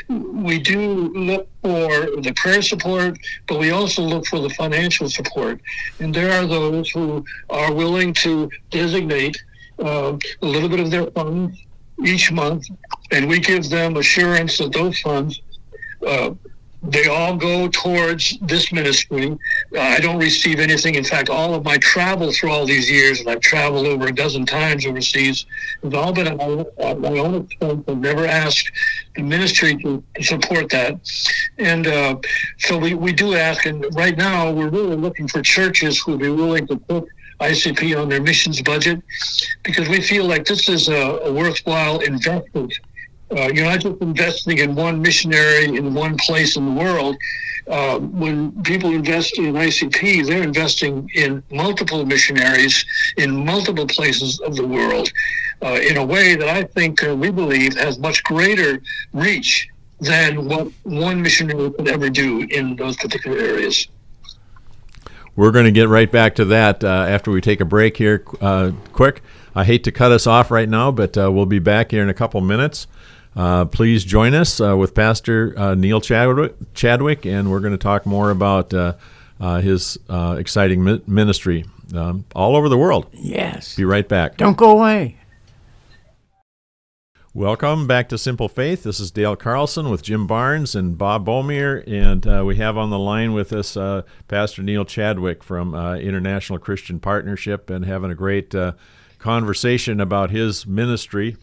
we 0.09 0.59
do 0.59 1.11
look 1.13 1.47
for 1.61 1.88
the 2.22 2.34
prayer 2.36 2.61
support, 2.61 3.18
but 3.47 3.59
we 3.59 3.72
also 3.72 4.03
look 4.03 4.28
for 4.28 4.39
the 4.39 4.49
financial 4.51 5.09
support. 5.09 5.59
And 5.99 6.13
there 6.13 6.32
are 6.39 6.45
those 6.45 6.89
who 6.89 7.26
are 7.49 7.74
willing 7.74 8.13
to 8.26 8.49
designate 8.70 9.38
uh, 9.80 10.18
a 10.41 10.45
little 10.45 10.70
bit 10.70 10.80
of 10.80 10.91
their 10.91 11.07
funds 11.11 11.57
each 12.05 12.32
month, 12.32 12.68
and 13.11 13.28
we 13.28 13.39
give 13.39 13.70
them 13.70 13.97
assurance 13.97 14.57
that 14.59 14.72
those 14.74 14.99
funds 14.99 15.41
uh, 16.05 16.32
they 16.84 17.07
all 17.07 17.36
go 17.36 17.67
towards 17.67 18.38
this 18.41 18.71
ministry. 18.71 19.32
Uh, 19.75 19.80
I 19.80 19.99
don't 19.99 20.19
receive 20.19 20.59
anything. 20.59 20.95
In 20.95 21.03
fact, 21.03 21.30
all 21.30 21.55
of 21.55 21.65
my 21.65 21.78
travel 21.78 22.32
through 22.32 22.51
all 22.51 22.65
these 22.65 22.89
years, 22.89 23.19
and 23.19 23.30
I've 23.30 23.41
traveled 23.41 23.88
over 23.88 24.07
a 24.07 24.11
dozen 24.13 24.45
times 24.45 24.86
overseas, 24.86 25.45
has 25.84 25.93
all 25.93 26.13
been 26.13 26.28
at 26.28 26.38
my, 26.38 26.43
own 27.17 27.36
expense. 27.36 27.84
I've 27.88 27.97
never 27.97 28.25
asked 28.25 28.71
the 29.15 29.23
ministry 29.23 29.75
to, 29.78 30.03
to 30.15 30.23
support 30.23 30.69
that. 30.69 30.99
And 31.57 31.88
uh, 31.88 32.17
so 32.59 32.78
we, 32.78 32.93
we 32.93 33.11
do 33.11 33.36
ask, 33.36 33.65
and 33.65 33.86
right 33.95 34.17
now 34.17 34.51
we're 34.51 34.69
really 34.69 34.95
looking 34.95 35.28
for 35.28 35.41
churches 35.41 35.99
who 35.99 36.11
would 36.11 36.21
be 36.21 36.30
willing 36.30 36.67
to 36.67 36.78
put 36.78 37.07
ICP 37.39 37.99
on 37.99 38.09
their 38.09 38.21
missions 38.21 38.61
budget 38.61 39.01
because 39.63 39.88
we 39.89 40.01
feel 40.01 40.25
like 40.25 40.45
this 40.45 40.69
is 40.69 40.89
a, 40.89 40.93
a 40.95 41.32
worthwhile 41.32 41.99
investment 41.99 42.73
uh, 43.36 43.49
you're 43.53 43.65
not 43.65 43.82
just 43.82 44.01
investing 44.01 44.59
in 44.59 44.73
one 44.73 45.01
missionary 45.01 45.65
in 45.65 45.93
one 45.93 46.15
place 46.17 46.55
in 46.55 46.65
the 46.65 46.71
world. 46.71 47.17
Uh, 47.67 47.99
when 47.99 48.51
people 48.63 48.91
invest 48.91 49.38
in 49.38 49.53
ICP, 49.53 50.25
they're 50.25 50.43
investing 50.43 51.09
in 51.15 51.43
multiple 51.51 52.05
missionaries 52.05 52.86
in 53.17 53.45
multiple 53.45 53.86
places 53.86 54.39
of 54.39 54.55
the 54.55 54.65
world 54.65 55.11
uh, 55.61 55.78
in 55.82 55.97
a 55.97 56.05
way 56.05 56.36
that 56.36 56.47
I 56.47 56.63
think 56.63 57.03
uh, 57.03 57.13
we 57.13 57.30
believe 57.30 57.75
has 57.75 57.99
much 57.99 58.23
greater 58.23 58.82
reach 59.11 59.67
than 59.99 60.47
what 60.47 60.71
one 60.84 61.21
missionary 61.21 61.71
could 61.71 61.89
ever 61.89 62.09
do 62.09 62.47
in 62.49 62.78
those 62.78 62.95
particular 62.95 63.38
areas. 63.38 63.89
We're 65.36 65.51
going 65.51 65.65
to 65.65 65.71
get 65.71 65.89
right 65.89 66.11
back 66.11 66.36
to 66.36 66.45
that 66.45 66.84
uh, 66.84 66.88
after 66.88 67.32
we 67.32 67.41
take 67.41 67.59
a 67.59 67.65
break 67.65 67.97
here. 67.97 68.23
Uh, 68.39 68.71
quick, 68.93 69.21
I 69.53 69.65
hate 69.65 69.84
to 69.84 69.91
cut 69.91 70.13
us 70.13 70.25
off 70.25 70.49
right 70.51 70.69
now, 70.69 70.91
but 70.91 71.17
we'll 71.17 71.45
be 71.45 71.59
back 71.59 71.91
here 71.91 72.01
in 72.01 72.09
a 72.09 72.13
couple 72.13 72.39
minutes. 72.39 72.88
Uh, 73.38 73.65
please 73.65 74.03
join 74.03 74.33
us 74.33 74.59
uh, 74.59 74.75
with 74.75 74.95
Pastor 74.95 75.53
uh, 75.55 75.75
Neil 75.75 76.01
Chadwick, 76.01 76.55
Chadwick, 76.73 77.23
and 77.23 77.51
we're 77.51 77.59
going 77.59 77.71
to 77.71 77.77
talk 77.77 78.07
more 78.07 78.31
about 78.31 78.73
uh, 78.73 78.95
uh, 79.39 79.61
his 79.61 79.99
uh, 80.09 80.38
exciting 80.39 80.83
mi- 80.83 81.03
ministry 81.05 81.63
um, 81.95 82.25
all 82.35 82.55
over 82.55 82.67
the 82.67 82.79
world. 82.79 83.05
Yes. 83.13 83.75
Be 83.75 83.85
right 83.85 84.09
back. 84.09 84.38
Don't 84.38 84.57
go 84.57 84.71
away. 84.71 85.17
Welcome 87.35 87.85
back 87.85 88.09
to 88.09 88.17
Simple 88.17 88.49
Faith. 88.49 88.81
This 88.81 88.99
is 88.99 89.11
Dale 89.11 89.35
Carlson 89.35 89.91
with 89.91 90.01
Jim 90.01 90.25
Barnes 90.25 90.73
and 90.73 90.97
Bob 90.97 91.27
Beaumier, 91.27 91.83
and 91.85 92.25
uh, 92.25 92.43
we 92.43 92.55
have 92.55 92.75
on 92.75 92.89
the 92.89 92.97
line 92.97 93.33
with 93.33 93.53
us 93.53 93.77
uh, 93.77 94.01
Pastor 94.27 94.63
Neil 94.63 94.83
Chadwick 94.83 95.43
from 95.43 95.75
uh, 95.75 95.97
International 95.97 96.57
Christian 96.57 96.99
Partnership, 96.99 97.69
and 97.69 97.85
having 97.85 98.09
a 98.09 98.15
great 98.15 98.55
uh, 98.55 98.71
conversation 99.19 99.99
about 99.99 100.31
his 100.31 100.65
ministry. 100.65 101.38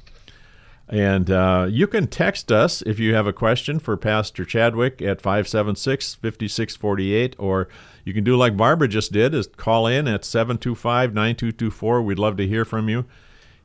And 0.88 1.30
uh, 1.30 1.66
you 1.70 1.86
can 1.86 2.06
text 2.06 2.52
us 2.52 2.82
if 2.82 2.98
you 2.98 3.14
have 3.14 3.26
a 3.26 3.32
question 3.32 3.78
for 3.78 3.96
Pastor 3.96 4.44
Chadwick 4.44 5.00
at 5.00 5.20
576 5.20 6.16
5648, 6.16 7.36
or 7.38 7.68
you 8.04 8.12
can 8.12 8.22
do 8.22 8.36
like 8.36 8.56
Barbara 8.56 8.88
just 8.88 9.10
did, 9.10 9.34
is 9.34 9.46
call 9.46 9.86
in 9.86 10.06
at 10.06 10.24
725 10.24 11.14
9224. 11.14 12.02
We'd 12.02 12.18
love 12.18 12.36
to 12.36 12.46
hear 12.46 12.64
from 12.64 12.88
you. 12.88 13.06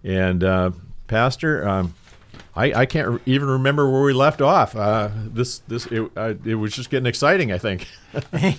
And 0.04 0.44
uh, 0.44 0.72
Pastor, 1.08 1.68
um, 1.68 1.94
I, 2.56 2.74
I 2.74 2.86
can't 2.86 3.08
re- 3.08 3.20
even 3.26 3.48
remember 3.48 3.90
where 3.90 4.02
we 4.02 4.14
left 4.14 4.42
off. 4.42 4.76
Uh, 4.76 5.10
this 5.26 5.60
this 5.68 5.86
it, 5.88 6.12
uh, 6.18 6.34
it 6.44 6.56
was 6.56 6.74
just 6.74 6.90
getting 6.90 7.06
exciting. 7.06 7.52
I 7.52 7.58
think. 7.58 7.88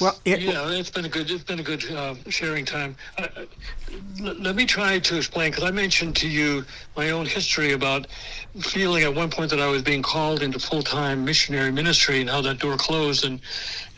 Well, 0.00 0.18
it, 0.24 0.40
Yeah, 0.40 0.70
it's 0.70 0.90
been 0.90 1.04
a 1.04 1.08
good 1.08 1.30
it's 1.30 1.44
been 1.44 1.60
a 1.60 1.62
good 1.62 1.84
uh, 1.92 2.14
sharing 2.28 2.64
time. 2.64 2.96
Uh, 3.18 3.26
uh, 3.36 3.44
l- 4.24 4.34
let 4.40 4.56
me 4.56 4.64
try 4.64 4.98
to 4.98 5.16
explain 5.16 5.50
because 5.50 5.64
I 5.64 5.70
mentioned 5.70 6.16
to 6.16 6.28
you 6.28 6.64
my 6.96 7.10
own 7.10 7.26
history 7.26 7.72
about 7.72 8.06
feeling 8.60 9.02
at 9.02 9.14
one 9.14 9.30
point 9.30 9.50
that 9.50 9.60
I 9.60 9.66
was 9.66 9.82
being 9.82 10.02
called 10.02 10.42
into 10.42 10.58
full 10.58 10.82
time 10.82 11.24
missionary 11.24 11.70
ministry 11.70 12.20
and 12.20 12.28
how 12.28 12.40
that 12.42 12.58
door 12.58 12.76
closed, 12.76 13.24
and 13.24 13.40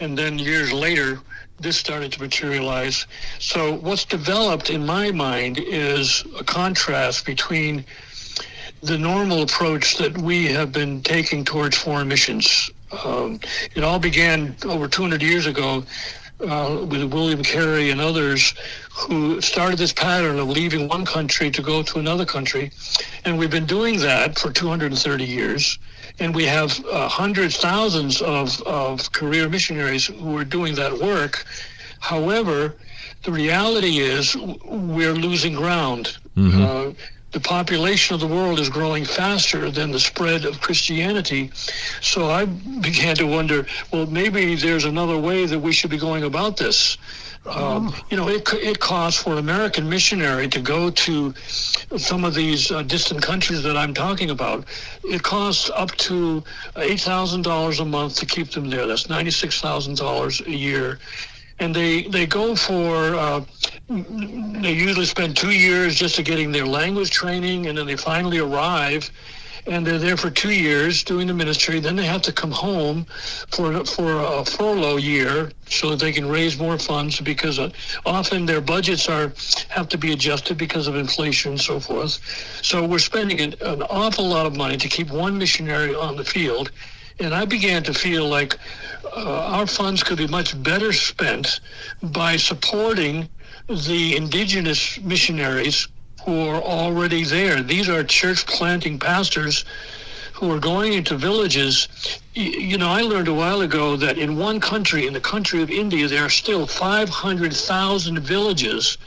and 0.00 0.16
then 0.18 0.38
years 0.38 0.72
later 0.72 1.20
this 1.60 1.76
started 1.76 2.10
to 2.12 2.20
materialize. 2.20 3.06
So 3.38 3.74
what's 3.74 4.04
developed 4.04 4.70
in 4.70 4.84
my 4.84 5.12
mind 5.12 5.58
is 5.60 6.24
a 6.38 6.42
contrast 6.44 7.24
between 7.24 7.84
the 8.84 8.98
normal 8.98 9.42
approach 9.42 9.96
that 9.96 10.16
we 10.18 10.46
have 10.48 10.70
been 10.70 11.02
taking 11.02 11.44
towards 11.44 11.76
foreign 11.76 12.06
missions. 12.06 12.70
Um, 13.04 13.40
it 13.74 13.82
all 13.82 13.98
began 13.98 14.54
over 14.66 14.86
200 14.86 15.22
years 15.22 15.46
ago 15.46 15.84
uh, 16.40 16.84
with 16.88 17.02
William 17.12 17.42
Carey 17.42 17.90
and 17.90 18.00
others 18.00 18.54
who 18.92 19.40
started 19.40 19.78
this 19.78 19.92
pattern 19.92 20.38
of 20.38 20.48
leaving 20.48 20.86
one 20.86 21.06
country 21.06 21.50
to 21.50 21.62
go 21.62 21.82
to 21.82 21.98
another 21.98 22.26
country. 22.26 22.70
And 23.24 23.38
we've 23.38 23.50
been 23.50 23.64
doing 23.66 23.98
that 24.00 24.38
for 24.38 24.52
230 24.52 25.24
years. 25.24 25.78
And 26.18 26.34
we 26.34 26.44
have 26.44 26.84
uh, 26.86 27.08
hundreds, 27.08 27.56
thousands 27.56 28.20
of, 28.20 28.60
of 28.62 29.10
career 29.12 29.48
missionaries 29.48 30.06
who 30.06 30.36
are 30.36 30.44
doing 30.44 30.74
that 30.74 30.92
work. 30.92 31.46
However, 32.00 32.76
the 33.22 33.32
reality 33.32 33.98
is 33.98 34.36
we're 34.36 35.14
losing 35.14 35.54
ground. 35.54 36.18
Uh, 36.36 36.92
the 37.34 37.40
population 37.40 38.14
of 38.14 38.20
the 38.20 38.28
world 38.28 38.60
is 38.60 38.68
growing 38.68 39.04
faster 39.04 39.68
than 39.68 39.90
the 39.90 39.98
spread 39.98 40.44
of 40.44 40.60
Christianity. 40.60 41.50
So 42.00 42.30
I 42.30 42.44
began 42.44 43.16
to 43.16 43.26
wonder, 43.26 43.66
well, 43.92 44.06
maybe 44.06 44.54
there's 44.54 44.84
another 44.84 45.18
way 45.18 45.44
that 45.44 45.58
we 45.58 45.72
should 45.72 45.90
be 45.90 45.98
going 45.98 46.22
about 46.22 46.56
this. 46.56 46.96
Um, 47.46 47.92
you 48.08 48.16
know, 48.16 48.28
it, 48.28 48.48
it 48.54 48.78
costs 48.78 49.20
for 49.20 49.32
an 49.32 49.38
American 49.38 49.88
missionary 49.88 50.46
to 50.48 50.60
go 50.60 50.90
to 50.90 51.34
some 51.96 52.24
of 52.24 52.34
these 52.34 52.70
uh, 52.70 52.82
distant 52.82 53.20
countries 53.20 53.64
that 53.64 53.76
I'm 53.76 53.92
talking 53.92 54.30
about. 54.30 54.64
It 55.02 55.24
costs 55.24 55.70
up 55.74 55.90
to 56.08 56.42
$8,000 56.76 57.80
a 57.80 57.84
month 57.84 58.16
to 58.16 58.26
keep 58.26 58.52
them 58.52 58.70
there. 58.70 58.86
That's 58.86 59.08
$96,000 59.08 60.46
a 60.46 60.50
year. 60.50 61.00
And 61.58 61.74
they, 61.74 62.02
they 62.02 62.26
go 62.26 62.56
for, 62.56 63.14
uh, 63.14 63.44
they 63.88 64.72
usually 64.72 65.06
spend 65.06 65.36
two 65.36 65.52
years 65.52 65.94
just 65.94 66.16
to 66.16 66.22
getting 66.22 66.50
their 66.52 66.66
language 66.66 67.10
training, 67.10 67.66
and 67.66 67.78
then 67.78 67.86
they 67.86 67.96
finally 67.96 68.38
arrive 68.38 69.10
and 69.66 69.86
they're 69.86 69.98
there 69.98 70.16
for 70.16 70.30
two 70.30 70.52
years 70.52 71.02
doing 71.02 71.26
the 71.26 71.34
ministry. 71.34 71.80
Then 71.80 71.96
they 71.96 72.04
have 72.04 72.22
to 72.22 72.32
come 72.32 72.50
home 72.50 73.04
for 73.50 73.84
for 73.84 74.20
a 74.20 74.44
furlough 74.44 74.96
year 74.96 75.50
so 75.66 75.90
that 75.90 76.00
they 76.00 76.12
can 76.12 76.28
raise 76.28 76.58
more 76.58 76.78
funds 76.78 77.20
because 77.20 77.58
uh, 77.58 77.70
often 78.04 78.46
their 78.46 78.60
budgets 78.60 79.08
are 79.08 79.32
have 79.68 79.88
to 79.90 79.98
be 79.98 80.12
adjusted 80.12 80.58
because 80.58 80.86
of 80.86 80.96
inflation 80.96 81.52
and 81.52 81.60
so 81.60 81.80
forth. 81.80 82.20
So 82.62 82.86
we're 82.86 82.98
spending 82.98 83.40
an, 83.40 83.54
an 83.62 83.82
awful 83.82 84.26
lot 84.28 84.46
of 84.46 84.56
money 84.56 84.76
to 84.76 84.88
keep 84.88 85.10
one 85.10 85.38
missionary 85.38 85.94
on 85.94 86.16
the 86.16 86.24
field. 86.24 86.70
And 87.20 87.34
I 87.34 87.44
began 87.44 87.82
to 87.84 87.94
feel 87.94 88.28
like 88.28 88.58
uh, 89.16 89.46
our 89.46 89.66
funds 89.66 90.02
could 90.02 90.18
be 90.18 90.26
much 90.26 90.60
better 90.62 90.92
spent 90.92 91.60
by 92.02 92.36
supporting 92.36 93.28
the 93.68 94.16
indigenous 94.16 95.00
missionaries 95.00 95.88
who 96.24 96.48
are 96.48 96.60
already 96.60 97.24
there. 97.24 97.62
These 97.62 97.88
are 97.88 98.02
church 98.02 98.46
planting 98.46 98.98
pastors 98.98 99.64
who 100.32 100.50
are 100.50 100.58
going 100.58 100.94
into 100.94 101.16
villages. 101.16 101.88
You 102.34 102.76
know, 102.76 102.88
I 102.88 103.02
learned 103.02 103.28
a 103.28 103.34
while 103.34 103.60
ago 103.60 103.96
that 103.96 104.18
in 104.18 104.36
one 104.36 104.58
country, 104.58 105.06
in 105.06 105.12
the 105.12 105.20
country 105.20 105.62
of 105.62 105.70
India, 105.70 106.08
there 106.08 106.24
are 106.24 106.30
still 106.30 106.66
500,000 106.66 108.18
villages 108.20 108.98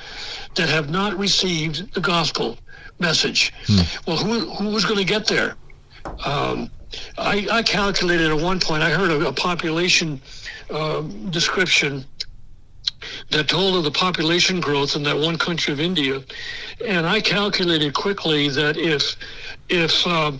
that 0.55 0.69
have 0.69 0.89
not 0.89 1.17
received 1.17 1.93
the 1.93 1.99
gospel 1.99 2.57
message. 2.99 3.53
Hmm. 3.65 3.81
Well, 4.07 4.17
who, 4.17 4.49
who 4.51 4.69
was 4.69 4.85
going 4.85 4.99
to 4.99 5.05
get 5.05 5.27
there? 5.27 5.55
Um, 6.23 6.71
I, 7.17 7.47
I, 7.51 7.63
calculated 7.63 8.29
at 8.29 8.37
one 8.37 8.59
point, 8.59 8.83
I 8.83 8.89
heard 8.89 9.11
a, 9.11 9.27
a 9.27 9.33
population 9.33 10.21
uh, 10.69 11.01
description 11.29 12.05
that 13.29 13.47
told 13.47 13.75
of 13.75 13.83
the 13.83 13.91
population 13.91 14.59
growth 14.59 14.95
in 14.95 15.03
that 15.03 15.17
one 15.17 15.37
country 15.37 15.73
of 15.73 15.79
India. 15.79 16.21
And 16.85 17.05
I 17.05 17.21
calculated 17.21 17.93
quickly 17.93 18.49
that 18.49 18.77
if 18.77 19.15
if 19.69 20.05
uh, 20.07 20.31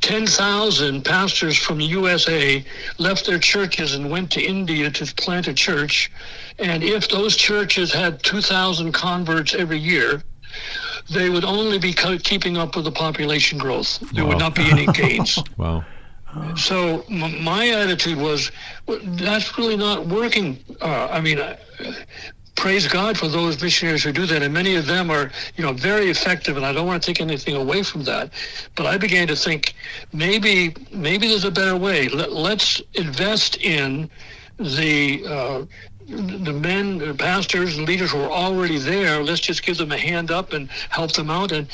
10,000 0.00 1.04
pastors 1.04 1.56
from 1.56 1.78
the 1.78 1.84
USA 1.84 2.64
left 2.98 3.26
their 3.26 3.38
churches 3.38 3.94
and 3.94 4.10
went 4.10 4.30
to 4.32 4.42
India 4.42 4.90
to 4.90 5.14
plant 5.14 5.48
a 5.48 5.54
church, 5.54 6.12
and 6.58 6.84
if 6.84 7.08
those 7.08 7.36
churches 7.36 7.92
had 7.92 8.22
2,000 8.22 8.92
converts 8.92 9.54
every 9.54 9.78
year, 9.78 10.22
they 11.10 11.30
would 11.30 11.44
only 11.44 11.78
be 11.78 11.92
keeping 11.92 12.56
up 12.56 12.76
with 12.76 12.84
the 12.84 12.92
population 12.92 13.58
growth. 13.58 14.00
There 14.12 14.24
wow. 14.24 14.30
would 14.30 14.38
not 14.38 14.54
be 14.54 14.70
any 14.70 14.86
gains. 14.92 15.42
wow. 15.56 15.84
So 16.56 17.04
m- 17.10 17.42
my 17.42 17.68
attitude 17.68 18.18
was, 18.18 18.50
that's 18.86 19.56
really 19.56 19.76
not 19.76 20.06
working. 20.06 20.58
Uh, 20.80 21.08
I 21.10 21.20
mean, 21.20 21.38
uh, 21.38 21.56
praise 22.56 22.86
God 22.88 23.16
for 23.16 23.28
those 23.28 23.62
missionaries 23.62 24.02
who 24.02 24.12
do 24.12 24.26
that, 24.26 24.42
and 24.42 24.52
many 24.52 24.74
of 24.74 24.86
them 24.86 25.10
are, 25.10 25.30
you 25.56 25.64
know, 25.64 25.72
very 25.72 26.10
effective. 26.10 26.56
And 26.56 26.66
I 26.66 26.72
don't 26.72 26.86
want 26.86 27.02
to 27.02 27.06
take 27.06 27.20
anything 27.20 27.54
away 27.54 27.82
from 27.82 28.02
that, 28.04 28.32
but 28.74 28.86
I 28.86 28.98
began 28.98 29.28
to 29.28 29.36
think 29.36 29.74
maybe 30.12 30.74
maybe 30.90 31.28
there's 31.28 31.44
a 31.44 31.50
better 31.50 31.76
way. 31.76 32.08
Let, 32.08 32.30
us 32.30 32.82
invest 32.94 33.56
in 33.58 34.10
the. 34.58 35.24
Uh, 35.26 35.66
the 36.08 36.52
men, 36.52 36.98
the 36.98 37.14
pastors, 37.14 37.76
and 37.76 37.86
leaders 37.86 38.12
who 38.12 38.20
are 38.20 38.30
already 38.30 38.78
there, 38.78 39.24
let's 39.24 39.40
just 39.40 39.64
give 39.64 39.76
them 39.76 39.90
a 39.90 39.98
hand 39.98 40.30
up 40.30 40.52
and 40.52 40.70
help 40.88 41.12
them 41.12 41.30
out, 41.30 41.50
and 41.50 41.66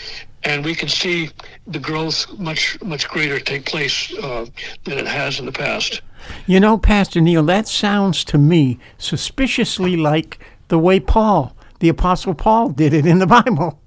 and 0.44 0.64
we 0.64 0.74
can 0.74 0.88
see 0.88 1.30
the 1.66 1.78
growth 1.78 2.26
much 2.38 2.80
much 2.82 3.08
greater 3.08 3.38
take 3.38 3.66
place 3.66 4.12
uh, 4.22 4.46
than 4.84 4.98
it 4.98 5.06
has 5.06 5.38
in 5.38 5.46
the 5.46 5.52
past. 5.52 6.00
You 6.46 6.60
know, 6.60 6.78
Pastor 6.78 7.20
Neil, 7.20 7.42
that 7.44 7.68
sounds 7.68 8.24
to 8.24 8.38
me 8.38 8.78
suspiciously 8.96 9.96
like 9.96 10.38
the 10.68 10.78
way 10.78 11.00
Paul, 11.00 11.54
the 11.80 11.88
Apostle 11.88 12.34
Paul, 12.34 12.70
did 12.70 12.94
it 12.94 13.06
in 13.06 13.18
the 13.18 13.26
Bible. 13.26 13.78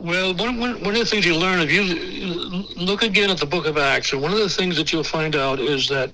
Well, 0.00 0.32
one, 0.32 0.58
one, 0.58 0.80
one 0.82 0.94
of 0.94 1.00
the 1.00 1.04
things 1.04 1.26
you 1.26 1.36
learn 1.36 1.60
if 1.60 1.70
you 1.70 1.84
look 2.82 3.02
again 3.02 3.28
at 3.28 3.36
the 3.36 3.44
book 3.44 3.66
of 3.66 3.76
Acts, 3.76 4.14
and 4.14 4.22
one 4.22 4.32
of 4.32 4.38
the 4.38 4.48
things 4.48 4.78
that 4.78 4.90
you'll 4.90 5.04
find 5.04 5.36
out 5.36 5.60
is 5.60 5.88
that 5.88 6.10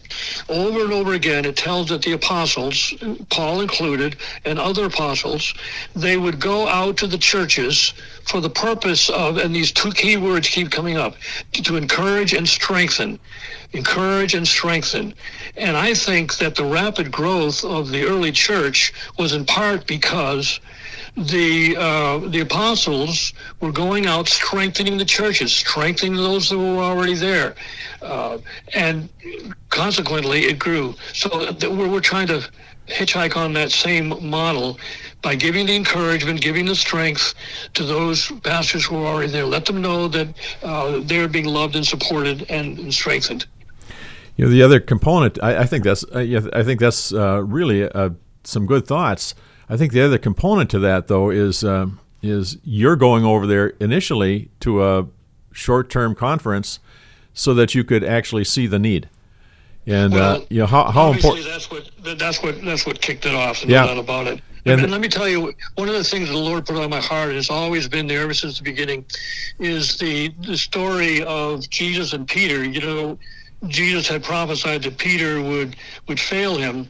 over 0.48 0.82
and 0.82 0.92
over 0.92 1.12
again 1.12 1.44
it 1.44 1.56
tells 1.56 1.88
that 1.90 2.02
the 2.02 2.10
apostles, 2.10 2.94
Paul 3.30 3.60
included, 3.60 4.16
and 4.44 4.58
other 4.58 4.86
apostles, 4.86 5.54
they 5.94 6.16
would 6.16 6.40
go 6.40 6.66
out 6.66 6.96
to 6.96 7.06
the 7.06 7.16
churches 7.16 7.94
for 8.24 8.40
the 8.40 8.50
purpose 8.50 9.08
of, 9.08 9.36
and 9.36 9.54
these 9.54 9.70
two 9.70 9.92
key 9.92 10.16
words 10.16 10.48
keep 10.48 10.72
coming 10.72 10.96
up, 10.96 11.14
to 11.52 11.76
encourage 11.76 12.32
and 12.32 12.48
strengthen. 12.48 13.20
Encourage 13.72 14.34
and 14.34 14.48
strengthen. 14.48 15.14
And 15.56 15.76
I 15.76 15.94
think 15.94 16.38
that 16.38 16.56
the 16.56 16.64
rapid 16.64 17.12
growth 17.12 17.64
of 17.64 17.90
the 17.90 18.02
early 18.02 18.32
church 18.32 18.92
was 19.16 19.32
in 19.32 19.44
part 19.44 19.86
because 19.86 20.58
the 21.16 21.76
uh, 21.78 22.18
the 22.28 22.40
apostles 22.40 23.32
were 23.60 23.72
going 23.72 24.06
out 24.06 24.28
strengthening 24.28 24.98
the 24.98 25.04
churches, 25.04 25.52
strengthening 25.52 26.14
those 26.14 26.50
that 26.50 26.58
were 26.58 26.82
already 26.82 27.14
there, 27.14 27.54
uh, 28.02 28.38
and 28.74 29.08
consequently 29.70 30.44
it 30.44 30.58
grew. 30.58 30.94
So 31.14 31.54
we're, 31.62 31.88
we're 31.88 32.00
trying 32.00 32.26
to 32.28 32.46
hitchhike 32.86 33.36
on 33.36 33.52
that 33.54 33.72
same 33.72 34.28
model 34.28 34.78
by 35.22 35.34
giving 35.34 35.66
the 35.66 35.74
encouragement, 35.74 36.40
giving 36.40 36.66
the 36.66 36.74
strength 36.74 37.34
to 37.74 37.84
those 37.84 38.30
pastors 38.42 38.84
who 38.84 38.96
are 38.96 39.06
already 39.06 39.32
there. 39.32 39.44
Let 39.44 39.64
them 39.64 39.80
know 39.80 40.08
that 40.08 40.28
uh, 40.62 41.00
they're 41.02 41.28
being 41.28 41.46
loved 41.46 41.76
and 41.76 41.86
supported 41.86 42.48
and, 42.50 42.78
and, 42.78 42.94
strengthened. 42.94 43.46
You 44.36 44.44
know, 44.44 44.50
the 44.50 44.62
other 44.62 44.80
component, 44.80 45.42
I, 45.42 45.62
I 45.62 45.64
think 45.64 45.82
that's, 45.82 46.04
uh, 46.04 46.48
I 46.52 46.62
think 46.62 46.78
that's 46.78 47.12
uh, 47.12 47.42
really 47.42 47.90
uh, 47.90 48.10
some 48.44 48.66
good 48.66 48.86
thoughts 48.86 49.34
I 49.68 49.76
think 49.76 49.92
the 49.92 50.02
other 50.02 50.18
component 50.18 50.70
to 50.70 50.78
that, 50.80 51.08
though, 51.08 51.30
is 51.30 51.64
uh, 51.64 51.88
is 52.22 52.58
you're 52.64 52.96
going 52.96 53.24
over 53.24 53.46
there 53.46 53.68
initially 53.80 54.50
to 54.60 54.84
a 54.84 55.06
short-term 55.52 56.14
conference 56.14 56.78
so 57.34 57.54
that 57.54 57.74
you 57.74 57.84
could 57.84 58.04
actually 58.04 58.44
see 58.44 58.66
the 58.66 58.78
need. 58.78 59.08
And 59.86 60.14
uh, 60.14 60.16
well, 60.16 60.36
uh, 60.36 60.44
you 60.48 60.58
know 60.60 60.66
how, 60.66 60.84
how 60.90 61.12
important. 61.12 61.46
That's 61.46 61.70
what 61.70 61.90
that's 62.18 62.42
what 62.42 62.64
that's 62.64 62.86
what 62.86 63.00
kicked 63.00 63.26
it 63.26 63.34
off. 63.34 63.64
No 63.64 63.74
yeah. 63.74 63.86
doubt 63.86 63.98
about 63.98 64.26
it. 64.26 64.40
And, 64.64 64.80
and, 64.80 64.90
let 64.90 65.00
me 65.00 65.06
tell 65.06 65.28
you, 65.28 65.54
one 65.76 65.88
of 65.88 65.94
the 65.94 66.02
things 66.02 66.28
the 66.28 66.36
Lord 66.36 66.66
put 66.66 66.76
on 66.76 66.90
my 66.90 67.00
heart 67.00 67.32
has 67.34 67.50
always 67.50 67.88
been 67.88 68.08
there 68.08 68.22
ever 68.22 68.34
since 68.34 68.58
the 68.58 68.64
beginning, 68.64 69.04
is 69.60 69.96
the 69.98 70.34
the 70.40 70.56
story 70.56 71.22
of 71.22 71.68
Jesus 71.70 72.12
and 72.12 72.26
Peter. 72.26 72.64
You 72.64 72.80
know, 72.80 73.18
Jesus 73.68 74.08
had 74.08 74.24
prophesied 74.24 74.82
that 74.82 74.98
Peter 74.98 75.40
would 75.40 75.76
would 76.08 76.18
fail 76.18 76.56
him, 76.56 76.88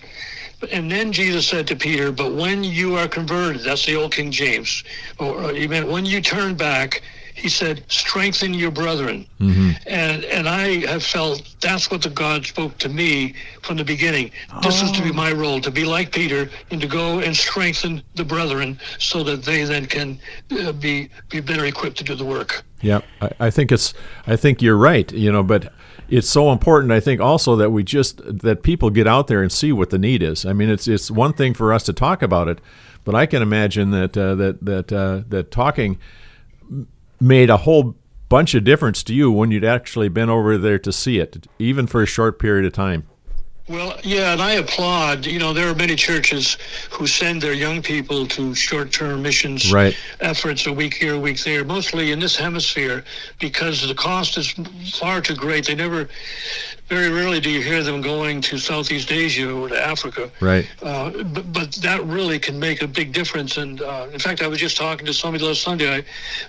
and 0.72 0.90
then 0.90 1.12
Jesus 1.12 1.46
said 1.46 1.66
to 1.68 1.76
Peter, 1.76 2.12
But 2.12 2.34
when 2.34 2.64
you 2.64 2.96
are 2.96 3.08
converted, 3.08 3.62
that's 3.62 3.84
the 3.86 3.96
old 3.96 4.12
King 4.12 4.30
James, 4.30 4.82
or 5.18 5.52
he 5.52 5.66
meant 5.68 5.88
when 5.88 6.04
you 6.04 6.20
turn 6.20 6.54
back, 6.54 7.02
he 7.36 7.50
said, 7.50 7.84
strengthen 7.88 8.54
your 8.54 8.70
brethren. 8.70 9.26
Mm-hmm. 9.40 9.70
And 9.86 10.24
and 10.24 10.48
I 10.48 10.86
have 10.86 11.02
felt 11.02 11.42
that's 11.60 11.90
what 11.90 12.00
the 12.02 12.08
God 12.08 12.46
spoke 12.46 12.78
to 12.78 12.88
me 12.88 13.34
from 13.60 13.76
the 13.76 13.84
beginning. 13.84 14.30
This 14.62 14.82
oh. 14.82 14.86
is 14.86 14.92
to 14.92 15.02
be 15.02 15.12
my 15.12 15.32
role, 15.32 15.60
to 15.60 15.70
be 15.70 15.84
like 15.84 16.12
Peter 16.12 16.48
and 16.70 16.80
to 16.80 16.86
go 16.86 17.20
and 17.20 17.36
strengthen 17.36 18.02
the 18.14 18.24
brethren 18.24 18.80
so 18.98 19.22
that 19.24 19.42
they 19.42 19.64
then 19.64 19.84
can 19.86 20.18
uh, 20.58 20.72
be 20.72 21.10
be 21.28 21.40
better 21.40 21.66
equipped 21.66 21.98
to 21.98 22.04
do 22.04 22.14
the 22.14 22.24
work. 22.24 22.64
Yeah, 22.80 23.02
I, 23.20 23.30
I 23.40 23.50
think 23.50 23.70
it's 23.70 23.92
I 24.26 24.36
think 24.36 24.62
you're 24.62 24.78
right, 24.78 25.12
you 25.12 25.30
know, 25.30 25.42
but 25.42 25.72
it's 26.08 26.28
so 26.28 26.52
important 26.52 26.92
i 26.92 27.00
think 27.00 27.20
also 27.20 27.56
that 27.56 27.70
we 27.70 27.82
just 27.82 28.20
that 28.24 28.62
people 28.62 28.90
get 28.90 29.06
out 29.06 29.26
there 29.26 29.42
and 29.42 29.50
see 29.50 29.72
what 29.72 29.90
the 29.90 29.98
need 29.98 30.22
is. 30.22 30.44
I 30.44 30.52
mean 30.52 30.68
it's 30.68 30.86
it's 30.86 31.10
one 31.10 31.32
thing 31.32 31.54
for 31.54 31.72
us 31.72 31.82
to 31.84 31.92
talk 31.92 32.22
about 32.22 32.48
it 32.48 32.60
but 33.04 33.14
i 33.14 33.26
can 33.26 33.42
imagine 33.42 33.90
that 33.90 34.16
uh, 34.16 34.34
that 34.34 34.64
that 34.64 34.92
uh, 34.92 35.22
that 35.28 35.50
talking 35.50 35.98
made 37.20 37.50
a 37.50 37.58
whole 37.58 37.96
bunch 38.28 38.54
of 38.54 38.64
difference 38.64 39.02
to 39.04 39.14
you 39.14 39.30
when 39.30 39.50
you'd 39.50 39.64
actually 39.64 40.08
been 40.08 40.28
over 40.28 40.58
there 40.58 40.78
to 40.78 40.92
see 40.92 41.18
it 41.18 41.46
even 41.58 41.86
for 41.86 42.02
a 42.02 42.06
short 42.06 42.38
period 42.38 42.64
of 42.64 42.72
time 42.72 43.06
well, 43.68 43.98
yeah, 44.04 44.32
and 44.32 44.40
I 44.40 44.52
applaud. 44.52 45.26
You 45.26 45.38
know, 45.38 45.52
there 45.52 45.68
are 45.68 45.74
many 45.74 45.96
churches 45.96 46.56
who 46.90 47.06
send 47.06 47.42
their 47.42 47.52
young 47.52 47.82
people 47.82 48.26
to 48.28 48.54
short-term 48.54 49.22
missions 49.22 49.72
right. 49.72 49.96
efforts 50.20 50.66
a 50.66 50.72
week 50.72 50.94
here, 50.94 51.14
a 51.14 51.18
week 51.18 51.42
there, 51.42 51.64
mostly 51.64 52.12
in 52.12 52.20
this 52.20 52.36
hemisphere, 52.36 53.04
because 53.40 53.86
the 53.86 53.94
cost 53.94 54.38
is 54.38 54.52
far 54.94 55.20
too 55.20 55.34
great. 55.34 55.66
They 55.66 55.74
never 55.74 56.08
very 56.88 57.10
rarely 57.10 57.40
do 57.40 57.50
you 57.50 57.60
hear 57.60 57.82
them 57.82 58.00
going 58.00 58.40
to 58.42 58.58
Southeast 58.58 59.10
Asia 59.10 59.50
or 59.50 59.68
to 59.68 59.86
Africa. 59.86 60.30
Right. 60.40 60.68
Uh, 60.82 61.10
but, 61.24 61.52
but 61.52 61.72
that 61.82 62.04
really 62.04 62.38
can 62.38 62.58
make 62.58 62.82
a 62.82 62.86
big 62.86 63.12
difference. 63.12 63.56
And 63.56 63.82
uh, 63.82 64.06
in 64.12 64.18
fact, 64.18 64.42
I 64.42 64.46
was 64.46 64.58
just 64.58 64.76
talking 64.76 65.04
to 65.06 65.12
somebody 65.12 65.44
last 65.44 65.62
Sunday. 65.62 65.96
I, 65.98 66.04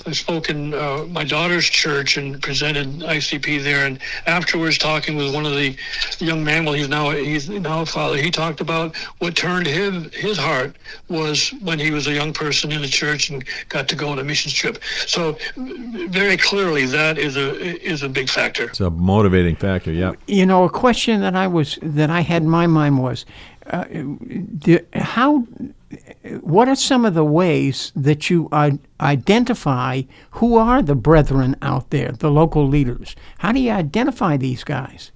I 0.05 0.11
spoke 0.11 0.49
in 0.49 0.73
uh, 0.73 1.05
my 1.09 1.23
daughter's 1.23 1.65
church 1.65 2.17
and 2.17 2.41
presented 2.41 2.87
ICP 2.99 3.63
there. 3.63 3.85
And 3.85 3.99
afterwards, 4.27 4.77
talking 4.77 5.17
with 5.17 5.33
one 5.33 5.45
of 5.45 5.53
the 5.53 5.75
young 6.19 6.43
men, 6.43 6.65
well, 6.65 6.73
he's 6.73 6.89
now 6.89 7.09
he's 7.11 7.49
now 7.49 7.81
a 7.81 7.85
father. 7.85 8.17
He 8.17 8.29
talked 8.29 8.61
about 8.61 8.95
what 9.19 9.35
turned 9.35 9.65
him 9.65 10.11
his 10.11 10.37
heart 10.37 10.75
was 11.09 11.49
when 11.61 11.79
he 11.79 11.91
was 11.91 12.07
a 12.07 12.13
young 12.13 12.31
person 12.33 12.71
in 12.71 12.81
the 12.81 12.87
church 12.87 13.29
and 13.29 13.43
got 13.69 13.87
to 13.89 13.95
go 13.95 14.09
on 14.09 14.19
a 14.19 14.23
missions 14.23 14.53
trip. 14.53 14.79
So 15.07 15.37
very 15.55 16.37
clearly, 16.37 16.85
that 16.87 17.17
is 17.17 17.37
a 17.37 17.55
is 17.83 18.03
a 18.03 18.09
big 18.09 18.29
factor. 18.29 18.65
It's 18.65 18.79
a 18.79 18.89
motivating 18.89 19.55
factor. 19.55 19.91
Yeah. 19.91 20.13
You 20.27 20.45
know, 20.45 20.65
a 20.65 20.69
question 20.69 21.21
that 21.21 21.35
I 21.35 21.47
was 21.47 21.79
that 21.81 22.09
I 22.09 22.21
had 22.21 22.43
in 22.43 22.49
my 22.49 22.67
mind 22.67 22.99
was, 22.99 23.25
uh, 23.67 23.85
do, 23.85 24.79
how, 24.93 25.39
what 26.41 26.67
are 26.67 26.75
some 26.75 27.05
of 27.05 27.13
the 27.13 27.23
ways 27.23 27.91
that 27.95 28.29
you 28.29 28.49
uh, 28.51 28.71
identify 28.99 30.01
who 30.31 30.57
are 30.57 30.81
the 30.81 30.95
brethren 30.95 31.55
out 31.61 31.89
there, 31.89 32.11
the 32.11 32.29
local 32.29 32.67
leaders? 32.67 33.15
How 33.37 33.51
do 33.53 33.59
you 33.59 33.71
identify 33.71 34.37
these 34.37 34.63
guys? 34.63 35.11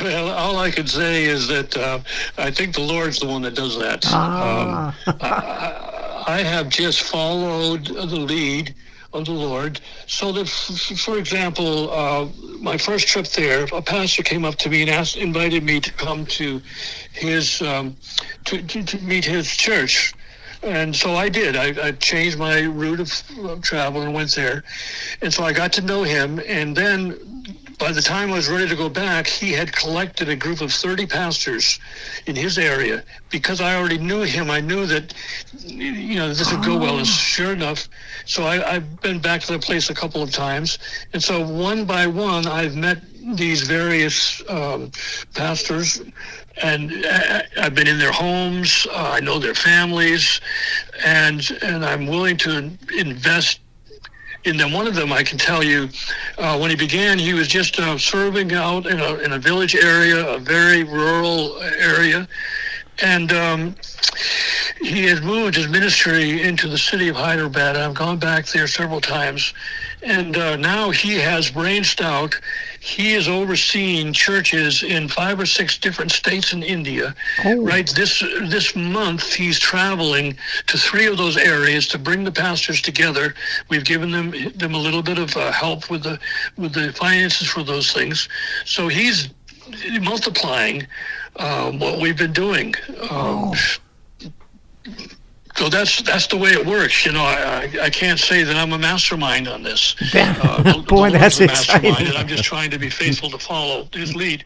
Well, 0.00 0.30
all 0.30 0.56
I 0.58 0.70
can 0.70 0.86
say 0.86 1.24
is 1.24 1.48
that 1.48 1.76
uh, 1.76 1.98
I 2.38 2.50
think 2.50 2.74
the 2.74 2.80
Lord's 2.80 3.18
the 3.18 3.26
one 3.26 3.42
that 3.42 3.54
does 3.54 3.78
that. 3.78 4.04
Ah. 4.06 4.96
Um, 5.06 5.14
I, 5.20 6.38
I 6.38 6.38
have 6.38 6.70
just 6.70 7.02
followed 7.02 7.86
the 7.86 8.06
lead 8.06 8.74
of 9.14 9.24
the 9.26 9.32
Lord, 9.32 9.80
so 10.06 10.32
that, 10.32 10.48
for 10.48 11.18
example, 11.18 11.90
uh, 11.90 12.26
my 12.60 12.76
first 12.76 13.06
trip 13.06 13.26
there, 13.28 13.64
a 13.72 13.80
pastor 13.80 14.22
came 14.22 14.44
up 14.44 14.56
to 14.56 14.68
me 14.68 14.82
and 14.82 14.90
asked, 14.90 15.16
invited 15.16 15.62
me 15.62 15.80
to 15.80 15.92
come 15.92 16.26
to 16.26 16.60
his 17.12 17.62
um, 17.62 17.96
to, 18.44 18.62
to, 18.62 18.82
to 18.82 18.98
meet 19.02 19.24
his 19.24 19.56
church. 19.56 20.12
And 20.62 20.96
so 20.96 21.14
I 21.14 21.28
did. 21.28 21.56
I, 21.56 21.88
I 21.88 21.92
changed 21.92 22.38
my 22.38 22.60
route 22.62 23.00
of, 23.00 23.22
of 23.44 23.60
travel 23.60 24.00
and 24.00 24.14
went 24.14 24.34
there. 24.34 24.64
And 25.20 25.32
so 25.32 25.44
I 25.44 25.52
got 25.52 25.72
to 25.74 25.82
know 25.82 26.02
him. 26.04 26.40
And 26.46 26.74
then 26.74 27.43
by 27.78 27.92
the 27.92 28.02
time 28.02 28.30
I 28.30 28.34
was 28.34 28.48
ready 28.48 28.68
to 28.68 28.76
go 28.76 28.88
back, 28.88 29.26
he 29.26 29.52
had 29.52 29.72
collected 29.72 30.28
a 30.28 30.36
group 30.36 30.60
of 30.60 30.72
30 30.72 31.06
pastors 31.06 31.80
in 32.26 32.36
his 32.36 32.58
area. 32.58 33.02
Because 33.30 33.60
I 33.60 33.76
already 33.76 33.98
knew 33.98 34.22
him, 34.22 34.50
I 34.50 34.60
knew 34.60 34.86
that, 34.86 35.14
you 35.64 36.16
know, 36.16 36.32
this 36.32 36.52
would 36.52 36.64
go 36.64 36.78
well. 36.78 36.98
And 36.98 37.06
sure 37.06 37.52
enough, 37.52 37.88
so 38.24 38.44
I, 38.44 38.74
I've 38.74 39.00
been 39.00 39.18
back 39.18 39.40
to 39.42 39.52
the 39.52 39.58
place 39.58 39.90
a 39.90 39.94
couple 39.94 40.22
of 40.22 40.30
times. 40.30 40.78
And 41.12 41.22
so 41.22 41.46
one 41.46 41.84
by 41.84 42.06
one, 42.06 42.46
I've 42.46 42.76
met 42.76 43.02
these 43.36 43.62
various 43.62 44.42
um, 44.50 44.90
pastors 45.34 46.02
and 46.62 47.04
uh, 47.04 47.42
I've 47.58 47.74
been 47.74 47.88
in 47.88 47.98
their 47.98 48.12
homes. 48.12 48.86
Uh, 48.90 49.12
I 49.14 49.20
know 49.20 49.38
their 49.38 49.54
families, 49.54 50.40
and 51.04 51.58
and 51.62 51.84
I'm 51.84 52.06
willing 52.06 52.36
to 52.38 52.70
invest 52.96 53.60
in 54.44 54.56
then 54.56 54.72
One 54.72 54.86
of 54.86 54.94
them, 54.94 55.12
I 55.12 55.22
can 55.22 55.38
tell 55.38 55.62
you, 55.62 55.88
uh, 56.38 56.58
when 56.58 56.70
he 56.70 56.76
began, 56.76 57.18
he 57.18 57.32
was 57.34 57.48
just 57.48 57.78
uh, 57.78 57.96
serving 57.98 58.52
out 58.52 58.86
in 58.86 59.00
a 59.00 59.14
in 59.16 59.32
a 59.32 59.38
village 59.38 59.74
area, 59.74 60.26
a 60.26 60.38
very 60.38 60.84
rural 60.84 61.60
area, 61.62 62.28
and. 63.02 63.32
Um, 63.32 63.74
he 64.80 65.04
has 65.04 65.22
moved 65.22 65.56
his 65.56 65.68
ministry 65.68 66.42
into 66.42 66.68
the 66.68 66.78
city 66.78 67.08
of 67.08 67.16
Hyderabad. 67.16 67.76
I've 67.76 67.94
gone 67.94 68.18
back 68.18 68.46
there 68.46 68.66
several 68.66 69.00
times, 69.00 69.54
and 70.02 70.36
uh, 70.36 70.56
now 70.56 70.90
he 70.90 71.14
has 71.14 71.50
branched 71.50 72.00
out. 72.00 72.38
He 72.84 73.14
is 73.14 73.28
overseeing 73.28 74.12
churches 74.12 74.82
in 74.82 75.08
five 75.08 75.40
or 75.40 75.46
six 75.46 75.78
different 75.78 76.12
states 76.12 76.52
in 76.52 76.62
India. 76.62 77.14
Right 77.64 77.88
this 77.88 78.20
this 78.42 78.76
month, 78.76 79.32
he's 79.32 79.58
traveling 79.58 80.36
to 80.66 80.76
three 80.76 81.06
of 81.06 81.16
those 81.16 81.38
areas 81.38 81.88
to 81.88 81.98
bring 81.98 82.24
the 82.24 82.30
pastors 82.30 82.82
together. 82.82 83.34
We've 83.70 83.86
given 83.86 84.10
them 84.10 84.34
them 84.54 84.74
a 84.74 84.78
little 84.78 85.02
bit 85.02 85.16
of 85.16 85.34
uh, 85.34 85.50
help 85.50 85.88
with 85.88 86.02
the 86.02 86.20
with 86.58 86.74
the 86.74 86.92
finances 86.92 87.48
for 87.48 87.62
those 87.62 87.90
things. 87.90 88.28
So 88.66 88.88
he's 88.88 89.30
multiplying 90.02 90.86
um, 91.36 91.78
what 91.78 92.00
we've 92.00 92.18
been 92.18 92.34
doing. 92.34 92.74
Um, 93.10 93.54
So 95.56 95.68
that's 95.68 96.02
that's 96.02 96.26
the 96.26 96.36
way 96.36 96.50
it 96.50 96.66
works. 96.66 97.06
You 97.06 97.12
know, 97.12 97.22
I, 97.22 97.70
I, 97.74 97.84
I 97.84 97.90
can't 97.90 98.18
say 98.18 98.42
that 98.42 98.56
I'm 98.56 98.72
a 98.72 98.78
mastermind 98.78 99.48
on 99.48 99.62
this. 99.62 99.94
Uh, 100.14 100.80
Boy, 100.88 101.10
that's 101.10 101.40
exciting. 101.40 101.94
I'm 102.16 102.26
just 102.26 102.44
trying 102.44 102.70
to 102.70 102.78
be 102.78 102.88
faithful 102.90 103.30
to 103.30 103.38
follow 103.38 103.88
his 103.92 104.14
lead. 104.14 104.44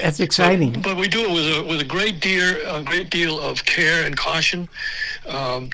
That's 0.00 0.20
exciting. 0.20 0.80
But 0.80 0.96
we 0.96 1.08
do 1.08 1.20
it 1.20 1.32
with 1.32 1.58
a 1.58 1.64
with 1.64 1.80
a 1.80 1.84
great 1.84 2.20
deal 2.20 2.56
a 2.68 2.82
great 2.82 3.10
deal 3.10 3.40
of 3.40 3.64
care 3.64 4.04
and 4.06 4.16
caution. 4.16 4.68
Um, 5.28 5.70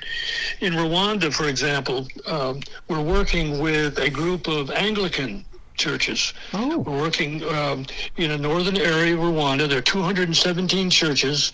in 0.59 0.73
Rwanda, 0.73 1.31
for 1.31 1.47
example, 1.47 2.07
um, 2.25 2.61
we're 2.87 3.01
working 3.01 3.59
with 3.59 3.99
a 3.99 4.09
group 4.09 4.47
of 4.47 4.71
Anglican 4.71 5.45
churches. 5.75 6.33
Oh. 6.53 6.79
We're 6.79 6.99
working 6.99 7.43
um, 7.49 7.85
in 8.17 8.31
a 8.31 8.37
northern 8.37 8.77
area 8.77 9.13
of 9.13 9.19
Rwanda. 9.19 9.67
There 9.67 9.79
are 9.79 9.81
217 9.81 10.89
churches. 10.89 11.53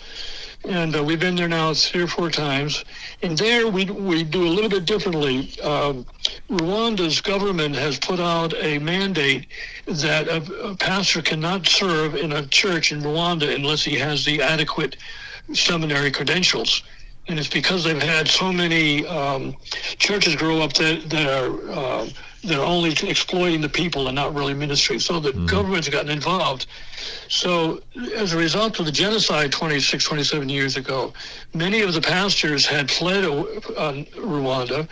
And 0.66 0.96
uh, 0.96 1.04
we've 1.04 1.20
been 1.20 1.36
there 1.36 1.48
now 1.48 1.74
three 1.74 2.02
or 2.02 2.08
four 2.08 2.30
times. 2.30 2.84
And 3.22 3.38
there 3.38 3.68
we, 3.68 3.86
we 3.86 4.24
do 4.24 4.48
a 4.48 4.50
little 4.50 4.70
bit 4.70 4.86
differently. 4.86 5.60
Um, 5.62 6.06
Rwanda's 6.50 7.22
government 7.22 7.76
has 7.76 7.98
put 8.00 8.20
out 8.20 8.54
a 8.56 8.80
mandate 8.80 9.48
that 9.86 10.28
a, 10.28 10.70
a 10.70 10.76
pastor 10.76 11.22
cannot 11.22 11.68
serve 11.68 12.16
in 12.16 12.34
a 12.34 12.46
church 12.48 12.92
in 12.92 13.02
Rwanda 13.02 13.54
unless 13.56 13.84
he 13.84 13.96
has 13.96 14.26
the 14.26 14.42
adequate 14.42 14.98
seminary 15.54 16.12
credentials. 16.12 16.84
And 17.28 17.38
it's 17.38 17.50
because 17.50 17.84
they've 17.84 18.02
had 18.02 18.28
so 18.28 18.52
many 18.52 19.06
um, 19.06 19.56
churches 19.98 20.36
grow 20.36 20.62
up 20.62 20.74
that, 20.74 21.10
that 21.10 21.28
are 21.28 21.72
uh, 21.72 22.10
that 22.48 22.58
are 22.58 22.66
only 22.66 22.92
exploiting 23.04 23.62
the 23.62 23.70
people 23.70 24.08
and 24.08 24.16
not 24.16 24.34
really 24.34 24.54
ministry. 24.54 25.00
So 25.00 25.20
the 25.20 25.34
government's 25.46 25.90
gotten 25.90 26.10
involved. 26.10 26.66
So 27.28 27.82
as 28.16 28.34
a 28.34 28.38
result 28.38 28.80
of 28.80 28.86
the 28.86 28.92
genocide 28.92 29.52
26, 29.52 30.04
27 30.04 30.50
years 30.50 30.78
ago, 30.78 31.14
many 31.54 31.82
of 31.82 31.94
the 31.94 32.02
pastors 32.02 32.66
had 32.66 32.90
fled 32.90 33.26
uh, 33.26 33.94
Rwanda. 34.16 34.88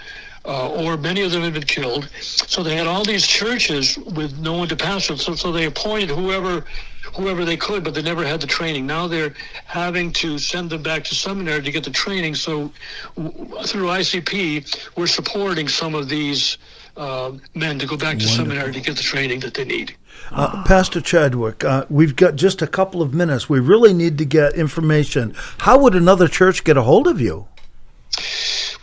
Uh, 0.47 0.70
or 0.70 0.95
many 0.95 1.24
of 1.24 1.32
them 1.32 1.41
had 1.41 1.56
been 1.56 1.64
killed. 1.64 2.08
So 2.22 2.62
they 2.62 2.76
had 2.76 2.86
all 2.86 3.03
these 3.03 3.26
churches 3.26 3.97
with 3.97 4.38
no 4.38 4.53
one 4.53 4.68
to 4.68 4.76
pastor. 4.76 5.18
So, 5.18 5.34
so 5.34 5.51
they 5.51 5.66
appointed 5.66 6.10
whoever 6.10 6.64
whoever 7.16 7.45
they 7.45 7.58
could, 7.58 7.84
but 7.84 7.95
they 7.95 8.01
never 8.03 8.24
had 8.24 8.41
the 8.41 8.45
training. 8.45 8.86
Now 8.86 9.08
they're 9.08 9.34
having 9.66 10.12
to 10.14 10.38
send 10.38 10.70
them 10.70 10.84
back 10.84 11.03
to 11.06 11.16
seminary 11.16 11.64
to 11.64 11.72
get 11.72 11.84
the 11.84 11.89
training. 11.89 12.36
So 12.36 12.72
w- 13.16 13.64
through 13.64 13.88
ICP, 13.88 14.95
we're 14.95 15.08
supporting 15.08 15.68
some 15.68 15.95
of 15.95 16.10
these 16.10 16.58
uh, 16.98 17.34
men 17.54 17.80
to 17.80 17.86
go 17.86 17.98
back 17.98 18.18
to 18.20 18.28
seminary 18.28 18.72
to 18.72 18.80
get 18.80 18.96
the 18.98 19.04
training 19.04 19.39
that 19.41 19.54
they 19.54 19.66
need. 19.66 19.96
Uh, 20.32 20.64
Pastor 20.64 21.02
Chadwick, 21.02 21.64
uh, 21.64 21.86
we've 21.89 22.16
got 22.16 22.36
just 22.36 22.62
a 22.62 22.68
couple 22.68 23.02
of 23.02 23.14
minutes. 23.14 23.50
We 23.50 23.60
really 23.60 23.93
need 23.93 24.18
to 24.18 24.26
get 24.26 24.54
information. 24.54 25.36
How 25.60 25.78
would 25.80 25.93
another 25.96 26.28
church 26.28 26.64
get 26.64 26.78
a 26.78 26.82
hold 26.82 27.08
of 27.08 27.20
you? 27.22 27.48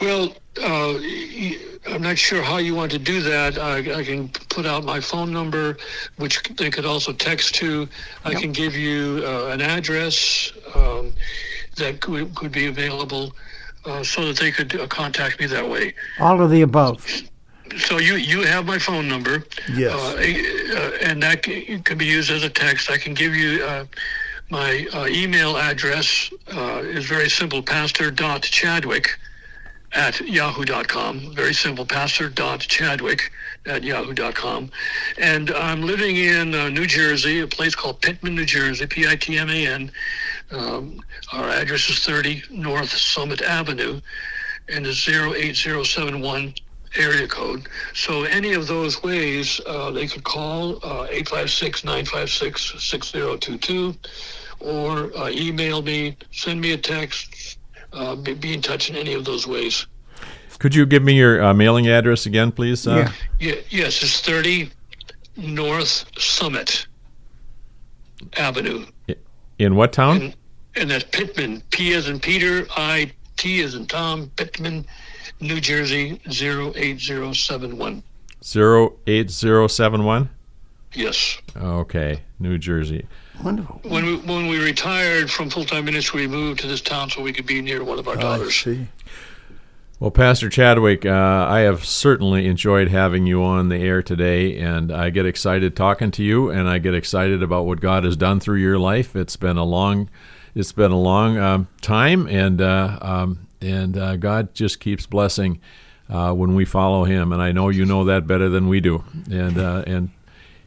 Well, 0.00 0.34
uh, 0.60 0.94
y- 1.00 1.58
I'm 1.88 2.02
not 2.02 2.18
sure 2.18 2.42
how 2.42 2.58
you 2.58 2.74
want 2.74 2.92
to 2.92 2.98
do 2.98 3.22
that. 3.22 3.58
I, 3.58 3.78
I 3.78 4.04
can 4.04 4.28
put 4.28 4.66
out 4.66 4.84
my 4.84 5.00
phone 5.00 5.32
number, 5.32 5.76
which 6.16 6.42
they 6.56 6.70
could 6.70 6.84
also 6.84 7.12
text 7.12 7.54
to. 7.56 7.88
I 8.24 8.34
can 8.34 8.52
give 8.52 8.74
you 8.74 9.22
uh, 9.24 9.46
an 9.46 9.60
address 9.60 10.52
um, 10.74 11.12
that 11.76 12.00
could, 12.00 12.34
could 12.34 12.52
be 12.52 12.66
available 12.66 13.32
uh, 13.84 14.04
so 14.04 14.26
that 14.26 14.36
they 14.36 14.52
could 14.52 14.78
uh, 14.78 14.86
contact 14.86 15.40
me 15.40 15.46
that 15.46 15.68
way. 15.68 15.94
All 16.20 16.40
of 16.40 16.50
the 16.50 16.62
above. 16.62 17.04
So 17.78 17.98
you 17.98 18.16
you 18.16 18.42
have 18.42 18.66
my 18.66 18.78
phone 18.78 19.08
number. 19.08 19.44
Yes. 19.72 19.92
Uh, 19.92 20.76
uh, 20.76 20.90
and 21.02 21.22
that 21.22 21.42
can 21.42 21.98
be 21.98 22.06
used 22.06 22.30
as 22.30 22.42
a 22.42 22.50
text. 22.50 22.90
I 22.90 22.98
can 22.98 23.14
give 23.14 23.34
you 23.34 23.62
uh, 23.64 23.84
my 24.50 24.86
uh, 24.92 25.06
email 25.08 25.56
address. 25.56 26.32
Uh, 26.54 26.82
is 26.84 27.06
very 27.06 27.30
simple. 27.30 27.62
Pastor 27.62 28.10
dot 28.10 28.42
Chadwick 28.42 29.18
at 29.92 30.20
yahoo.com. 30.20 31.34
Very 31.34 31.54
simple. 31.54 31.84
Pastor 31.84 32.28
dot 32.28 32.60
Chadwick 32.60 33.30
at 33.66 33.82
yahoo.com. 33.82 34.70
And 35.18 35.50
I'm 35.50 35.82
living 35.82 36.16
in 36.16 36.54
uh, 36.54 36.68
New 36.68 36.86
Jersey, 36.86 37.40
a 37.40 37.46
place 37.46 37.74
called 37.74 38.00
Pitman, 38.00 38.34
New 38.34 38.44
Jersey. 38.44 38.86
P-I-T-M-A-N. 38.86 39.90
Um, 40.50 41.00
our 41.32 41.48
address 41.48 41.88
is 41.88 42.04
30 42.04 42.42
North 42.50 42.90
Summit 42.90 43.40
Avenue, 43.42 44.00
and 44.68 44.86
it's 44.86 45.08
08071 45.08 46.54
area 46.97 47.26
code. 47.26 47.68
So 47.95 48.24
any 48.24 48.53
of 48.53 48.66
those 48.66 49.03
ways, 49.03 49.61
uh, 49.66 49.90
they 49.90 50.07
could 50.07 50.24
call 50.24 50.76
uh, 50.84 51.07
856-956-6022 51.09 53.97
or 54.61 55.16
uh, 55.16 55.30
email 55.30 55.80
me, 55.82 56.16
send 56.30 56.61
me 56.61 56.72
a 56.72 56.78
text, 56.78 57.59
uh, 57.93 58.14
be, 58.16 58.34
be 58.34 58.55
in 58.55 58.62
touch 58.62 58.90
in 58.90 58.97
any 58.97 59.14
of 59.14 59.24
those 59.24 59.47
ways. 59.47 59.86
Could 60.59 60.74
you 60.74 60.84
give 60.86 61.03
me 61.03 61.14
your 61.14 61.43
uh, 61.43 61.55
mailing 61.55 61.88
address 61.88 62.26
again, 62.26 62.53
please? 62.53 62.86
Uh, 62.86 63.11
Yeah. 63.40 63.43
Yeah, 63.55 63.55
yes, 63.70 64.03
it's 64.03 64.20
30 64.20 64.70
North 65.36 66.05
Summit 66.18 66.86
Avenue. 68.36 68.86
In 69.59 69.74
what 69.74 69.93
town? 69.93 70.22
And, 70.22 70.36
and 70.76 70.90
that's 70.90 71.05
Pitman, 71.05 71.62
P 71.70 71.95
as 71.95 72.09
in 72.09 72.20
Peter, 72.20 72.66
I, 72.76 73.11
T 73.36 73.62
as 73.62 73.74
in 73.74 73.86
Tom, 73.86 74.30
Pitman, 74.36 74.86
New 75.43 75.61
Jersey, 75.61 76.20
08071. 76.26 78.03
08071? 78.40 80.30
Yes. 80.95 81.38
Okay, 81.57 82.20
New 82.38 82.59
Jersey. 82.59 83.07
Wonderful. 83.43 83.80
When 83.84 84.07
we, 84.07 84.16
when 84.18 84.47
we 84.47 84.62
retired 84.62 85.30
from 85.30 85.51
full 85.51 85.64
time 85.64 85.84
ministry, 85.84 86.26
we 86.26 86.28
moved 86.28 86.61
to 86.61 86.66
this 86.66 86.80
town 86.80 87.11
so 87.11 87.22
we 87.22 87.32
could 87.32 87.47
be 87.47 87.61
near 87.61 87.82
one 87.82 87.99
of 87.99 88.07
our 88.07 88.16
I 88.18 88.20
daughters. 88.20 88.55
see. 88.55 88.86
Well, 89.99 90.11
Pastor 90.11 90.49
Chadwick, 90.49 91.07
uh, 91.07 91.47
I 91.49 91.61
have 91.61 91.84
certainly 91.84 92.47
enjoyed 92.47 92.88
having 92.88 93.24
you 93.26 93.43
on 93.45 93.68
the 93.68 93.76
air 93.76 94.03
today, 94.03 94.59
and 94.59 94.90
I 94.90 95.11
get 95.11 95.26
excited 95.26 95.76
talking 95.76 96.11
to 96.12 96.24
you, 96.24 96.51
and 96.51 96.68
I 96.68 96.78
get 96.78 96.95
excited 96.95 97.43
about 97.43 97.66
what 97.66 97.80
God 97.80 98.03
has 98.05 98.16
done 98.16 98.40
through 98.40 98.59
your 98.59 98.80
life. 98.80 99.14
It's 99.14 99.36
been 99.36 99.57
a 99.57 99.64
long, 99.64 100.11
it's 100.57 100.72
been 100.72 100.90
a 100.90 100.99
long 100.99 101.38
um, 101.38 101.68
time, 101.80 102.26
and 102.26 102.61
uh, 102.61 102.99
um, 103.01 103.47
and 103.62 103.96
uh, 103.96 104.16
God 104.16 104.54
just 104.54 104.80
keeps 104.80 105.06
blessing 105.06 105.60
uh, 106.10 106.32
when 106.32 106.54
we 106.54 106.64
follow 106.64 107.04
Him, 107.04 107.32
and 107.32 107.40
I 107.40 107.52
know 107.52 107.68
you 107.68 107.84
know 107.84 108.04
that 108.04 108.26
better 108.26 108.48
than 108.48 108.68
we 108.68 108.80
do, 108.80 109.04
and 109.30 109.58
uh, 109.58 109.84
and. 109.86 110.10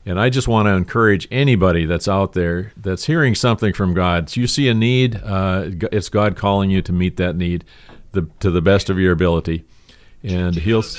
And 0.08 0.20
I 0.20 0.30
just 0.30 0.48
want 0.48 0.68
to 0.68 0.74
encourage 0.74 1.28
anybody 1.32 1.88
that's 1.88 2.08
out 2.08 2.34
there 2.34 2.74
that's 2.78 3.06
hearing 3.06 3.34
something 3.34 3.74
from 3.74 3.96
God. 3.96 4.30
So 4.30 4.40
you 4.40 4.46
see 4.46 4.70
a 4.70 4.74
need, 4.76 5.20
uh, 5.24 5.72
it's 5.92 6.10
God 6.10 6.36
calling 6.38 6.70
you 6.70 6.84
to 6.84 6.94
meet 6.94 7.18
that 7.18 7.36
need 7.36 7.66
the, 8.12 8.30
to 8.40 8.52
the 8.52 8.62
best 8.62 8.92
of 8.92 9.00
your 9.00 9.12
ability. 9.12 9.66
And 10.22 10.54
he'll. 10.54 10.84
Do 10.84 10.90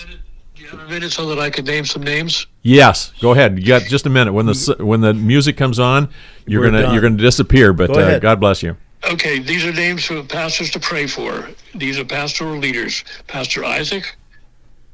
you 0.57 0.67
have 0.67 0.81
a 0.81 0.89
minute 0.89 1.13
so 1.13 1.27
that 1.27 1.39
I 1.39 1.51
could 1.51 1.67
name 1.67 1.85
some 1.85 2.03
names? 2.03 2.49
Yes, 2.63 3.13
go 3.21 3.31
ahead. 3.31 3.59
You 3.59 3.67
got 3.67 3.83
just 3.83 4.07
a 4.07 4.11
minute. 4.11 4.33
When 4.33 4.47
the 4.47 4.77
when 4.81 5.03
the 5.03 5.15
music 5.15 5.57
comes 5.57 5.79
on, 5.79 6.09
you're 6.47 6.63
We're 6.63 6.71
gonna 6.71 6.83
done. 6.83 6.93
you're 6.95 7.03
gonna 7.03 7.17
disappear. 7.17 7.73
But 7.73 7.93
Go 7.93 8.01
uh. 8.01 8.19
God 8.19 8.41
bless 8.41 8.63
you. 8.63 8.77
Okay, 9.09 9.39
these 9.39 9.65
are 9.65 9.73
names 9.73 10.05
for 10.07 10.21
pastors 10.25 10.71
to 10.71 10.81
pray 10.81 11.07
for. 11.07 11.49
These 11.77 11.97
are 11.99 12.05
pastoral 12.05 12.59
leaders 12.59 13.05
Pastor 13.29 13.65
Isaac, 13.65 14.17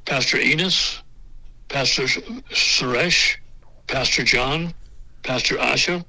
Pastor 0.04 0.38
Enos, 0.38 1.02
Pastor 1.68 2.02
Suresh, 2.02 3.36
Pastor 3.86 4.22
John, 4.22 4.74
Pastor 5.22 5.56
Asha, 5.56 6.04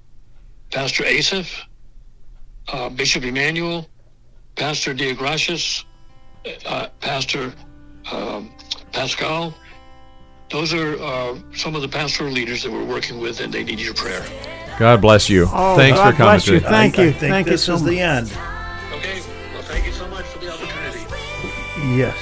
Pastor 0.69 1.05
Asaph, 1.05 1.65
uh, 2.73 2.89
Bishop 2.89 3.23
Emmanuel, 3.23 3.87
Pastor 4.55 4.93
Deogracius, 4.93 5.85
uh, 6.65 6.87
Pastor 6.99 7.53
um, 8.11 8.51
Pascal. 8.91 9.53
Those 10.49 10.73
are 10.73 11.01
uh, 11.01 11.37
some 11.55 11.73
of 11.73 11.81
the 11.81 11.87
pastoral 11.87 12.31
leaders 12.31 12.63
that 12.63 12.71
we're 12.71 12.83
working 12.83 13.19
with, 13.21 13.39
and 13.39 13.53
they 13.53 13.63
need 13.63 13.79
your 13.79 13.93
prayer. 13.93 14.25
God 14.79 15.01
bless 15.01 15.29
you. 15.29 15.47
Oh, 15.51 15.75
Thanks 15.75 15.97
God 15.99 16.11
for 16.11 16.17
coming. 16.17 16.31
bless 16.33 16.47
you. 16.47 16.59
Thank 16.59 16.99
I, 16.99 17.03
you. 17.03 17.09
I 17.09 17.11
think 17.13 17.31
Thank 17.31 17.47
you 17.47 17.51
this 17.53 17.63
so 17.63 17.75
is 17.75 17.81
much. 17.83 17.89
the 17.91 17.99
end. 17.99 18.27
Okay, 18.93 19.21
well, 19.53 19.61
thank 19.63 19.85
you 19.85 19.91
so 19.91 20.07
much 20.07 20.25
for 20.25 20.39
the 20.39 20.51
opportunity. 20.53 20.99
Yes. 21.97 22.17